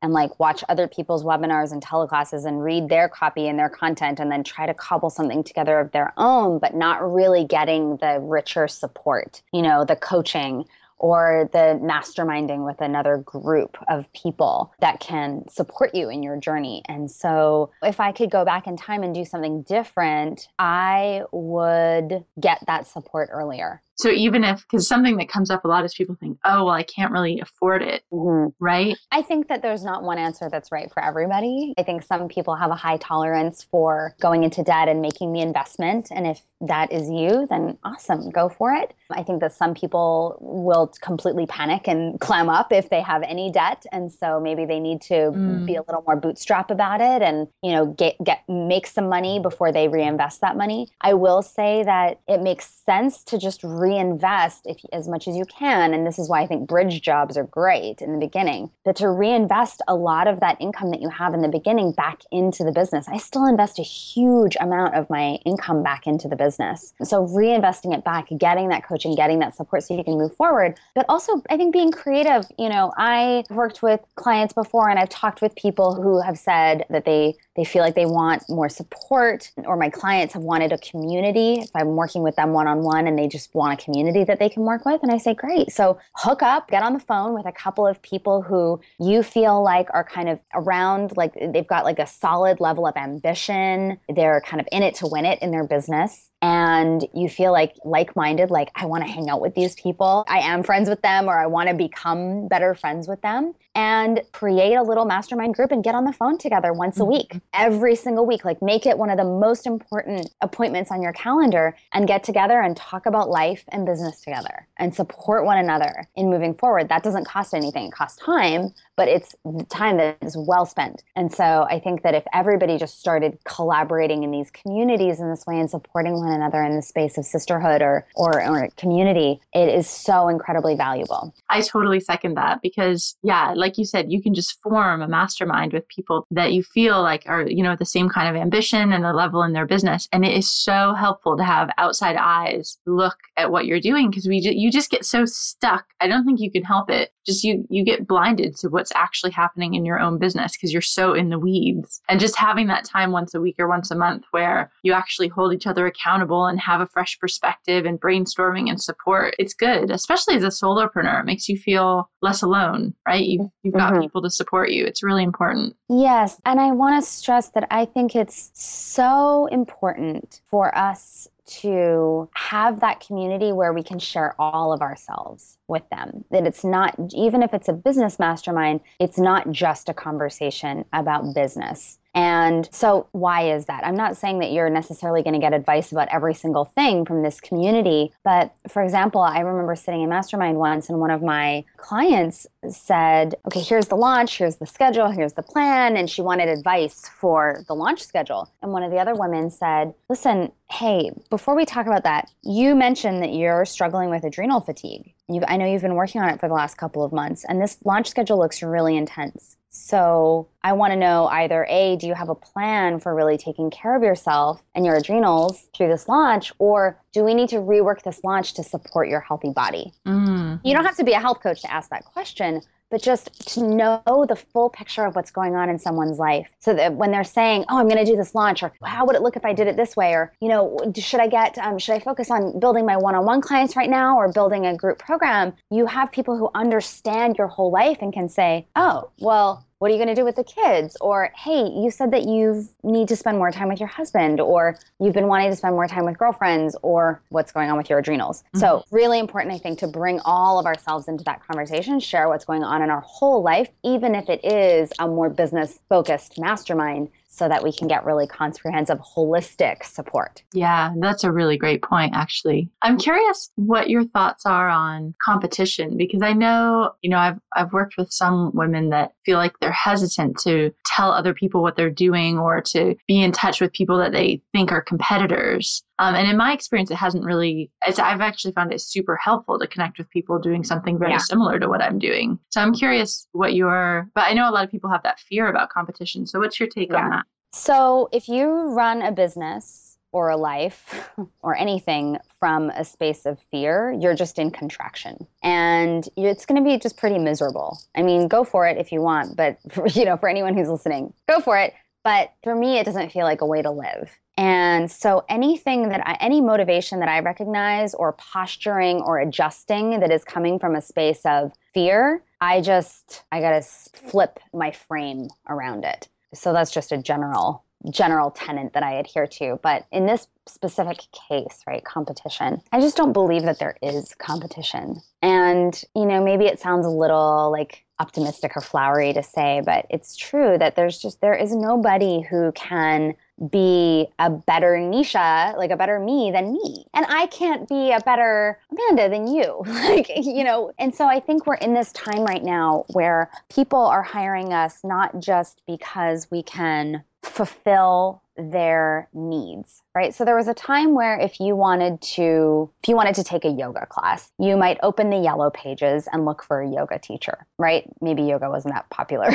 and 0.02 0.14
like 0.14 0.40
watch 0.40 0.64
other 0.70 0.88
people's 0.88 1.24
webinars 1.24 1.72
and 1.72 1.84
teleclasses 1.84 2.46
and 2.46 2.64
read 2.64 2.90
their 2.90 3.10
copy 3.10 3.48
and 3.48 3.58
their 3.60 3.70
content 3.70 4.20
and 4.20 4.32
then 4.32 4.44
try 4.44 4.66
to 4.66 4.74
cobble 4.74 5.10
something 5.10 5.44
together 5.44 5.80
of 5.80 5.92
their 5.92 6.14
own, 6.18 6.60
but 6.60 6.76
not 6.76 7.02
really 7.02 7.46
getting 7.46 7.98
the 7.98 8.20
richer 8.22 8.68
support, 8.68 9.42
you 9.52 9.62
know, 9.62 9.86
the 9.86 9.96
coaching 9.96 10.66
or 11.00 11.50
the 11.54 11.80
masterminding 11.82 12.66
with 12.66 12.82
another 12.82 13.18
group 13.20 13.78
of 13.88 14.12
people 14.14 14.74
that 14.80 15.00
can 15.00 15.48
support 15.50 15.96
you 15.96 16.10
in 16.10 16.22
your 16.22 16.38
journey. 16.38 16.84
And 16.88 17.10
so, 17.10 17.72
if 17.82 18.00
I 18.00 18.12
could 18.12 18.30
go 18.30 18.46
back 18.46 18.68
in 18.68 18.78
time 18.78 19.04
and 19.04 19.16
do 19.16 19.26
something 19.26 19.64
different, 19.64 20.50
I 20.60 21.24
would 21.32 22.26
get 22.40 22.60
that 22.68 22.86
support 22.86 23.30
earlier. 23.32 23.82
So 24.00 24.10
even 24.10 24.46
if, 24.46 24.62
because 24.62 24.88
something 24.88 25.18
that 25.18 25.28
comes 25.28 25.50
up 25.50 25.66
a 25.66 25.68
lot 25.68 25.84
is 25.84 25.94
people 25.94 26.16
think, 26.16 26.40
oh, 26.46 26.64
well, 26.64 26.74
I 26.74 26.84
can't 26.84 27.12
really 27.12 27.42
afford 27.42 27.82
it, 27.82 28.02
mm-hmm. 28.14 28.48
right? 28.58 28.96
I 29.12 29.22
think 29.22 29.50
that 29.50 29.62
there's 29.62 29.84
not 29.84 30.04
one 30.04 30.18
answer 30.18 30.48
that's 30.50 30.72
right 30.72 30.90
for 30.94 31.04
everybody. 31.04 31.74
I 31.78 31.84
think 31.84 32.04
some 32.04 32.30
people 32.30 32.56
have 32.56 32.72
a 32.72 32.76
high 32.76 32.96
tolerance 32.96 33.68
for 33.70 34.16
going 34.22 34.46
into 34.46 34.64
debt 34.64 34.88
and 34.88 35.02
making 35.02 35.34
the 35.34 35.42
investment. 35.42 36.12
And 36.12 36.26
if 36.26 36.42
that 36.62 36.94
is 36.94 37.10
you, 37.10 37.46
then 37.50 37.78
awesome, 37.84 38.30
go 38.30 38.48
for 38.48 38.74
it. 38.74 38.94
I 39.12 39.22
think 39.22 39.42
that 39.42 39.52
some 39.52 39.74
people 39.74 40.38
will 40.40 40.88
completely 41.02 41.46
panic 41.46 41.90
and 41.90 42.18
clam 42.22 42.48
up 42.48 42.72
if 42.72 42.90
they 42.90 43.02
have 43.02 43.22
any 43.24 43.52
debt. 43.52 43.86
And 43.92 44.10
so 44.10 44.40
maybe 44.40 44.64
they 44.64 44.80
need 44.80 45.02
to 45.04 45.14
mm. 45.14 45.66
be 45.66 45.76
a 45.76 45.82
little 45.82 46.04
more 46.08 46.16
bootstrap 46.16 46.72
about 46.72 47.02
it 47.02 47.22
and, 47.22 47.50
you 47.62 47.74
know, 47.74 47.88
get, 47.88 48.16
get, 48.24 48.44
make 48.48 48.88
some 48.88 49.10
money 49.10 49.42
before 49.42 49.74
they 49.74 49.90
reinvest 49.90 50.40
that 50.40 50.56
money. 50.56 50.88
I 51.02 51.16
will 51.16 51.42
say 51.42 51.84
that 51.84 52.22
it 52.30 52.42
makes 52.42 52.66
sense 52.70 53.26
to 53.26 53.38
just 53.38 53.62
re 53.62 53.89
reinvest 53.90 54.66
if 54.66 54.78
as 54.94 55.08
much 55.08 55.28
as 55.28 55.36
you 55.36 55.46
can. 55.46 55.94
And 55.94 56.06
this 56.06 56.20
is 56.20 56.30
why 56.30 56.42
i 56.42 56.48
think 56.48 56.68
bridge 56.68 57.02
jobs 57.02 57.38
are 57.38 57.44
great 57.44 58.02
in 58.02 58.14
the 58.14 58.20
beginning. 58.20 58.70
But 58.86 58.96
to 58.98 59.10
reinvest 59.10 59.82
a 59.88 59.96
lot 59.96 60.28
of 60.28 60.40
that 60.40 60.58
income 60.60 60.92
that 60.92 61.02
you 61.02 61.10
have 61.10 61.34
in 61.34 61.42
the 61.42 61.48
beginning 61.48 61.92
back 61.92 62.22
into 62.32 62.64
the 62.64 62.72
business 62.72 63.08
i 63.10 63.18
still 63.18 63.46
invest 63.46 63.80
a 63.80 63.84
huge 63.84 64.56
amount 64.60 64.96
of 64.96 65.10
my 65.10 65.40
income 65.46 65.84
back 65.84 66.08
into 66.08 66.28
the 66.28 66.36
business. 66.36 66.94
So 67.04 67.26
reinvesting 67.28 67.94
it 67.98 68.04
back 68.04 68.28
getting 68.38 68.70
that 68.70 68.84
coaching 68.84 69.16
getting 69.16 69.40
that 69.40 69.56
support 69.56 69.84
so 69.84 69.96
you 69.96 70.04
can 70.04 70.18
move 70.18 70.36
forward. 70.36 70.80
But 70.96 71.06
also 71.10 71.42
i 71.50 71.58
think 71.58 71.74
being 71.74 71.92
creative 71.92 72.46
you 72.58 72.70
know 72.70 72.92
i 72.98 73.44
worked 73.50 73.82
with 73.82 74.02
clients 74.16 74.54
before 74.54 74.90
and 74.90 75.00
i've 75.00 75.10
talked 75.10 75.42
with 75.42 75.56
people 75.56 75.96
who 75.96 76.22
have 76.22 76.38
said 76.38 76.86
that 76.90 77.06
they 77.06 77.36
they 77.56 77.64
feel 77.64 77.84
like 77.84 77.96
they 77.96 78.06
want 78.06 78.44
more 78.50 78.70
support 78.70 79.52
or 79.66 79.76
my 79.76 79.90
clients 79.90 80.34
have 80.34 80.44
wanted 80.44 80.72
a 80.72 80.78
community. 80.78 81.60
If 81.62 81.72
i'm 81.76 81.96
working 81.96 82.22
with 82.24 82.36
them 82.36 82.54
one-on-one 82.54 83.08
and 83.08 83.18
they 83.18 83.28
just 83.28 83.54
want 83.56 83.79
a 83.79 83.79
community 83.80 84.24
that 84.24 84.40
they 84.40 84.50
can 84.50 84.64
work 84.64 84.86
with. 84.86 85.02
And 85.02 85.12
i 85.12 85.18
say 85.18 85.34
great. 85.34 85.72
So 85.72 86.00
hook 86.16 86.44
up 86.44 86.70
get 86.70 86.84
on 86.84 86.94
the 86.94 87.00
phone 87.00 87.34
with 87.34 87.46
a 87.46 87.52
couple 87.52 87.88
of 87.88 88.02
people 88.02 88.42
who 88.42 88.80
you 89.00 89.24
feel 89.24 89.64
like 89.64 89.88
are 89.94 90.04
kind 90.04 90.30
of 90.30 90.40
around 90.54 91.16
like 91.18 91.34
they've 91.54 91.68
got 91.68 91.86
like 91.86 92.00
a 92.00 92.08
solid 92.08 92.60
level 92.60 92.86
of 92.86 92.96
ambition. 92.96 93.98
They're 94.14 94.42
kind 94.42 94.62
of 94.62 94.68
in 94.72 94.84
it 94.84 94.96
to 94.96 95.08
win 95.08 95.26
it 95.26 95.40
in 95.42 95.52
their 95.52 95.66
business 95.66 96.29
and 96.42 97.06
you 97.14 97.28
feel 97.28 97.52
like 97.52 97.76
like-minded 97.84 98.50
like 98.50 98.72
i 98.76 98.86
want 98.86 99.04
to 99.04 99.10
hang 99.10 99.30
out 99.30 99.42
with 99.42 99.56
these 99.56 99.76
people. 99.76 100.24
I 100.28 100.40
am 100.40 100.64
friends 100.64 100.90
with 100.90 101.02
them 101.02 101.28
or 101.28 101.38
i 101.38 101.46
want 101.46 101.70
to 101.70 101.76
become 101.76 102.48
better 102.48 102.74
friends 102.76 103.08
with 103.08 103.22
them 103.22 103.54
and 103.76 104.22
create 104.34 104.76
a 104.76 104.84
little 104.84 105.06
mastermind 105.06 105.54
group 105.54 105.72
and 105.72 105.84
get 105.84 105.96
on 105.96 106.04
the 106.04 106.12
phone 106.12 106.38
together 106.38 106.74
once 106.74 107.00
a 107.00 107.06
week 107.06 107.30
mm-hmm. 107.30 107.38
every 107.54 107.96
single 107.96 108.26
week. 108.26 108.44
Like 108.44 108.62
make 108.62 108.86
it 108.86 108.98
one 108.98 109.10
of 109.10 109.18
the 109.18 109.24
most 109.24 109.66
important 109.66 110.30
appointments 110.42 110.92
on 110.92 111.02
your 111.02 111.14
calendar 111.14 111.78
and 111.94 112.08
get 112.08 112.24
together 112.24 112.60
and 112.60 112.76
talk 112.76 113.06
about 113.06 113.30
life 113.30 113.64
and 113.70 113.86
business 113.86 114.20
together 114.22 114.68
and 114.78 114.94
support 114.94 115.46
one 115.46 115.58
another 115.58 116.08
in 116.16 116.30
moving 116.30 116.56
forward. 116.56 116.90
That 116.90 117.04
doesn't 117.04 117.26
cost 117.26 117.54
anything. 117.54 117.88
It 117.88 117.94
costs 117.94 118.22
time 118.22 118.74
but 119.00 119.08
it's 119.08 119.34
time 119.70 119.96
that 119.96 120.18
is 120.22 120.36
well 120.36 120.66
spent. 120.66 121.04
And 121.16 121.34
so 121.34 121.66
i 121.70 121.80
think 121.80 122.04
that 122.04 122.14
if 122.14 122.26
everybody 122.34 122.78
just 122.78 123.00
started 123.00 123.38
collaborating 123.46 124.24
in 124.24 124.32
these 124.32 124.52
communities 124.52 125.22
in 125.22 125.30
this 125.30 125.46
way 125.46 125.58
and 125.58 125.70
supporting 125.70 126.16
one 126.16 126.29
one 126.30 126.36
another 126.36 126.64
in 126.64 126.76
the 126.76 126.82
space 126.82 127.18
of 127.18 127.26
sisterhood 127.26 127.82
or, 127.82 128.06
or, 128.16 128.44
or 128.44 128.70
community, 128.78 129.40
it 129.54 129.70
is 129.70 129.90
so 129.90 130.28
incredibly 130.28 130.76
valuable. 130.76 131.34
I 131.50 131.62
totally 131.62 132.00
second 132.00 132.36
that 132.36 132.62
because, 132.62 133.16
yeah, 133.24 133.54
like 133.56 133.78
you 133.78 133.86
said, 133.86 134.12
you 134.12 134.22
can 134.22 134.34
just 134.34 134.62
form 134.62 135.02
a 135.02 135.08
mastermind 135.08 135.74
with 135.74 135.88
people 135.88 136.26
that 136.32 136.54
you 136.54 136.64
feel 136.64 137.02
like 137.02 137.24
are, 137.28 137.48
you 137.48 137.64
know, 137.64 137.76
the 137.76 137.86
same 137.86 138.10
kind 138.10 138.36
of 138.36 138.42
ambition 138.42 138.94
and 138.94 139.04
the 139.04 139.14
level 139.14 139.44
in 139.44 139.54
their 139.54 139.66
business. 139.66 140.08
And 140.12 140.26
it 140.26 140.36
is 140.36 140.50
so 140.50 140.94
helpful 140.94 141.38
to 141.38 141.44
have 141.44 141.70
outside 141.78 142.16
eyes 142.18 142.78
look 142.86 143.18
at 143.38 143.52
what 143.52 143.66
you're 143.66 143.80
doing 143.80 144.10
because 144.10 144.28
we, 144.28 144.38
you 144.38 144.72
just 144.72 144.92
get 144.92 145.06
so 145.06 145.26
stuck. 145.26 145.86
I 146.00 146.08
don't 146.08 146.26
think 146.26 146.40
you 146.40 146.52
can 146.52 146.64
help 146.64 146.90
it. 146.90 147.12
Just 147.26 147.44
you, 147.44 147.66
you 147.70 147.84
get 147.84 148.08
blinded 148.08 148.56
to 148.58 148.70
what's 148.70 148.92
actually 148.96 149.32
happening 149.32 149.74
in 149.74 149.86
your 149.86 150.00
own 150.00 150.18
business 150.18 150.54
because 150.56 150.72
you're 150.72 150.82
so 150.82 151.14
in 151.14 151.30
the 151.30 151.40
weeds. 151.40 152.02
And 152.10 152.20
just 152.20 152.36
having 152.36 152.68
that 152.68 152.86
time 152.86 153.12
once 153.12 153.34
a 153.34 153.42
week 153.42 153.56
or 153.60 153.68
once 153.68 153.92
a 153.92 153.96
month 153.96 154.24
where 154.32 154.72
you 154.84 154.94
actually 154.94 155.28
hold 155.28 155.54
each 155.54 155.68
other 155.68 155.86
accountable 155.86 156.46
and 156.46 156.60
have 156.60 156.82
a 156.82 156.88
fresh 156.88 157.20
perspective 157.20 157.86
and 157.86 158.00
brainstorming 158.00 158.70
and 158.70 158.82
support, 158.82 159.36
it's 159.40 159.54
good, 159.54 159.92
especially 159.92 160.36
as 160.36 160.44
a 160.44 160.48
solopreneur. 160.48 161.22
It 161.22 161.26
makes 161.26 161.50
you 161.50 161.58
feel 161.58 162.10
less 162.22 162.42
alone, 162.42 162.94
right? 163.08 163.26
You've, 163.26 163.50
you've 163.64 163.74
got 163.74 163.94
mm-hmm. 163.94 164.02
people 164.02 164.22
to 164.22 164.30
support 164.30 164.72
you. 164.72 164.86
It's 164.86 165.04
really 165.04 165.24
important. 165.24 165.76
Yes. 165.90 166.40
And 166.46 166.60
I 166.60 166.72
want 166.72 167.04
to 167.04 167.10
stress 167.10 167.50
that 167.50 167.68
I 167.72 167.86
think 167.86 168.16
it's 168.16 168.52
so 168.54 169.48
important 169.48 170.42
for 170.50 170.76
us 170.78 171.28
to 171.50 172.30
have 172.36 172.80
that 172.80 173.00
community 173.00 173.52
where 173.52 173.74
we 173.74 173.84
can 173.84 174.00
share 174.00 174.36
all 174.40 174.74
of 174.74 174.82
ourselves 174.82 175.58
with 175.68 175.84
them. 175.90 176.24
That 176.32 176.48
it's 176.48 176.64
not, 176.64 176.96
even 177.14 177.44
if 177.44 177.54
it's 177.54 177.68
a 177.68 177.74
business 177.74 178.20
mastermind, 178.20 178.82
it's 179.00 179.18
not 179.18 179.52
just 179.52 179.90
a 179.90 179.94
conversation 179.94 180.86
about 180.94 181.34
business. 181.34 181.99
And 182.16 182.68
so, 182.72 183.08
why 183.12 183.52
is 183.54 183.66
that? 183.66 183.86
I'm 183.86 183.96
not 183.96 184.18
saying 184.18 184.40
that 184.40 184.52
you're 184.52 184.70
necessarily 184.70 185.22
going 185.22 185.36
to 185.36 185.40
get 185.40 185.54
advice 185.54 185.92
about 185.92 186.08
every 186.12 186.34
single 186.34 186.66
thing 186.66 187.06
from 187.06 187.22
this 187.22 187.40
community. 187.40 188.12
But 188.24 188.54
for 188.68 188.82
example, 188.84 189.22
I 189.22 189.40
remember 189.40 189.76
sitting 189.76 190.02
in 190.02 190.10
Mastermind 190.10 190.58
once, 190.58 190.90
and 190.90 191.00
one 191.00 191.12
of 191.12 191.22
my 191.22 191.64
clients 191.78 192.48
said, 192.68 193.36
Okay, 193.46 193.62
here's 193.62 193.88
the 193.88 193.96
launch, 193.96 194.38
here's 194.38 194.56
the 194.56 194.66
schedule, 194.66 195.12
here's 195.12 195.34
the 195.34 195.44
plan. 195.44 195.98
And 195.98 196.10
she 196.10 196.22
wanted 196.22 196.50
advice 196.50 197.08
for 197.08 197.64
the 197.68 197.76
launch 197.76 198.02
schedule. 198.02 198.52
And 198.64 198.72
one 198.72 198.84
of 198.84 198.92
the 198.92 198.98
other 198.98 199.14
women 199.14 199.52
said, 199.52 199.94
Listen, 200.10 200.52
hey, 200.72 201.12
before 201.30 201.56
we 201.56 201.66
talk 201.66 201.86
about 201.86 202.04
that, 202.04 202.30
you 202.42 202.76
mentioned 202.76 203.22
that 203.22 203.34
you're 203.34 203.66
struggling 203.66 204.10
with 204.10 204.24
adrenal 204.24 204.62
fatigue. 204.62 205.14
you 205.28 205.44
I 205.48 205.58
know 205.58 205.66
you've 205.66 205.84
been 205.84 205.96
working 205.96 206.22
on 206.22 206.30
it 206.30 206.40
for 206.40 206.48
the 206.48 206.56
last 206.56 206.78
couple 206.78 207.04
of 207.04 207.12
months, 207.12 207.46
and 207.48 207.62
this 207.62 207.78
launch 207.86 208.08
schedule 208.08 208.40
looks 208.40 208.64
really 208.64 208.98
intense. 208.98 209.58
So 209.70 210.48
I 210.64 210.74
want 210.74 210.94
to 210.94 210.98
know 210.98 211.28
either 211.28 211.66
A, 211.70 211.96
do 211.98 212.08
you 212.08 212.16
have 212.16 212.30
a 212.30 212.36
plan 212.36 213.00
for 213.00 213.14
really 213.14 213.38
taking 213.38 213.70
care 213.70 213.96
of 213.96 214.02
yourself 214.02 214.64
and 214.74 214.86
your 214.86 214.96
adrenals 214.96 215.68
through 215.76 215.90
this 215.90 216.08
launch, 216.08 216.52
or 216.58 217.00
do 217.14 217.24
we 217.24 217.34
need 217.34 217.50
to 217.50 217.58
rework 217.58 218.02
this 218.04 218.24
launch 218.24 218.54
to 218.56 218.64
support 218.64 219.10
your 219.10 219.20
healthy 219.20 219.52
body? 219.52 219.94
Mm. 220.08 220.60
You 220.64 220.74
don't 220.74 220.86
have 220.86 220.98
to 220.98 221.04
be 221.04 221.14
a 221.14 221.20
health 221.20 221.42
coach 221.42 221.62
to 221.62 221.72
ask 221.72 221.90
that 221.92 222.06
question, 222.06 222.62
but 222.90 223.02
just 223.02 223.48
to 223.54 223.64
know 223.64 224.26
the 224.28 224.36
full 224.36 224.70
picture 224.70 225.06
of 225.06 225.16
what's 225.16 225.32
going 225.32 225.56
on 225.56 225.70
in 225.70 225.80
someone's 225.80 226.20
life. 226.20 226.48
So 226.60 226.74
that 226.74 226.94
when 226.94 227.12
they're 227.12 227.24
saying 227.24 227.66
oh 227.70 227.78
i'm 227.78 227.88
going 227.88 228.04
to 228.04 228.10
do 228.10 228.18
this 228.18 228.36
launch 228.36 228.64
or 228.64 228.72
how 228.84 229.06
would 229.06 229.16
it 229.16 229.22
look 229.22 229.36
if 229.36 229.46
i 229.46 229.54
did 229.54 229.68
it 229.68 229.78
this 229.78 229.96
way? 229.96 230.14
or 230.14 230.34
you 230.42 230.50
know 230.50 230.78
should 230.98 231.20
i 231.20 231.28
get 231.28 231.58
um, 231.58 231.78
should 231.78 231.94
i 231.96 232.00
focus 232.00 232.32
on 232.32 232.60
building 232.60 232.86
my 232.86 232.98
one-on-one 232.98 233.42
clients 233.42 233.76
right 233.76 233.90
now 233.90 234.18
or 234.18 234.32
building 234.32 234.66
a 234.66 234.76
group 234.76 235.00
program? 235.00 235.54
You 235.70 235.86
have 235.86 236.12
people 236.12 236.38
who 236.38 236.50
understand 236.56 237.38
your 237.38 237.48
whole 237.48 237.72
life 237.72 238.00
and 238.02 238.12
can 238.14 238.30
say 238.30 238.68
oh 238.76 239.10
well 239.20 239.66
what 239.80 239.90
are 239.90 239.94
you 239.94 239.98
going 239.98 240.14
to 240.14 240.16
do 240.16 240.26
with 240.26 240.36
the 240.36 240.44
kids 240.44 240.96
or 241.02 241.32
hey 241.36 241.64
you 241.64 241.90
said 241.90 242.12
that 242.12 242.24
you 242.24 242.68
need 242.84 243.08
to 243.08 243.16
spend 243.16 243.38
more 243.38 243.52
time 243.52 243.70
with 243.70 243.80
your 243.80 243.88
husband 243.88 244.40
or 244.40 244.78
you've 245.00 245.14
been 245.14 245.28
wanting 245.28 245.50
to 245.50 245.56
spend 245.56 245.74
more 245.74 245.88
time 245.88 246.06
with 246.06 246.18
girlfriends 246.18 246.76
or 246.82 247.22
what's 247.30 247.52
going 247.52 247.70
on 247.70 247.78
with 247.78 247.90
your 247.90 248.00
adrenals 248.00 248.44
mm-hmm. 248.44 248.60
so 248.60 248.84
really 248.92 249.20
important 249.20 249.54
i 249.54 249.58
think 249.58 249.80
to 249.80 249.88
bring 249.88 250.20
all 250.26 250.60
of 250.60 250.66
ourselves 250.66 251.08
into 251.08 251.24
that 251.24 251.42
conversation 251.46 252.00
share 252.00 252.28
what's 252.28 252.46
going 252.46 252.64
on 252.64 252.82
in 252.82 252.90
our 252.90 253.02
whole 253.02 253.42
life 253.42 253.70
even 253.84 254.16
if 254.16 254.30
it 254.30 254.44
is 254.44 254.92
a 255.00 255.08
more 255.08 255.30
business 255.30 255.80
focused 255.90 256.38
mastermind 256.38 257.10
so 257.40 257.48
that 257.48 257.64
we 257.64 257.72
can 257.72 257.88
get 257.88 258.06
really 258.06 258.28
comprehensive, 258.28 259.00
holistic 259.00 259.86
support. 259.86 260.44
Yeah, 260.54 260.94
that's 261.00 261.24
a 261.24 261.32
really 261.32 261.58
great 261.58 261.82
point, 261.82 262.14
actually. 262.14 262.70
I'm 262.82 262.98
curious 262.98 263.50
what 263.56 263.90
your 263.90 264.04
thoughts 264.04 264.46
are 264.46 264.68
on 264.68 265.16
competition 265.24 265.96
because 265.96 266.22
I 266.22 266.34
know, 266.34 266.92
you 267.02 267.10
know, 267.10 267.18
I've, 267.18 267.40
I've 267.56 267.72
worked 267.72 267.96
with 267.98 268.12
some 268.12 268.52
women 268.54 268.90
that 268.90 269.14
feel 269.26 269.38
like 269.38 269.54
they're 269.60 269.72
hesitant 269.72 270.38
to 270.40 270.72
tell 270.86 271.12
other 271.12 271.34
people 271.34 271.62
what 271.62 271.78
they're 271.78 271.90
doing 271.90 272.38
or 272.38 272.62
to 272.74 272.96
be 273.08 273.22
in 273.22 273.32
touch 273.32 273.62
with 273.62 273.72
people 273.72 273.98
that 274.00 274.12
they 274.12 274.42
think 274.52 274.74
are 274.74 274.82
competitors. 274.82 275.82
Um, 276.00 276.16
and 276.16 276.30
in 276.30 276.38
my 276.38 276.54
experience, 276.54 276.90
it 276.90 276.96
hasn't 276.96 277.26
really, 277.26 277.70
I've 277.86 278.22
actually 278.22 278.54
found 278.54 278.72
it 278.72 278.80
super 278.80 279.18
helpful 279.18 279.60
to 279.60 279.68
connect 279.68 279.98
with 279.98 280.10
people 280.10 280.40
doing 280.40 280.64
something 280.64 280.98
very 280.98 281.12
yeah. 281.12 281.18
similar 281.18 281.60
to 281.60 281.68
what 281.68 281.82
I'm 281.82 282.00
doing. 282.00 282.40
So 282.50 282.62
I'm 282.62 282.74
curious 282.74 283.28
what 283.34 283.54
your, 283.54 284.10
but 284.16 284.22
I 284.22 284.34
know 284.34 284.50
a 284.50 284.52
lot 284.52 284.64
of 284.64 284.72
people 284.72 284.90
have 284.90 285.04
that 285.04 285.20
fear 285.20 285.50
about 285.50 285.70
competition. 285.70 286.26
So 286.26 286.40
what's 286.40 286.58
your 286.58 286.70
take 286.70 286.92
yeah. 286.92 287.04
on 287.04 287.10
that? 287.12 287.26
So 287.54 288.08
if 288.14 288.30
you 288.30 288.74
run 288.74 289.02
a 289.02 289.12
business 289.12 289.98
or 290.14 290.30
a 290.30 290.38
life 290.38 291.10
or 291.42 291.58
anything 291.58 292.18
from 292.40 292.70
a 292.70 292.86
space 292.86 293.26
of 293.26 293.38
fear, 293.52 293.92
you're 294.00 294.16
just 294.16 294.40
in 294.40 294.52
contraction. 294.52 295.28
And 295.44 296.08
it's 296.16 296.46
going 296.46 296.64
to 296.64 296.68
be 296.68 296.78
just 296.80 296.96
pretty 296.96 297.20
miserable. 297.20 297.78
I 297.96 298.04
mean, 298.04 298.30
go 298.30 298.46
for 298.46 298.66
it 298.66 298.78
if 298.78 298.94
you 298.94 299.02
want, 299.02 299.36
but 299.36 299.58
for, 299.70 299.86
you 299.94 300.06
know, 300.06 300.16
for 300.16 300.30
anyone 300.30 300.56
who's 300.56 300.70
listening, 300.70 301.14
go 301.28 301.42
for 301.42 301.58
it. 301.58 301.74
But 302.06 302.34
for 302.44 302.56
me, 302.56 302.80
it 302.80 302.86
doesn't 302.86 303.12
feel 303.12 303.26
like 303.26 303.42
a 303.42 303.46
way 303.46 303.62
to 303.62 303.72
live. 303.72 304.10
And 304.40 304.90
so 304.90 305.26
anything 305.28 305.90
that 305.90 306.08
I, 306.08 306.14
any 306.22 306.40
motivation 306.40 307.02
that 307.02 307.10
I 307.10 307.20
recognize 307.20 307.94
or 307.94 308.14
posturing 308.14 309.02
or 309.02 309.20
adjusting 309.20 310.00
that 310.00 310.12
is 310.12 310.24
coming 310.24 310.60
from 310.60 310.76
a 310.76 310.82
space 310.82 311.20
of 311.26 311.52
fear, 311.74 312.24
I 312.40 312.62
just, 312.62 313.24
I 313.34 313.42
got 313.42 313.50
to 313.50 313.62
flip 313.62 314.40
my 314.54 314.72
frame 314.72 315.28
around 315.50 315.84
it. 315.84 316.08
So 316.34 316.54
that's 316.54 316.72
just 316.72 316.94
a 316.94 316.98
general 316.98 317.66
general 317.92 318.32
tenant 318.32 318.74
that 318.74 318.84
I 318.84 318.94
adhere 318.96 319.28
to. 319.28 319.58
But 319.64 319.86
in 319.92 320.06
this 320.06 320.28
specific 320.48 321.00
case, 321.30 321.64
right, 321.66 321.84
competition, 321.86 322.62
I 322.74 322.82
just 322.82 322.98
don't 322.98 323.14
believe 323.14 323.44
that 323.44 323.60
there 323.60 323.78
is 323.82 324.14
competition. 324.16 325.02
And, 325.22 325.82
you 325.96 326.06
know, 326.06 326.22
maybe 326.24 326.46
it 326.46 326.60
sounds 326.60 326.86
a 326.86 326.90
little 326.90 327.52
like 327.52 327.86
optimistic 328.00 328.54
or 328.56 328.62
flowery 328.62 329.14
to 329.14 329.24
say, 329.24 329.62
but 329.66 329.86
it's 329.90 330.16
true 330.16 330.58
that 330.58 330.76
there's 330.76 331.00
just, 331.00 331.22
there 331.22 331.34
is 331.34 331.56
nobody 331.56 332.22
who 332.22 332.52
can 332.54 333.14
be 333.52 334.08
a 334.20 334.30
better 334.30 334.78
Nisha, 334.78 335.56
like 335.58 335.72
a 335.72 335.78
better 335.78 336.00
me 336.00 336.32
than 336.32 336.54
me. 336.54 336.86
And 336.94 337.06
I 337.10 337.28
can't 337.28 337.68
be 337.68 337.92
a 337.92 338.00
better 338.02 338.60
Amanda 338.72 339.10
than 339.10 339.28
you. 339.28 339.64
like, 339.66 340.12
you 340.16 340.44
know, 340.44 340.72
and 340.78 340.94
so 340.94 341.06
I 341.06 341.20
think 341.20 341.46
we're 341.46 341.56
in 341.56 341.74
this 341.74 341.92
time 341.94 342.24
right 342.24 342.44
now 342.44 342.86
where 342.90 343.30
people 343.50 343.80
are 343.80 344.04
hiring 344.04 344.54
us 344.54 344.84
not 344.84 345.20
just 345.20 345.62
because 345.66 346.30
we 346.32 346.44
can 346.44 347.04
fulfill 347.24 348.22
their 348.38 349.10
needs 349.14 349.84
right 349.94 350.16
so 350.16 350.24
there 350.24 350.36
was 350.36 350.48
a 350.48 350.54
time 350.54 350.94
where 350.94 351.20
if 351.20 351.42
you 351.42 351.58
wanted 351.58 352.00
to 352.00 352.70
if 352.82 352.88
you 352.88 352.96
wanted 352.96 353.14
to 353.14 353.22
take 353.22 353.44
a 353.44 353.50
yoga 353.50 353.86
class 353.88 354.32
you 354.40 354.56
might 354.56 354.78
open 354.82 355.10
the 355.10 355.18
yellow 355.18 355.50
pages 355.50 356.08
and 356.14 356.24
look 356.24 356.42
for 356.42 356.62
a 356.62 356.70
yoga 356.70 356.98
teacher 356.98 357.46
right 357.58 357.84
maybe 358.00 358.24
yoga 358.24 358.50
wasn't 358.50 358.74
that 358.74 358.90
popular 358.90 359.30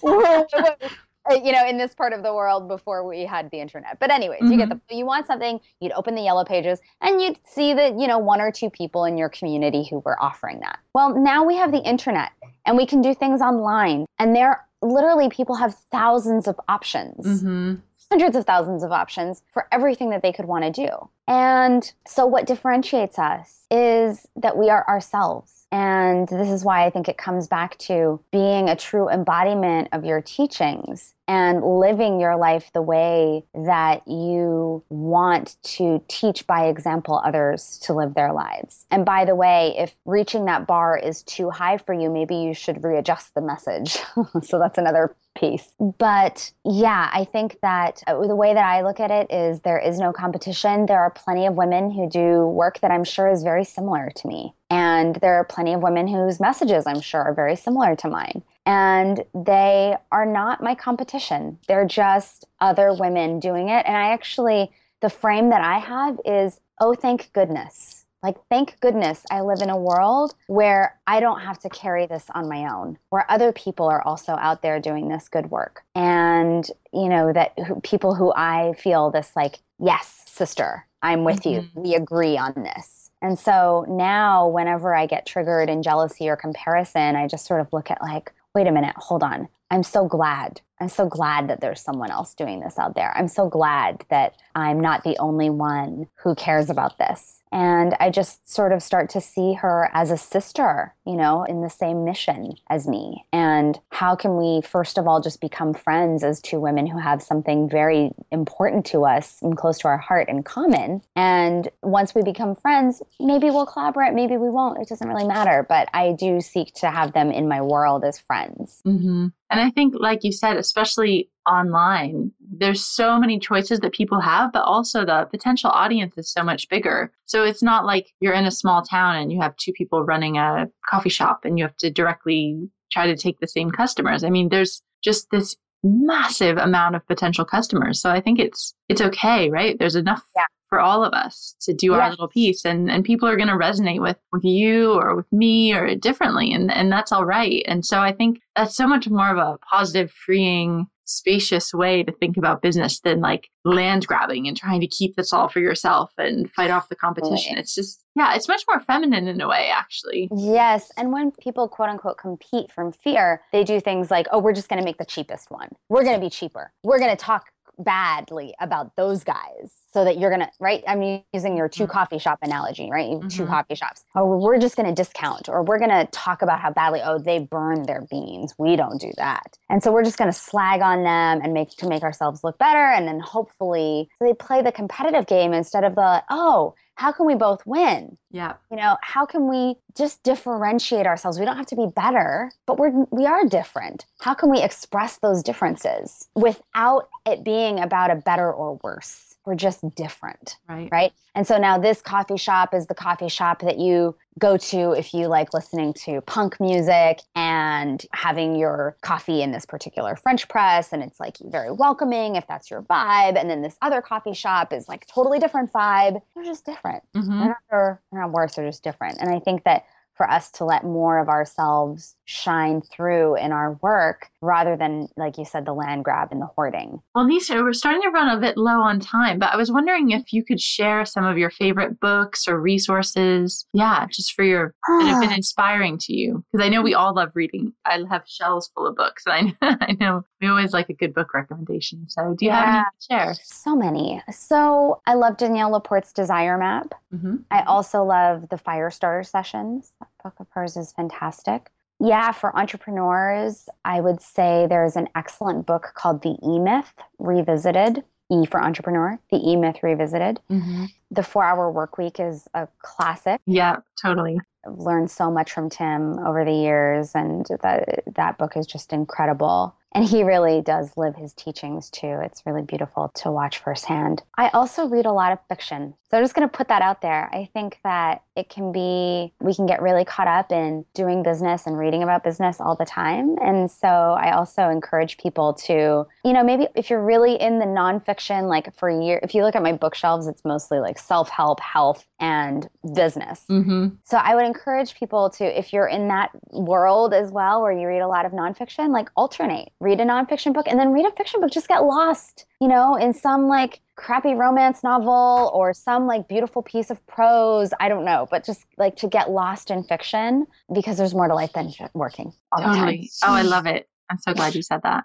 you 1.30 1.52
know 1.52 1.66
in 1.66 1.78
this 1.78 1.94
part 1.94 2.12
of 2.12 2.22
the 2.22 2.34
world 2.34 2.68
before 2.68 3.06
we 3.06 3.24
had 3.24 3.50
the 3.50 3.60
internet 3.60 3.98
but 4.00 4.10
anyways 4.10 4.40
mm-hmm. 4.40 4.52
you 4.52 4.58
get 4.58 4.68
the 4.68 4.74
mm-hmm. 4.74 4.96
you 4.96 5.06
want 5.06 5.26
something 5.26 5.60
you'd 5.80 5.92
open 5.92 6.14
the 6.14 6.22
yellow 6.22 6.44
pages 6.44 6.80
and 7.00 7.20
you'd 7.20 7.38
see 7.44 7.74
that 7.74 7.98
you 7.98 8.06
know 8.06 8.18
one 8.18 8.40
or 8.40 8.50
two 8.50 8.70
people 8.70 9.04
in 9.04 9.18
your 9.18 9.28
community 9.28 9.86
who 9.88 9.98
were 10.00 10.20
offering 10.22 10.60
that 10.60 10.78
well 10.94 11.14
now 11.14 11.44
we 11.44 11.56
have 11.56 11.72
the 11.72 11.82
internet 11.82 12.30
and 12.66 12.76
we 12.76 12.86
can 12.86 13.00
do 13.00 13.14
things 13.14 13.40
online 13.40 14.06
and 14.18 14.34
there 14.34 14.64
literally 14.82 15.28
people 15.28 15.54
have 15.56 15.74
thousands 15.90 16.46
of 16.46 16.58
options. 16.68 17.26
Mm-hmm. 17.26 17.74
Hundreds 18.10 18.36
of 18.36 18.46
thousands 18.46 18.82
of 18.82 18.90
options 18.90 19.42
for 19.52 19.66
everything 19.70 20.10
that 20.10 20.22
they 20.22 20.32
could 20.32 20.46
want 20.46 20.64
to 20.64 20.70
do. 20.70 20.88
And 21.26 21.90
so, 22.06 22.24
what 22.24 22.46
differentiates 22.46 23.18
us 23.18 23.66
is 23.70 24.26
that 24.36 24.56
we 24.56 24.70
are 24.70 24.86
ourselves. 24.88 25.57
And 25.70 26.26
this 26.28 26.48
is 26.48 26.64
why 26.64 26.86
I 26.86 26.90
think 26.90 27.08
it 27.08 27.18
comes 27.18 27.46
back 27.46 27.76
to 27.78 28.20
being 28.30 28.68
a 28.68 28.76
true 28.76 29.08
embodiment 29.08 29.88
of 29.92 30.04
your 30.04 30.22
teachings 30.22 31.14
and 31.26 31.62
living 31.62 32.18
your 32.18 32.36
life 32.36 32.70
the 32.72 32.80
way 32.80 33.44
that 33.54 34.08
you 34.08 34.82
want 34.88 35.56
to 35.62 36.02
teach 36.08 36.46
by 36.46 36.66
example 36.66 37.20
others 37.22 37.78
to 37.82 37.92
live 37.92 38.14
their 38.14 38.32
lives. 38.32 38.86
And 38.90 39.04
by 39.04 39.26
the 39.26 39.34
way, 39.34 39.74
if 39.76 39.94
reaching 40.06 40.46
that 40.46 40.66
bar 40.66 40.96
is 40.96 41.22
too 41.22 41.50
high 41.50 41.76
for 41.76 41.92
you, 41.92 42.08
maybe 42.08 42.36
you 42.36 42.54
should 42.54 42.82
readjust 42.82 43.34
the 43.34 43.42
message. 43.42 43.98
so 44.42 44.58
that's 44.58 44.78
another 44.78 45.14
piece. 45.38 45.72
But 45.98 46.52
yeah, 46.64 47.10
I 47.12 47.24
think 47.24 47.58
that 47.62 48.02
uh, 48.06 48.26
the 48.26 48.36
way 48.36 48.54
that 48.54 48.64
I 48.64 48.82
look 48.82 49.00
at 49.00 49.10
it 49.10 49.32
is 49.32 49.60
there 49.60 49.78
is 49.78 49.98
no 49.98 50.12
competition. 50.12 50.86
There 50.86 51.00
are 51.00 51.10
plenty 51.10 51.46
of 51.46 51.54
women 51.54 51.90
who 51.90 52.08
do 52.08 52.46
work 52.46 52.80
that 52.80 52.90
I'm 52.90 53.04
sure 53.04 53.28
is 53.28 53.42
very 53.42 53.64
similar 53.64 54.10
to 54.16 54.28
me. 54.28 54.54
And 54.70 55.16
there 55.16 55.34
are 55.34 55.44
plenty 55.44 55.72
of 55.72 55.80
women 55.80 56.06
whose 56.06 56.40
messages 56.40 56.86
I'm 56.86 57.00
sure 57.00 57.22
are 57.22 57.34
very 57.34 57.56
similar 57.56 57.96
to 57.96 58.08
mine 58.08 58.42
and 58.68 59.24
they 59.34 59.96
are 60.12 60.26
not 60.26 60.62
my 60.62 60.74
competition. 60.74 61.58
They're 61.68 61.86
just 61.86 62.44
other 62.60 62.92
women 62.92 63.40
doing 63.40 63.70
it. 63.70 63.86
And 63.86 63.96
I 63.96 64.12
actually, 64.12 64.70
the 65.00 65.08
frame 65.08 65.48
that 65.48 65.62
I 65.62 65.78
have 65.78 66.20
is, 66.26 66.60
oh, 66.78 66.94
thank 66.94 67.32
goodness. 67.32 67.97
Like, 68.22 68.36
thank 68.50 68.80
goodness 68.80 69.24
I 69.30 69.42
live 69.42 69.60
in 69.62 69.70
a 69.70 69.78
world 69.78 70.34
where 70.48 70.98
I 71.06 71.20
don't 71.20 71.40
have 71.40 71.58
to 71.60 71.68
carry 71.68 72.06
this 72.06 72.26
on 72.34 72.48
my 72.48 72.72
own, 72.72 72.98
where 73.10 73.30
other 73.30 73.52
people 73.52 73.86
are 73.86 74.02
also 74.02 74.32
out 74.32 74.60
there 74.62 74.80
doing 74.80 75.08
this 75.08 75.28
good 75.28 75.50
work. 75.50 75.84
And, 75.94 76.68
you 76.92 77.08
know, 77.08 77.32
that 77.32 77.56
people 77.84 78.14
who 78.14 78.32
I 78.34 78.74
feel 78.78 79.10
this 79.10 79.30
like, 79.36 79.60
yes, 79.78 80.24
sister, 80.26 80.84
I'm 81.02 81.24
with 81.24 81.42
mm-hmm. 81.42 81.78
you. 81.78 81.82
We 81.82 81.94
agree 81.94 82.36
on 82.36 82.54
this. 82.56 83.10
And 83.22 83.38
so 83.38 83.84
now, 83.88 84.48
whenever 84.48 84.94
I 84.94 85.06
get 85.06 85.26
triggered 85.26 85.68
in 85.68 85.82
jealousy 85.82 86.28
or 86.28 86.36
comparison, 86.36 87.16
I 87.16 87.26
just 87.26 87.46
sort 87.46 87.60
of 87.60 87.72
look 87.72 87.90
at 87.90 88.02
like, 88.02 88.32
wait 88.54 88.66
a 88.66 88.72
minute, 88.72 88.94
hold 88.96 89.22
on. 89.22 89.48
I'm 89.70 89.82
so 89.82 90.06
glad. 90.06 90.60
I'm 90.80 90.88
so 90.88 91.08
glad 91.08 91.48
that 91.48 91.60
there's 91.60 91.80
someone 91.80 92.10
else 92.10 92.34
doing 92.34 92.60
this 92.60 92.78
out 92.78 92.94
there. 92.94 93.12
I'm 93.16 93.28
so 93.28 93.48
glad 93.48 94.04
that 94.08 94.34
I'm 94.54 94.80
not 94.80 95.04
the 95.04 95.18
only 95.18 95.50
one 95.50 96.06
who 96.14 96.34
cares 96.34 96.70
about 96.70 96.98
this. 96.98 97.37
And 97.52 97.94
I 98.00 98.10
just 98.10 98.48
sort 98.48 98.72
of 98.72 98.82
start 98.82 99.10
to 99.10 99.20
see 99.20 99.54
her 99.54 99.90
as 99.92 100.10
a 100.10 100.16
sister, 100.16 100.94
you 101.06 101.16
know, 101.16 101.44
in 101.44 101.62
the 101.62 101.70
same 101.70 102.04
mission 102.04 102.54
as 102.70 102.86
me. 102.86 103.24
And 103.32 103.78
how 103.90 104.14
can 104.14 104.36
we, 104.36 104.60
first 104.62 104.98
of 104.98 105.06
all, 105.06 105.20
just 105.20 105.40
become 105.40 105.74
friends 105.74 106.22
as 106.22 106.40
two 106.40 106.60
women 106.60 106.86
who 106.86 106.98
have 106.98 107.22
something 107.22 107.68
very 107.68 108.12
important 108.30 108.84
to 108.86 109.04
us 109.04 109.38
and 109.42 109.56
close 109.56 109.78
to 109.78 109.88
our 109.88 109.98
heart 109.98 110.28
in 110.28 110.42
common? 110.42 111.02
And 111.16 111.68
once 111.82 112.14
we 112.14 112.22
become 112.22 112.56
friends, 112.56 113.02
maybe 113.20 113.46
we'll 113.46 113.66
collaborate, 113.66 114.14
maybe 114.14 114.36
we 114.36 114.50
won't. 114.50 114.80
It 114.80 114.88
doesn't 114.88 115.08
really 115.08 115.26
matter. 115.26 115.64
But 115.68 115.88
I 115.94 116.12
do 116.12 116.40
seek 116.40 116.74
to 116.74 116.90
have 116.90 117.12
them 117.12 117.30
in 117.30 117.48
my 117.48 117.62
world 117.62 118.04
as 118.04 118.18
friends. 118.18 118.82
Mm-hmm. 118.86 119.28
And 119.50 119.60
I 119.60 119.70
think, 119.70 119.94
like 119.98 120.24
you 120.24 120.32
said, 120.32 120.56
especially 120.58 121.30
online, 121.48 122.30
there's 122.40 122.84
so 122.84 123.18
many 123.18 123.38
choices 123.38 123.80
that 123.80 123.92
people 123.92 124.20
have, 124.20 124.52
but 124.52 124.62
also 124.62 125.04
the 125.04 125.26
potential 125.30 125.70
audience 125.70 126.16
is 126.16 126.30
so 126.30 126.42
much 126.42 126.68
bigger. 126.68 127.12
So 127.26 127.44
it's 127.44 127.62
not 127.62 127.86
like 127.86 128.12
you're 128.20 128.34
in 128.34 128.46
a 128.46 128.50
small 128.50 128.82
town 128.82 129.16
and 129.16 129.32
you 129.32 129.40
have 129.40 129.56
two 129.56 129.72
people 129.72 130.04
running 130.04 130.36
a 130.36 130.68
coffee 130.88 131.08
shop 131.08 131.40
and 131.44 131.58
you 131.58 131.64
have 131.64 131.76
to 131.78 131.90
directly 131.90 132.68
try 132.92 133.06
to 133.06 133.16
take 133.16 133.40
the 133.40 133.48
same 133.48 133.70
customers. 133.70 134.24
I 134.24 134.30
mean, 134.30 134.48
there's 134.48 134.82
just 135.02 135.28
this 135.30 135.56
massive 135.82 136.58
amount 136.58 136.96
of 136.96 137.06
potential 137.06 137.44
customers. 137.44 138.00
So 138.00 138.10
I 138.10 138.20
think 138.20 138.38
it's 138.38 138.74
it's 138.88 139.00
okay, 139.00 139.48
right? 139.48 139.78
There's 139.78 139.96
enough 139.96 140.22
yeah 140.36 140.46
for 140.68 140.80
all 140.80 141.04
of 141.04 141.12
us 141.14 141.54
to 141.60 141.72
do 141.72 141.94
our 141.94 142.10
little 142.10 142.28
piece 142.28 142.64
and 142.64 142.90
and 142.90 143.04
people 143.04 143.28
are 143.28 143.36
going 143.36 143.48
to 143.48 143.54
resonate 143.54 144.00
with 144.00 144.16
with 144.32 144.44
you 144.44 144.92
or 144.92 145.16
with 145.16 145.32
me 145.32 145.72
or 145.72 145.94
differently 145.94 146.52
and 146.52 146.70
and 146.70 146.92
that's 146.92 147.10
all 147.10 147.24
right 147.24 147.62
and 147.66 147.84
so 147.84 148.00
i 148.00 148.12
think 148.12 148.38
that's 148.54 148.76
so 148.76 148.86
much 148.86 149.08
more 149.08 149.30
of 149.30 149.38
a 149.38 149.58
positive 149.58 150.10
freeing 150.10 150.86
spacious 151.08 151.72
way 151.72 152.02
to 152.02 152.12
think 152.12 152.36
about 152.36 152.62
business 152.62 153.00
than 153.00 153.20
like 153.20 153.48
land 153.64 154.06
grabbing 154.06 154.46
and 154.46 154.56
trying 154.56 154.80
to 154.80 154.86
keep 154.86 155.16
this 155.16 155.32
all 155.32 155.48
for 155.48 155.60
yourself 155.60 156.12
and 156.18 156.50
fight 156.52 156.70
off 156.70 156.88
the 156.88 156.96
competition. 156.96 157.54
Right. 157.54 157.60
It's 157.60 157.74
just, 157.74 158.04
yeah, 158.14 158.34
it's 158.34 158.48
much 158.48 158.62
more 158.68 158.80
feminine 158.80 159.28
in 159.28 159.40
a 159.40 159.48
way, 159.48 159.70
actually. 159.72 160.28
Yes. 160.36 160.90
And 160.96 161.12
when 161.12 161.30
people 161.32 161.68
quote 161.68 161.88
unquote 161.88 162.18
compete 162.18 162.70
from 162.72 162.92
fear, 162.92 163.42
they 163.52 163.64
do 163.64 163.80
things 163.80 164.10
like, 164.10 164.26
oh, 164.32 164.38
we're 164.38 164.52
just 164.52 164.68
going 164.68 164.80
to 164.80 164.84
make 164.84 164.98
the 164.98 165.04
cheapest 165.04 165.50
one. 165.50 165.68
We're 165.88 166.04
going 166.04 166.16
to 166.16 166.24
be 166.24 166.30
cheaper. 166.30 166.72
We're 166.82 166.98
going 166.98 167.10
to 167.10 167.16
talk 167.16 167.46
badly 167.78 168.54
about 168.60 168.94
those 168.96 169.24
guys 169.24 169.72
so 169.92 170.04
that 170.04 170.18
you're 170.18 170.30
gonna 170.30 170.50
right? 170.60 170.82
I'm 170.86 171.22
using 171.32 171.56
your 171.56 171.68
2 171.68 171.84
mm-hmm. 171.84 171.92
coffee 171.92 172.18
shop 172.18 172.38
analogy 172.42 172.88
right? 172.90 173.10
Mm-hmm. 173.10 173.28
two 173.28 173.46
coffee 173.46 173.74
shops. 173.74 174.04
Or 174.14 174.38
we're 174.38 174.58
just 174.58 174.76
gonna 174.76 174.94
discount 174.94 175.48
or 175.48 175.62
we're 175.62 175.78
gonna 175.78 176.06
talk 176.06 176.42
about 176.42 176.60
how 176.60 176.72
badly 176.72 177.00
oh 177.02 177.18
they 177.18 177.38
burn 177.38 177.84
their 177.84 178.06
beans. 178.10 178.54
We 178.58 178.76
don't 178.76 179.00
do 179.00 179.12
that. 179.16 179.56
And 179.70 179.82
so 179.82 179.92
we're 179.92 180.04
just 180.04 180.18
gonna 180.18 180.32
slag 180.32 180.82
on 180.82 181.02
them 181.02 181.40
and 181.42 181.52
make 181.52 181.70
to 181.70 181.88
make 181.88 182.02
ourselves 182.02 182.44
look 182.44 182.58
better. 182.58 182.78
And 182.78 183.06
then 183.06 183.20
hopefully 183.20 184.08
so 184.18 184.26
they 184.26 184.34
play 184.34 184.62
the 184.62 184.72
competitive 184.72 185.26
game 185.26 185.52
instead 185.52 185.84
of 185.84 185.94
the 185.94 186.22
oh 186.30 186.74
how 186.98 187.12
can 187.12 187.26
we 187.26 187.36
both 187.36 187.64
win? 187.64 188.18
Yeah. 188.32 188.54
You 188.72 188.76
know, 188.76 188.96
how 189.02 189.24
can 189.24 189.48
we 189.48 189.76
just 189.96 190.20
differentiate 190.24 191.06
ourselves? 191.06 191.38
We 191.38 191.44
don't 191.44 191.56
have 191.56 191.66
to 191.66 191.76
be 191.76 191.86
better, 191.94 192.50
but 192.66 192.76
we're 192.76 193.06
we 193.10 193.24
are 193.24 193.44
different. 193.46 194.04
How 194.18 194.34
can 194.34 194.50
we 194.50 194.60
express 194.60 195.18
those 195.18 195.44
differences 195.44 196.28
without 196.34 197.08
it 197.24 197.44
being 197.44 197.78
about 197.78 198.10
a 198.10 198.16
better 198.16 198.52
or 198.52 198.80
worse? 198.82 199.27
We're 199.48 199.54
just 199.54 199.82
different. 199.94 200.58
Right. 200.68 200.90
Right. 200.92 201.12
And 201.34 201.46
so 201.46 201.56
now 201.56 201.78
this 201.78 202.02
coffee 202.02 202.36
shop 202.36 202.74
is 202.74 202.86
the 202.86 202.94
coffee 202.94 203.30
shop 203.30 203.60
that 203.60 203.78
you 203.78 204.14
go 204.38 204.58
to 204.58 204.92
if 204.92 205.14
you 205.14 205.26
like 205.26 205.54
listening 205.54 205.94
to 206.04 206.20
punk 206.20 206.60
music 206.60 207.22
and 207.34 208.04
having 208.12 208.56
your 208.56 208.98
coffee 209.00 209.40
in 209.40 209.50
this 209.50 209.64
particular 209.64 210.16
French 210.16 210.46
press 210.48 210.92
and 210.92 211.02
it's 211.02 211.18
like 211.18 211.38
very 211.40 211.72
welcoming 211.72 212.36
if 212.36 212.46
that's 212.46 212.70
your 212.70 212.82
vibe. 212.82 213.40
And 213.40 213.48
then 213.48 213.62
this 213.62 213.78
other 213.80 214.02
coffee 214.02 214.34
shop 214.34 214.70
is 214.70 214.86
like 214.86 215.06
totally 215.06 215.38
different 215.38 215.72
vibe. 215.72 216.20
They're 216.34 216.44
just 216.44 216.66
different. 216.66 217.02
Mm-hmm. 217.16 217.38
They're, 217.38 217.48
not, 217.48 217.58
they're 217.70 218.00
not 218.20 218.32
worse, 218.32 218.54
they're 218.54 218.68
just 218.68 218.84
different. 218.84 219.16
And 219.18 219.30
I 219.30 219.38
think 219.38 219.64
that 219.64 219.86
for 220.12 220.30
us 220.30 220.50
to 220.50 220.66
let 220.66 220.84
more 220.84 221.16
of 221.16 221.30
ourselves 221.30 222.16
shine 222.28 222.82
through 222.82 223.34
in 223.36 223.52
our 223.52 223.72
work 223.80 224.28
rather 224.42 224.76
than, 224.76 225.08
like 225.16 225.38
you 225.38 225.46
said, 225.46 225.64
the 225.64 225.72
land 225.72 226.04
grab 226.04 226.28
and 226.30 226.42
the 226.42 226.46
hoarding. 226.46 227.00
Well, 227.14 227.24
Nisha, 227.24 227.62
we're 227.62 227.72
starting 227.72 228.02
to 228.02 228.10
run 228.10 228.28
a 228.28 228.38
bit 228.38 228.58
low 228.58 228.80
on 228.82 229.00
time, 229.00 229.38
but 229.38 229.50
I 229.50 229.56
was 229.56 229.72
wondering 229.72 230.10
if 230.10 230.30
you 230.30 230.44
could 230.44 230.60
share 230.60 231.06
some 231.06 231.24
of 231.24 231.38
your 231.38 231.48
favorite 231.48 231.98
books 232.00 232.46
or 232.46 232.60
resources. 232.60 233.66
Yeah, 233.72 234.06
just 234.12 234.34
for 234.34 234.44
your 234.44 234.74
that 234.88 235.06
have 235.06 235.20
been 235.22 235.32
inspiring 235.32 235.96
to 236.02 236.12
you. 236.14 236.44
Because 236.52 236.66
I 236.66 236.68
know 236.68 236.82
we 236.82 236.92
all 236.92 237.14
love 237.14 237.30
reading. 237.34 237.72
I 237.86 237.98
have 238.10 238.24
shelves 238.26 238.70
full 238.74 238.86
of 238.86 238.94
books. 238.94 239.22
And 239.26 239.56
I, 239.62 239.76
I 239.80 239.96
know 239.98 240.22
we 240.42 240.48
always 240.48 240.74
like 240.74 240.90
a 240.90 240.94
good 240.94 241.14
book 241.14 241.32
recommendation. 241.32 242.04
So 242.10 242.34
do 242.38 242.44
you 242.44 242.50
have 242.50 242.68
any 242.68 242.76
Yeah. 242.76 242.82
to 242.82 243.06
share? 243.34 243.34
So 243.42 243.74
many. 243.74 244.22
So 244.30 245.00
I 245.06 245.14
love 245.14 245.38
Danielle 245.38 245.70
Laporte's 245.70 246.12
Desire 246.12 246.58
Map. 246.58 246.94
Mm-hmm. 247.14 247.36
I 247.50 247.62
also 247.62 248.04
love 248.04 248.50
the 248.50 248.58
Fire 248.58 248.90
Starter 248.90 249.22
Sessions. 249.24 249.92
That 250.00 250.08
book 250.22 250.34
of 250.40 250.46
hers 250.50 250.76
is 250.76 250.92
fantastic. 250.92 251.70
Yeah, 252.00 252.32
for 252.32 252.56
entrepreneurs, 252.56 253.68
I 253.84 254.00
would 254.00 254.20
say 254.20 254.66
there's 254.68 254.96
an 254.96 255.08
excellent 255.16 255.66
book 255.66 255.92
called 255.94 256.22
The 256.22 256.36
E 256.44 256.58
Myth 256.58 256.92
Revisited. 257.18 258.04
E 258.30 258.44
for 258.44 258.62
entrepreneur, 258.62 259.18
The 259.30 259.38
E 259.38 259.56
Myth 259.56 259.82
Revisited. 259.82 260.38
Mm-hmm. 260.50 260.84
The 261.10 261.22
Four 261.22 261.44
Hour 261.44 261.70
Work 261.72 261.96
Week 261.96 262.20
is 262.20 262.46
a 262.54 262.68
classic. 262.82 263.40
Yeah, 263.46 263.76
totally. 264.00 264.38
I've 264.66 264.78
learned 264.78 265.10
so 265.10 265.30
much 265.30 265.52
from 265.52 265.70
Tim 265.70 266.18
over 266.18 266.44
the 266.44 266.52
years, 266.52 267.12
and 267.14 267.46
that 267.62 268.04
that 268.14 268.38
book 268.38 268.56
is 268.56 268.66
just 268.66 268.92
incredible. 268.92 269.74
And 269.92 270.04
he 270.04 270.22
really 270.22 270.60
does 270.60 270.96
live 270.96 271.16
his 271.16 271.32
teachings 271.32 271.90
too. 271.90 272.20
It's 272.22 272.44
really 272.44 272.62
beautiful 272.62 273.10
to 273.16 273.30
watch 273.30 273.58
firsthand. 273.58 274.22
I 274.36 274.48
also 274.50 274.86
read 274.86 275.06
a 275.06 275.12
lot 275.12 275.32
of 275.32 275.38
fiction. 275.48 275.94
So 276.10 276.16
I'm 276.16 276.24
just 276.24 276.34
going 276.34 276.48
to 276.48 276.56
put 276.56 276.68
that 276.68 276.80
out 276.80 277.02
there. 277.02 277.28
I 277.34 277.48
think 277.52 277.78
that 277.84 278.22
it 278.34 278.48
can 278.48 278.72
be, 278.72 279.32
we 279.40 279.54
can 279.54 279.66
get 279.66 279.82
really 279.82 280.04
caught 280.04 280.28
up 280.28 280.52
in 280.52 280.84
doing 280.94 281.22
business 281.22 281.66
and 281.66 281.76
reading 281.76 282.02
about 282.02 282.24
business 282.24 282.60
all 282.60 282.76
the 282.76 282.86
time. 282.86 283.36
And 283.42 283.70
so 283.70 283.88
I 283.88 284.32
also 284.32 284.68
encourage 284.70 285.18
people 285.18 285.52
to, 285.54 286.06
you 286.24 286.32
know, 286.32 286.42
maybe 286.42 286.66
if 286.74 286.88
you're 286.88 287.04
really 287.04 287.34
in 287.34 287.58
the 287.58 287.66
nonfiction, 287.66 288.48
like 288.48 288.74
for 288.78 288.88
a 288.88 289.04
year, 289.04 289.20
if 289.22 289.34
you 289.34 289.42
look 289.42 289.54
at 289.54 289.62
my 289.62 289.72
bookshelves, 289.72 290.26
it's 290.26 290.44
mostly 290.44 290.80
like 290.80 290.98
self 290.98 291.28
help, 291.28 291.60
health, 291.60 292.06
and 292.20 292.68
business. 292.94 293.44
Mm-hmm. 293.50 293.88
So 294.04 294.16
I 294.16 294.34
would 294.34 294.46
encourage 294.46 294.94
people 294.94 295.30
to, 295.30 295.58
if 295.58 295.72
you're 295.72 295.88
in 295.88 296.08
that 296.08 296.30
world 296.52 297.12
as 297.12 297.30
well, 297.30 297.60
where 297.62 297.72
you 297.72 297.86
read 297.86 298.00
a 298.00 298.08
lot 298.08 298.24
of 298.24 298.32
nonfiction, 298.32 298.90
like 298.90 299.10
alternate. 299.16 299.70
Read 299.80 300.00
a 300.00 300.04
nonfiction 300.04 300.52
book 300.52 300.66
and 300.68 300.78
then 300.78 300.92
read 300.92 301.06
a 301.06 301.10
fiction 301.12 301.40
book. 301.40 301.50
Just 301.52 301.68
get 301.68 301.84
lost, 301.84 302.46
you 302.60 302.66
know, 302.66 302.96
in 302.96 303.14
some 303.14 303.46
like 303.46 303.80
crappy 303.96 304.34
romance 304.34 304.82
novel 304.82 305.50
or 305.54 305.72
some 305.72 306.06
like 306.06 306.28
beautiful 306.28 306.62
piece 306.62 306.90
of 306.90 307.04
prose. 307.06 307.72
I 307.78 307.88
don't 307.88 308.04
know, 308.04 308.26
but 308.30 308.44
just 308.44 308.66
like 308.76 308.96
to 308.96 309.08
get 309.08 309.30
lost 309.30 309.70
in 309.70 309.84
fiction 309.84 310.46
because 310.72 310.96
there's 310.96 311.14
more 311.14 311.28
to 311.28 311.34
life 311.34 311.52
than 311.52 311.72
working 311.94 312.32
all 312.52 312.60
the 312.60 312.68
time. 312.68 312.76
Totally. 312.76 313.10
Oh, 313.22 313.32
I 313.32 313.42
love 313.42 313.66
it. 313.66 313.88
I'm 314.10 314.18
so 314.18 314.32
glad 314.32 314.54
you 314.54 314.62
said 314.62 314.80
that. 314.82 315.04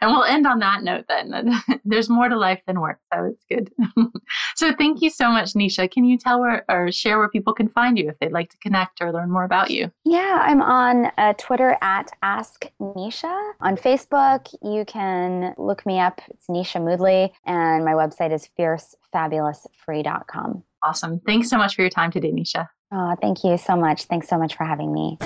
And 0.00 0.10
we'll 0.10 0.24
end 0.24 0.46
on 0.46 0.58
that 0.58 0.82
note 0.82 1.04
then. 1.08 1.62
There's 1.84 2.08
more 2.08 2.28
to 2.28 2.36
life 2.36 2.60
than 2.66 2.80
work, 2.80 2.98
so 3.12 3.32
it's 3.32 3.44
good. 3.48 3.70
so 4.56 4.72
thank 4.76 5.00
you 5.00 5.10
so 5.10 5.30
much, 5.30 5.52
Nisha. 5.52 5.90
Can 5.90 6.04
you 6.04 6.18
tell 6.18 6.40
where 6.40 6.64
or 6.68 6.90
share 6.90 7.18
where 7.18 7.28
people 7.28 7.54
can 7.54 7.68
find 7.68 7.98
you 7.98 8.08
if 8.08 8.18
they'd 8.18 8.32
like 8.32 8.50
to 8.50 8.56
connect 8.58 9.00
or 9.00 9.12
learn 9.12 9.30
more 9.30 9.44
about 9.44 9.70
you? 9.70 9.90
Yeah, 10.04 10.40
I'm 10.42 10.60
on 10.60 11.12
uh, 11.18 11.34
Twitter 11.38 11.76
at 11.82 12.10
Ask 12.22 12.66
Nisha. 12.80 13.52
On 13.60 13.76
Facebook, 13.76 14.52
you 14.62 14.84
can 14.84 15.54
look 15.56 15.86
me 15.86 16.00
up. 16.00 16.20
It's 16.28 16.48
Nisha 16.48 16.80
Moodley, 16.80 17.30
and 17.46 17.84
my 17.84 17.92
website 17.92 18.32
is 18.32 18.48
fiercefabulousfree.com. 18.58 20.64
Awesome. 20.82 21.20
Thanks 21.20 21.48
so 21.48 21.56
much 21.56 21.76
for 21.76 21.82
your 21.82 21.90
time 21.90 22.10
today, 22.10 22.32
Nisha. 22.32 22.68
Oh, 22.90 23.14
thank 23.20 23.44
you 23.44 23.56
so 23.56 23.76
much. 23.76 24.04
Thanks 24.04 24.28
so 24.28 24.36
much 24.36 24.56
for 24.56 24.64
having 24.64 24.92
me. 24.92 25.16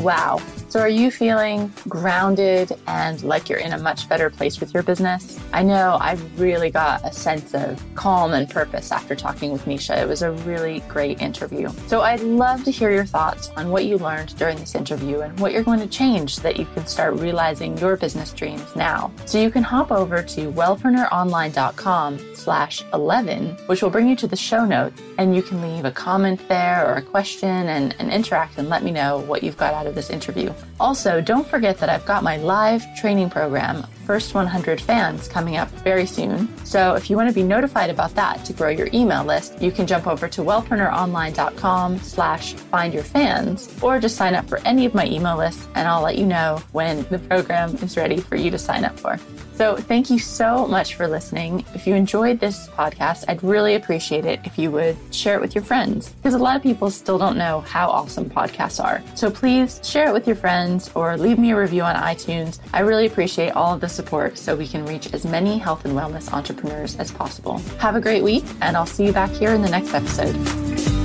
Wow. 0.00 0.40
So, 0.70 0.78
are 0.78 0.88
you 0.88 1.10
feeling 1.10 1.72
grounded 1.88 2.78
and 2.86 3.20
like 3.24 3.48
you're 3.48 3.58
in 3.58 3.72
a 3.72 3.78
much 3.78 4.08
better 4.08 4.30
place 4.30 4.60
with 4.60 4.72
your 4.72 4.84
business? 4.84 5.36
I 5.52 5.64
know 5.64 5.98
I 6.00 6.12
really 6.36 6.70
got 6.70 7.04
a 7.04 7.12
sense 7.12 7.54
of 7.54 7.82
calm 7.96 8.34
and 8.34 8.48
purpose 8.48 8.92
after 8.92 9.16
talking 9.16 9.50
with 9.50 9.64
Nisha. 9.64 10.00
It 10.00 10.06
was 10.06 10.22
a 10.22 10.30
really 10.30 10.78
great 10.86 11.20
interview. 11.20 11.70
So, 11.88 12.02
I'd 12.02 12.20
love 12.20 12.62
to 12.62 12.70
hear 12.70 12.92
your 12.92 13.04
thoughts 13.04 13.48
on 13.56 13.70
what 13.70 13.84
you 13.84 13.98
learned 13.98 14.36
during 14.36 14.58
this 14.58 14.76
interview 14.76 15.22
and 15.22 15.36
what 15.40 15.52
you're 15.52 15.64
going 15.64 15.80
to 15.80 15.88
change 15.88 16.36
so 16.36 16.42
that 16.42 16.56
you 16.56 16.66
can 16.66 16.86
start 16.86 17.14
realizing 17.14 17.76
your 17.78 17.96
business 17.96 18.32
dreams 18.32 18.76
now. 18.76 19.10
So, 19.26 19.40
you 19.40 19.50
can 19.50 19.64
hop 19.64 19.90
over 19.90 20.22
to 20.22 20.52
wellpreneuronline.com 20.52 22.36
slash 22.36 22.84
11, 22.94 23.56
which 23.66 23.82
will 23.82 23.90
bring 23.90 24.08
you 24.08 24.14
to 24.14 24.28
the 24.28 24.36
show 24.36 24.64
notes, 24.64 25.02
and 25.18 25.34
you 25.34 25.42
can 25.42 25.60
leave 25.62 25.84
a 25.84 25.90
comment 25.90 26.48
there 26.48 26.86
or 26.86 26.94
a 26.94 27.02
question 27.02 27.48
and, 27.48 27.96
and 27.98 28.12
interact 28.12 28.56
and 28.56 28.68
let 28.68 28.84
me 28.84 28.92
know 28.92 29.18
what 29.18 29.42
you've 29.42 29.56
got 29.56 29.74
out 29.74 29.88
of 29.88 29.96
this 29.96 30.10
interview. 30.10 30.52
Also, 30.78 31.20
don't 31.20 31.46
forget 31.46 31.78
that 31.78 31.88
I've 31.88 32.06
got 32.06 32.22
my 32.22 32.36
live 32.38 32.84
training 32.96 33.30
program, 33.30 33.86
First 34.06 34.34
100 34.34 34.80
Fans, 34.80 35.28
coming 35.28 35.56
up 35.56 35.68
very 35.84 36.06
soon. 36.06 36.48
So 36.64 36.94
if 36.94 37.10
you 37.10 37.16
want 37.16 37.28
to 37.28 37.34
be 37.34 37.42
notified 37.42 37.90
about 37.90 38.14
that 38.14 38.44
to 38.46 38.52
grow 38.52 38.70
your 38.70 38.88
email 38.94 39.24
list, 39.24 39.60
you 39.60 39.70
can 39.70 39.86
jump 39.86 40.06
over 40.06 40.26
to 40.28 40.40
wellpreneuronline.com 40.40 41.98
slash 41.98 42.54
find 42.54 42.94
your 42.94 43.04
fans, 43.04 43.74
or 43.82 44.00
just 44.00 44.16
sign 44.16 44.34
up 44.34 44.48
for 44.48 44.58
any 44.58 44.86
of 44.86 44.94
my 44.94 45.06
email 45.06 45.36
lists 45.36 45.68
and 45.74 45.86
I'll 45.86 46.02
let 46.02 46.16
you 46.16 46.26
know 46.26 46.62
when 46.72 47.02
the 47.10 47.18
program 47.18 47.76
is 47.76 47.96
ready 47.96 48.20
for 48.20 48.36
you 48.36 48.50
to 48.50 48.58
sign 48.58 48.84
up 48.84 48.98
for. 48.98 49.18
So 49.60 49.76
thank 49.76 50.08
you 50.08 50.18
so 50.18 50.66
much 50.66 50.94
for 50.94 51.06
listening. 51.06 51.66
If 51.74 51.86
you 51.86 51.94
enjoyed 51.94 52.40
this 52.40 52.68
podcast, 52.68 53.26
I'd 53.28 53.42
really 53.42 53.74
appreciate 53.74 54.24
it 54.24 54.40
if 54.44 54.56
you 54.56 54.70
would 54.70 54.96
share 55.14 55.34
it 55.34 55.42
with 55.42 55.54
your 55.54 55.62
friends 55.62 56.14
because 56.14 56.32
a 56.32 56.38
lot 56.38 56.56
of 56.56 56.62
people 56.62 56.90
still 56.90 57.18
don't 57.18 57.36
know 57.36 57.60
how 57.60 57.90
awesome 57.90 58.30
podcasts 58.30 58.82
are. 58.82 59.02
So 59.14 59.30
please 59.30 59.78
share 59.84 60.08
it 60.08 60.14
with 60.14 60.26
your 60.26 60.36
friends 60.36 60.90
or 60.94 61.18
leave 61.18 61.38
me 61.38 61.50
a 61.50 61.58
review 61.58 61.82
on 61.82 61.94
iTunes. 61.94 62.58
I 62.72 62.80
really 62.80 63.04
appreciate 63.04 63.50
all 63.50 63.74
of 63.74 63.82
the 63.82 63.88
support 63.90 64.38
so 64.38 64.56
we 64.56 64.66
can 64.66 64.86
reach 64.86 65.12
as 65.12 65.26
many 65.26 65.58
health 65.58 65.84
and 65.84 65.92
wellness 65.92 66.32
entrepreneurs 66.32 66.96
as 66.96 67.10
possible. 67.10 67.58
Have 67.80 67.96
a 67.96 68.00
great 68.00 68.22
week 68.22 68.44
and 68.62 68.78
I'll 68.78 68.86
see 68.86 69.04
you 69.04 69.12
back 69.12 69.28
here 69.28 69.52
in 69.52 69.60
the 69.60 69.68
next 69.68 69.92
episode. 69.92 70.99